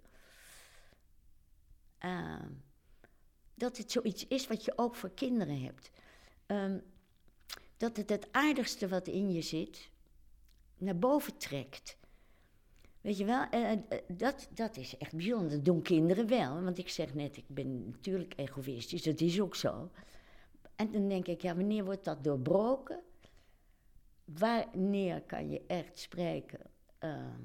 uh, 2.05 2.45
dat 3.55 3.77
het 3.77 3.91
zoiets 3.91 4.27
is 4.27 4.47
wat 4.47 4.65
je 4.65 4.73
ook 4.75 4.95
voor 4.95 5.11
kinderen 5.11 5.61
hebt. 5.61 5.91
Um, 6.47 6.83
dat 7.77 7.97
het 7.97 8.09
het 8.09 8.27
aardigste 8.31 8.87
wat 8.87 9.07
in 9.07 9.31
je 9.31 9.41
zit, 9.41 9.89
naar 10.77 10.97
boven 10.97 11.37
trekt. 11.37 11.97
Weet 13.01 13.17
je 13.17 13.25
wel, 13.25 13.45
uh, 13.53 13.71
dat, 14.07 14.49
dat 14.53 14.77
is 14.77 14.97
echt 14.97 15.15
bijzonder. 15.15 15.49
Dat 15.49 15.65
doen 15.65 15.81
kinderen 15.81 16.27
wel. 16.27 16.61
Want 16.61 16.77
ik 16.77 16.89
zeg 16.89 17.13
net, 17.13 17.37
ik 17.37 17.47
ben 17.47 17.85
natuurlijk 17.85 18.33
egoïstisch, 18.35 19.03
dat 19.03 19.21
is 19.21 19.41
ook 19.41 19.55
zo. 19.55 19.91
En 20.75 20.91
dan 20.91 21.07
denk 21.07 21.27
ik, 21.27 21.41
ja, 21.41 21.55
wanneer 21.55 21.85
wordt 21.85 22.03
dat 22.03 22.23
doorbroken? 22.23 23.03
Wanneer 24.25 25.21
kan 25.21 25.49
je 25.49 25.61
echt 25.67 25.99
spreken 25.99 26.59
uh, 26.99 27.35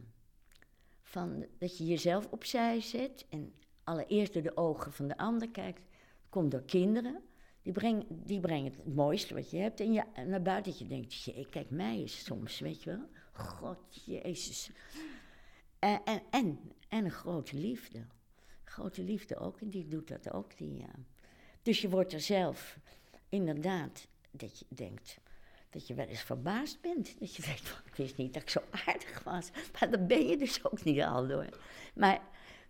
van 1.03 1.47
dat 1.59 1.79
je 1.79 1.85
jezelf 1.85 2.27
opzij 2.31 2.81
zet 2.81 3.27
en 3.29 3.55
allereerst 3.87 4.33
door 4.33 4.43
de 4.43 4.57
ogen 4.57 4.93
van 4.93 5.09
de 5.09 5.17
ander 5.17 5.51
kijkt? 5.51 5.83
Komt 6.29 6.51
door 6.51 6.63
kinderen. 6.63 7.23
Die, 7.63 7.73
breng, 7.73 8.07
die 8.09 8.41
brengen 8.41 8.73
het 8.73 8.95
mooiste 8.95 9.35
wat 9.35 9.51
je 9.51 9.57
hebt 9.57 9.81
en 9.81 9.93
je, 9.93 10.03
naar 10.27 10.43
buiten. 10.43 10.73
Dat 10.73 10.81
je 10.81 10.87
denkt, 10.87 11.23
jee, 11.23 11.47
kijk 11.51 11.71
mij 11.71 11.97
eens 11.97 12.25
soms, 12.25 12.59
weet 12.59 12.83
je 12.83 12.91
wel. 12.91 13.09
God, 13.33 14.05
Jezus. 14.05 14.71
En, 15.79 16.01
en, 16.05 16.23
en, 16.31 16.73
en 16.89 17.05
een 17.05 17.11
grote 17.11 17.57
liefde. 17.57 18.07
Grote 18.65 19.03
liefde 19.03 19.37
ook, 19.37 19.61
en 19.61 19.71
die 19.71 19.89
doet 19.89 20.09
dat 20.09 20.33
ook. 20.33 20.59
Die. 20.59 20.85
Dus 21.63 21.81
je 21.81 21.89
wordt 21.89 22.13
er 22.13 22.21
zelf 22.21 22.79
inderdaad, 23.29 24.09
dat 24.31 24.59
je 24.59 24.65
denkt, 24.69 25.19
dat 25.71 25.87
je 25.87 25.95
wel 25.95 26.07
eens 26.07 26.23
verbaasd 26.23 26.81
bent. 26.81 27.21
Dat 27.21 27.35
je 27.35 27.43
denkt, 27.43 27.83
ik 27.87 27.95
wist 27.95 28.17
niet 28.17 28.33
dat 28.33 28.43
ik 28.43 28.51
zo 28.51 28.61
aardig 28.87 29.23
was. 29.25 29.51
Maar 29.73 29.91
dat 29.91 30.07
ben 30.07 30.27
je 30.27 30.37
dus 30.37 30.65
ook 30.65 30.85
niet 30.85 31.03
al 31.03 31.27
door. 31.27 31.59
Maar 31.95 32.21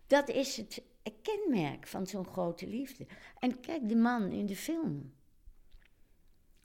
dat 0.06 0.28
is 0.28 0.56
het 0.56 0.82
kenmerk 1.22 1.86
van 1.86 2.06
zo'n 2.06 2.26
grote 2.26 2.66
liefde. 2.66 3.06
En 3.38 3.60
kijk, 3.60 3.88
de 3.88 3.96
man 3.96 4.30
in 4.30 4.46
de 4.46 4.56
film. 4.56 5.12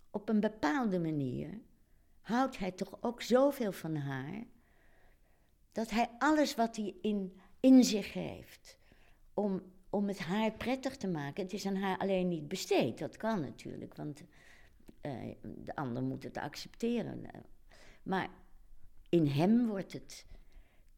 Op 0.10 0.30
een 0.30 0.40
bepaalde 0.40 1.00
manier 1.00 1.62
houdt 2.22 2.58
hij 2.58 2.72
toch 2.72 2.98
ook 3.02 3.22
zoveel 3.22 3.72
van 3.72 3.96
haar, 3.96 4.44
dat 5.72 5.90
hij 5.90 6.10
alles 6.20 6.56
wat 6.56 6.76
hij 6.76 6.96
in, 7.02 7.40
in 7.60 7.84
zich 7.84 8.14
heeft, 8.14 8.78
om, 9.34 9.62
om 9.90 10.08
het 10.08 10.20
haar 10.20 10.52
prettig 10.52 10.98
te 10.98 11.08
maken, 11.08 11.44
het 11.44 11.54
is 11.54 11.66
aan 11.66 11.76
haar 11.76 11.98
alleen 11.98 12.28
niet 12.28 12.48
besteed. 12.48 12.98
Dat 12.98 13.18
kan 13.18 13.42
natuurlijk, 13.42 13.96
want 13.96 14.24
uh, 15.02 15.36
de 15.42 15.76
ander 15.76 16.04
moet 16.04 16.24
het 16.24 16.38
accepteren. 16.38 17.26
Maar 18.04 18.30
in 19.10 19.28
hem 19.28 19.68
wordt 19.68 19.94
het 19.94 20.26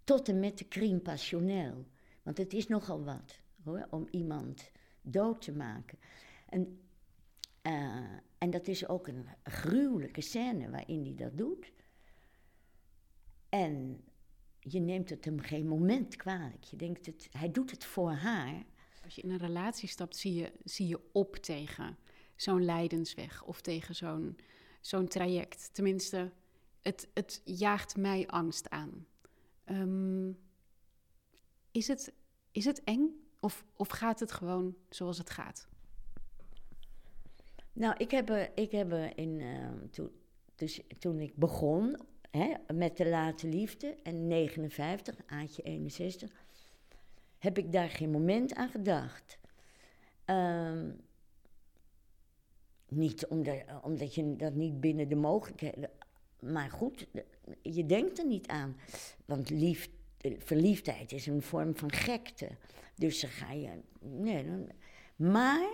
tot 0.03 0.29
en 0.29 0.39
met 0.39 0.57
de 0.57 0.67
crime 0.67 0.99
passionnel. 0.99 1.85
Want 2.23 2.37
het 2.37 2.53
is 2.53 2.67
nogal 2.67 3.03
wat 3.03 3.41
om 3.89 4.07
iemand 4.11 4.71
dood 5.01 5.41
te 5.41 5.51
maken. 5.51 5.99
En 6.49 6.79
uh, 7.63 8.19
en 8.43 8.49
dat 8.49 8.67
is 8.67 8.87
ook 8.87 9.07
een 9.07 9.25
gruwelijke 9.43 10.21
scène 10.21 10.69
waarin 10.69 11.03
hij 11.03 11.15
dat 11.15 11.37
doet. 11.37 11.71
En 13.49 14.03
je 14.59 14.79
neemt 14.79 15.09
het 15.09 15.25
hem 15.25 15.39
geen 15.39 15.67
moment 15.67 16.15
kwalijk. 16.15 16.63
Je 16.63 16.75
denkt, 16.75 17.05
het, 17.05 17.27
hij 17.31 17.51
doet 17.51 17.71
het 17.71 17.85
voor 17.85 18.11
haar. 18.11 18.65
Als 19.03 19.15
je 19.15 19.21
in 19.21 19.29
een 19.29 19.37
relatie 19.37 19.89
stapt, 19.89 20.15
zie 20.15 20.33
je, 20.33 20.51
zie 20.63 20.87
je 20.87 20.99
op 21.11 21.35
tegen 21.35 21.97
zo'n 22.35 22.65
lijdensweg 22.65 23.43
of 23.43 23.61
tegen 23.61 23.95
zo'n 23.95 24.37
zo'n 24.81 25.07
traject. 25.07 25.73
Tenminste, 25.73 26.31
het, 26.81 27.09
het 27.13 27.41
jaagt 27.45 27.97
mij 27.97 28.27
angst 28.27 28.69
aan. 28.69 29.05
Um, 29.65 30.37
is, 31.73 31.87
het, 31.87 32.13
is 32.51 32.65
het 32.65 32.83
eng 32.83 33.09
of, 33.39 33.65
of 33.75 33.87
gaat 33.87 34.19
het 34.19 34.31
gewoon 34.31 34.75
zoals 34.89 35.17
het 35.17 35.29
gaat? 35.29 35.67
Nou, 37.73 37.95
ik 37.97 38.11
heb 38.11 38.29
er, 38.29 38.51
ik 38.55 38.71
heb 38.71 38.91
er 38.91 39.17
in, 39.17 39.39
uh, 39.39 39.69
toen, 39.91 40.11
dus 40.55 40.81
toen 40.99 41.19
ik 41.19 41.35
begon 41.35 41.97
hè, 42.31 42.53
met 42.73 42.97
de 42.97 43.09
late 43.09 43.47
liefde, 43.47 43.95
en 44.03 44.27
59, 44.27 45.15
Aatje 45.25 45.61
61, 45.61 46.45
heb 47.37 47.57
ik 47.57 47.71
daar 47.71 47.89
geen 47.89 48.11
moment 48.11 48.55
aan 48.55 48.69
gedacht. 48.69 49.39
Um, 50.25 51.01
niet 52.87 53.27
omdat, 53.27 53.63
omdat 53.81 54.15
je 54.15 54.35
dat 54.35 54.53
niet 54.53 54.79
binnen 54.79 55.09
de 55.09 55.15
mogelijkheden. 55.15 55.89
Maar 56.39 56.69
goed, 56.69 57.07
je 57.61 57.85
denkt 57.85 58.19
er 58.19 58.25
niet 58.25 58.47
aan. 58.47 58.77
Want 59.25 59.49
lief, 59.49 59.89
verliefdheid 60.37 61.11
is 61.11 61.25
een 61.25 61.41
vorm 61.41 61.75
van 61.75 61.91
gekte. 61.91 62.49
Dus 62.95 63.21
dan 63.21 63.29
ga 63.29 63.51
je. 63.51 63.81
Nee, 63.99 64.45
maar 65.15 65.69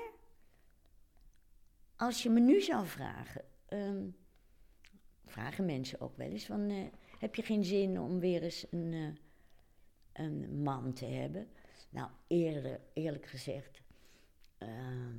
als 1.95 2.23
je 2.23 2.29
me 2.29 2.39
nu 2.39 2.61
zou 2.61 2.87
vragen, 2.87 3.41
um, 3.69 4.15
vragen 5.25 5.65
mensen 5.65 6.01
ook 6.01 6.17
wel 6.17 6.29
eens 6.29 6.45
van, 6.45 6.69
uh, 6.69 6.87
heb 7.19 7.35
je 7.35 7.41
geen 7.41 7.63
zin 7.63 7.99
om 7.99 8.19
weer 8.19 8.43
eens 8.43 8.65
een, 8.69 8.91
uh, 8.91 9.09
een 10.13 10.61
man 10.61 10.93
te 10.93 11.05
hebben. 11.05 11.47
Nou, 11.89 12.09
eerlijk 12.93 13.25
gezegd, 13.25 13.81
ehm, 14.57 15.15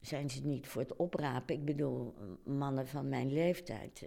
zijn 0.00 0.30
ze 0.30 0.46
niet 0.46 0.66
voor 0.66 0.82
het 0.82 0.96
oprapen. 0.96 1.54
Ik 1.54 1.64
bedoel, 1.64 2.14
mannen 2.44 2.86
van 2.86 3.08
mijn 3.08 3.32
leeftijd. 3.32 4.06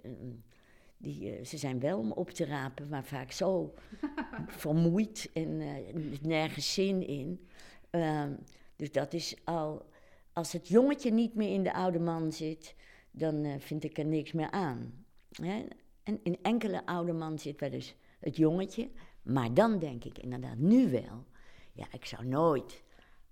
Die, 0.96 1.30
eh, 1.30 1.44
ze 1.44 1.56
zijn 1.56 1.80
wel 1.80 1.98
om 1.98 2.12
op 2.12 2.30
te 2.30 2.44
rapen, 2.44 2.88
maar 2.88 3.04
vaak 3.04 3.32
zo 3.32 3.74
vermoeid 4.46 5.30
en 5.32 5.60
eh, 5.60 5.94
nergens 6.22 6.74
zin 6.74 7.06
in. 7.06 7.48
Ehm, 7.90 8.32
dus 8.76 8.92
dat 8.92 9.12
is 9.12 9.36
al. 9.44 9.92
Als 10.32 10.52
het 10.52 10.68
jongetje 10.68 11.12
niet 11.12 11.34
meer 11.34 11.52
in 11.52 11.62
de 11.62 11.72
oude 11.72 11.98
man 11.98 12.32
zit, 12.32 12.74
dan 13.10 13.44
eh, 13.44 13.54
vind 13.58 13.84
ik 13.84 13.98
er 13.98 14.06
niks 14.06 14.32
meer 14.32 14.50
aan. 14.50 15.04
Hè? 15.30 15.64
En 16.02 16.20
in 16.22 16.38
enkele 16.42 16.86
oude 16.86 17.12
man 17.12 17.38
zit 17.38 17.60
wel 17.60 17.70
eens 17.70 17.94
het 18.20 18.36
jongetje, 18.36 18.90
maar 19.22 19.54
dan 19.54 19.78
denk 19.78 20.04
ik 20.04 20.18
inderdaad 20.18 20.56
nu 20.58 20.90
wel. 20.90 21.24
Ja, 21.72 21.86
ik 21.92 22.04
zou 22.04 22.26
nooit. 22.26 22.82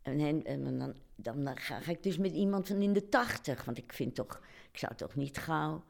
En, 0.02 0.20
en, 0.20 0.44
en 0.44 0.78
dan, 0.78 0.94
dan 1.16 1.56
ga, 1.56 1.80
ga 1.80 1.90
ik 1.90 2.02
dus 2.02 2.18
met 2.18 2.32
iemand 2.32 2.66
van 2.66 2.82
in 2.82 2.92
de 2.92 3.08
tachtig, 3.08 3.64
want 3.64 3.78
ik 3.78 3.92
vind 3.92 4.14
toch, 4.14 4.40
ik 4.72 4.78
zou 4.78 4.94
toch 4.94 5.14
niet 5.14 5.38
gauw 5.38 5.84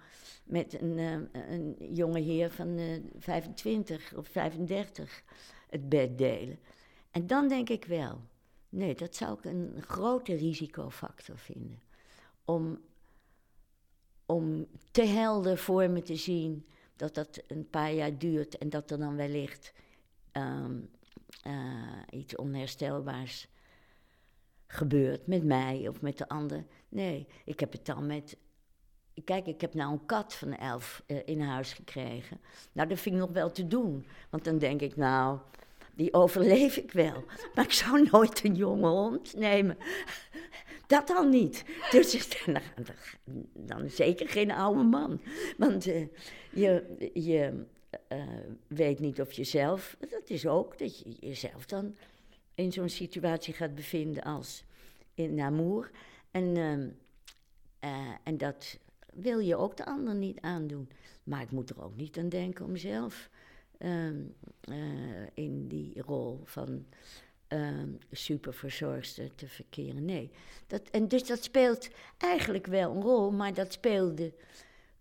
met 0.45 0.81
een, 0.81 0.99
eh, 0.99 1.51
een 1.51 1.77
jonge 1.95 2.21
heer 2.21 2.51
van 2.51 2.77
eh 2.79 3.01
25 3.19 4.15
of 4.15 4.29
35 4.29 5.23
het 5.69 5.89
bed 5.89 6.19
delen. 6.19 6.59
En 7.11 7.27
dan 7.27 7.49
denk 7.49 7.69
ik 7.69 7.85
wel, 7.85 8.21
nee, 8.69 8.95
dat 8.95 9.17
zou 9.17 9.39
ik 9.39 9.45
een 9.45 9.83
grote 9.83 10.35
risicofactor 10.35 11.39
vinden. 11.39 11.83
Om, 12.45 12.81
om 14.27 14.67
te 14.91 15.05
helder 15.05 15.59
voor 15.59 15.91
me 15.91 16.03
te 16.03 16.17
zien 16.17 16.67
dat 16.97 17.15
dat 17.15 17.43
een 17.47 17.69
paar 17.71 17.93
jaar 17.93 18.19
duurt 18.19 18.59
en 18.59 18.71
dat 18.71 18.91
er 18.91 18.99
dan 18.99 19.17
wellicht 19.17 19.73
ehm, 20.33 20.81
eh, 21.43 22.03
iets 22.11 22.37
onherstelbaars 22.37 23.49
gebeurt 24.67 25.27
met 25.27 25.45
mij 25.45 25.89
of 25.89 26.01
met 26.01 26.19
de 26.19 26.29
ander. 26.29 26.65
Nee, 26.89 27.27
ik 27.45 27.61
heb 27.61 27.73
het 27.73 27.87
dan 27.87 28.07
met. 28.07 28.37
Kijk, 29.25 29.47
ik 29.47 29.61
heb 29.61 29.75
nou 29.75 29.93
een 29.93 30.07
kat 30.07 30.35
van 30.35 30.57
elf 30.57 31.03
eh, 31.07 31.17
in 31.25 31.41
huis 31.41 31.73
gekregen. 31.73 32.41
Nou, 32.73 32.89
dat 32.89 32.99
vind 32.99 33.15
ik 33.15 33.21
nog 33.21 33.31
wel 33.31 33.51
te 33.51 33.67
doen. 33.67 34.07
Want 34.31 34.45
dan 34.45 34.59
denk 34.59 34.81
ik, 34.81 34.97
nou, 34.97 35.39
die 35.95 36.15
overleef 36.15 36.77
ik 36.77 36.93
wel. 36.93 37.25
Maar 37.55 37.65
ik 37.65 37.73
zou 37.73 38.09
nooit 38.11 38.45
een 38.45 38.55
jonge 38.55 38.89
hond 38.89 39.37
nemen. 39.37 39.77
Dat 40.87 41.11
al 41.11 41.29
niet. 41.29 41.65
Dus 41.91 42.29
dan, 42.45 42.61
dan 43.53 43.91
zeker 43.91 44.29
geen 44.29 44.51
oude 44.51 44.83
man. 44.83 45.21
Want 45.57 45.87
eh, 45.87 46.07
je, 46.51 46.97
je 47.15 47.65
eh, 48.09 48.19
weet 48.67 48.99
niet 48.99 49.21
of 49.21 49.33
je 49.33 49.45
zelf... 49.45 49.97
Dat 50.11 50.31
is 50.31 50.47
ook 50.47 50.79
dat 50.79 50.99
je 50.99 51.17
jezelf 51.21 51.67
dan 51.67 51.97
in 52.55 52.73
zo'n 52.73 52.89
situatie 52.89 53.55
gaat 53.55 53.75
bevinden 53.75 54.23
als 54.23 54.65
in 55.15 55.35
Namur. 55.35 55.91
En, 56.31 56.57
ehm, 56.57 56.89
eh, 57.79 58.15
en 58.23 58.39
dat 58.39 58.79
wil 59.13 59.39
je 59.39 59.57
ook 59.57 59.77
de 59.77 59.85
ander 59.85 60.15
niet 60.15 60.41
aandoen. 60.41 60.89
Maar 61.25 61.43
ik 61.43 61.51
moet 61.51 61.71
er 61.71 61.83
ook 61.83 61.97
niet 61.97 62.19
aan 62.19 62.29
denken 62.29 62.65
om 62.65 62.77
zelf 62.77 63.31
ehm, 63.79 64.21
eh, 64.61 64.75
in 65.35 65.69
die 65.69 66.03
rol 66.03 66.41
van 66.45 66.87
ehm, 67.47 67.89
superverzorgster 68.11 69.35
te 69.35 69.49
verkeren. 69.49 70.05
Nee. 70.05 70.31
Dat, 70.67 70.83
en 70.91 71.09
dus 71.09 71.27
dat 71.27 71.45
speelt 71.45 71.91
eigenlijk 72.19 72.67
wel 72.67 72.95
een 72.95 73.03
rol, 73.03 73.31
maar 73.31 73.55
dat 73.55 73.73
speelde 73.73 74.35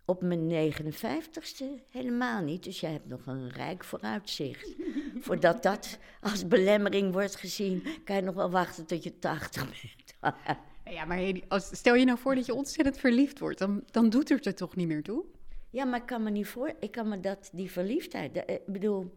op 0.04 0.22
mijn 0.22 0.72
59ste 0.72 1.64
helemaal 1.88 2.42
niet. 2.42 2.64
Dus 2.64 2.80
jij 2.80 2.92
hebt 2.92 3.08
nog 3.08 3.26
een 3.26 3.50
rijk 3.50 3.84
vooruitzicht. 3.84 4.74
Voordat 5.24 5.62
dat 5.62 5.98
als 6.20 6.48
belemmering 6.48 7.12
wordt 7.12 7.36
gezien, 7.36 7.86
kan 8.04 8.16
je 8.16 8.22
nog 8.22 8.34
wel 8.34 8.50
wachten 8.50 8.86
tot 8.86 9.02
je 9.02 9.18
80 9.18 9.64
bent. 9.64 10.34
Ja, 10.92 11.04
maar 11.04 11.40
als, 11.48 11.76
stel 11.76 11.94
je 11.94 12.04
nou 12.04 12.18
voor 12.18 12.34
dat 12.34 12.46
je 12.46 12.54
ontzettend 12.54 12.98
verliefd 12.98 13.38
wordt, 13.38 13.58
dan, 13.58 13.82
dan 13.90 14.10
doet 14.10 14.28
het 14.28 14.46
er 14.46 14.54
toch 14.54 14.76
niet 14.76 14.86
meer 14.88 15.02
toe? 15.02 15.24
Ja, 15.70 15.84
maar 15.84 16.00
ik 16.00 16.06
kan 16.06 16.22
me 16.22 16.30
niet 16.30 16.46
voor. 16.46 16.72
Ik 16.80 16.90
kan 16.90 17.08
me 17.08 17.20
dat, 17.20 17.50
die 17.52 17.70
verliefdheid. 17.70 18.34
de- 18.34 18.44
Ik 18.46 18.66
bedoel, 18.66 19.14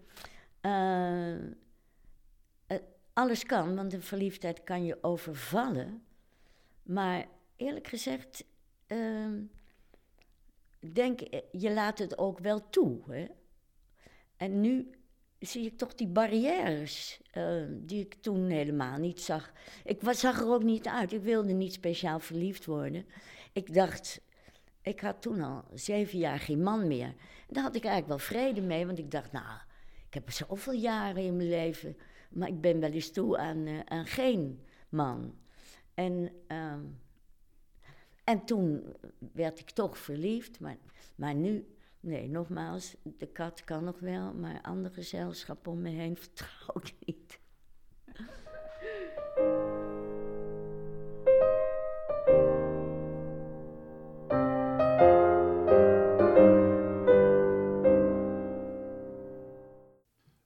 eh, 0.61 1.33
eh, 1.35 1.41
alles 3.13 3.43
kan, 3.45 3.75
want 3.75 3.93
een 3.93 4.01
verliefdheid 4.01 4.63
kan 4.63 4.85
je 4.85 4.97
overvallen. 5.03 6.03
Maar 6.83 7.25
eerlijk 7.55 7.87
gezegd, 7.87 8.45
eh, 8.87 9.33
denk 10.93 11.21
eh, 11.21 11.39
je 11.51 11.71
laat 11.73 11.97
het 11.99 12.17
ook 12.17 12.39
wel 12.39 12.69
toe. 12.69 12.99
Hè? 13.11 13.25
En 14.37 14.61
nu 14.61 14.89
zie 15.45 15.65
ik 15.65 15.77
toch 15.77 15.93
die 15.93 16.07
barrières 16.07 17.19
eh, 17.31 17.63
die 17.69 17.99
ik 17.99 18.13
toen 18.13 18.49
helemaal 18.49 18.97
niet 18.97 19.21
zag. 19.21 19.51
Ik 19.83 20.01
was, 20.01 20.19
zag 20.19 20.39
er 20.39 20.47
ook 20.47 20.63
niet 20.63 20.87
uit. 20.87 21.13
Ik 21.13 21.21
wilde 21.21 21.53
niet 21.53 21.73
speciaal 21.73 22.19
verliefd 22.19 22.65
worden. 22.65 23.05
Ik 23.53 23.73
dacht, 23.73 24.21
ik 24.81 24.99
had 24.99 25.21
toen 25.21 25.41
al 25.41 25.63
zeven 25.73 26.19
jaar 26.19 26.39
geen 26.39 26.61
man 26.61 26.87
meer. 26.87 27.13
Daar 27.47 27.63
had 27.63 27.75
ik 27.75 27.83
eigenlijk 27.83 28.07
wel 28.07 28.27
vrede 28.27 28.61
mee, 28.61 28.85
want 28.85 28.99
ik 28.99 29.11
dacht, 29.11 29.31
nou, 29.31 29.59
ik 30.07 30.13
heb 30.13 30.31
zoveel 30.31 30.73
jaren 30.73 31.23
in 31.23 31.35
mijn 31.35 31.49
leven, 31.49 31.97
maar 32.29 32.47
ik 32.47 32.61
ben 32.61 32.79
wel 32.79 32.91
eens 32.91 33.11
toe 33.11 33.37
aan, 33.37 33.65
eh, 33.65 33.79
aan 33.85 34.05
geen 34.05 34.61
man. 34.89 35.35
En, 35.93 36.31
ehm, 36.47 36.83
en 38.23 38.45
toen 38.45 38.95
werd 39.33 39.59
ik 39.59 39.69
toch 39.69 39.97
verliefd, 39.97 40.59
maar, 40.59 40.77
maar 41.15 41.35
nu, 41.35 41.74
nee, 42.05 42.29
nogmaals, 42.29 42.95
de 43.03 43.31
kat 43.31 43.63
kan 43.63 43.83
nog 43.83 43.99
wel, 43.99 44.33
maar 44.33 44.61
ander 44.61 44.91
gezelschap 44.91 45.67
om 45.67 45.81
me 45.81 45.89
heen 45.89 46.17
vertrouw 46.25 46.81
ik 46.81 46.95
niet. 46.99 47.39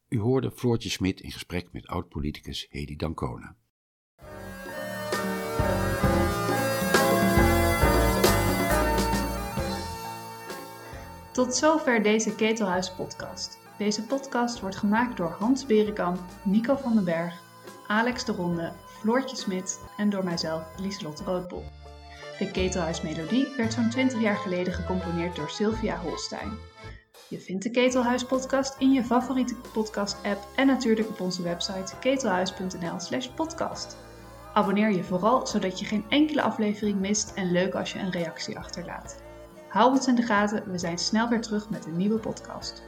U 0.09 0.19
hoorde 0.19 0.51
Floortje 0.51 0.89
Smit 0.89 1.21
in 1.21 1.31
gesprek 1.31 1.71
met 1.71 1.87
oud-politicus 1.87 2.67
Hedy 2.69 2.95
Dancona. 2.95 3.55
Tot 11.31 11.55
zover 11.55 12.03
deze 12.03 12.35
Ketelhuis 12.35 12.91
podcast. 12.91 13.57
Deze 13.77 14.03
podcast 14.03 14.59
wordt 14.59 14.75
gemaakt 14.75 15.17
door 15.17 15.35
Hans 15.39 15.65
Berenkamp, 15.65 16.19
Nico 16.43 16.75
van 16.75 16.95
den 16.95 17.03
Berg, 17.03 17.41
Alex 17.87 18.25
de 18.25 18.31
Ronde, 18.31 18.71
Floortje 18.85 19.35
Smit 19.35 19.79
en 19.97 20.09
door 20.09 20.23
mijzelf, 20.23 20.63
Lieselot 20.77 21.19
Roodbol. 21.19 21.63
De 22.39 22.51
Ketelhuis 22.51 23.01
melodie 23.01 23.47
werd 23.57 23.73
zo'n 23.73 23.89
20 23.89 24.21
jaar 24.21 24.35
geleden 24.35 24.73
gecomponeerd 24.73 25.35
door 25.35 25.49
Sylvia 25.49 25.97
Holstein. 25.97 26.57
Je 27.27 27.39
vindt 27.39 27.63
de 27.63 27.71
Ketelhuis 27.71 28.25
podcast 28.25 28.75
in 28.79 28.91
je 28.91 29.03
favoriete 29.03 29.55
podcast 29.73 30.17
app 30.23 30.47
en 30.55 30.67
natuurlijk 30.67 31.09
op 31.09 31.19
onze 31.19 31.41
website 31.41 31.93
ketelhuis.nl 31.99 32.99
slash 32.99 33.27
podcast. 33.27 33.97
Abonneer 34.53 34.91
je 34.91 35.03
vooral 35.03 35.47
zodat 35.47 35.79
je 35.79 35.85
geen 35.85 36.05
enkele 36.09 36.41
aflevering 36.41 36.99
mist 36.99 37.31
en 37.35 37.51
leuk 37.51 37.73
als 37.73 37.93
je 37.93 37.99
een 37.99 38.11
reactie 38.11 38.57
achterlaat. 38.57 39.27
Hou 39.69 39.91
ons 39.91 40.07
in 40.07 40.15
de 40.15 40.21
gaten, 40.21 40.71
we 40.71 40.77
zijn 40.77 40.97
snel 40.97 41.29
weer 41.29 41.41
terug 41.41 41.69
met 41.69 41.85
een 41.85 41.97
nieuwe 41.97 42.19
podcast. 42.19 42.83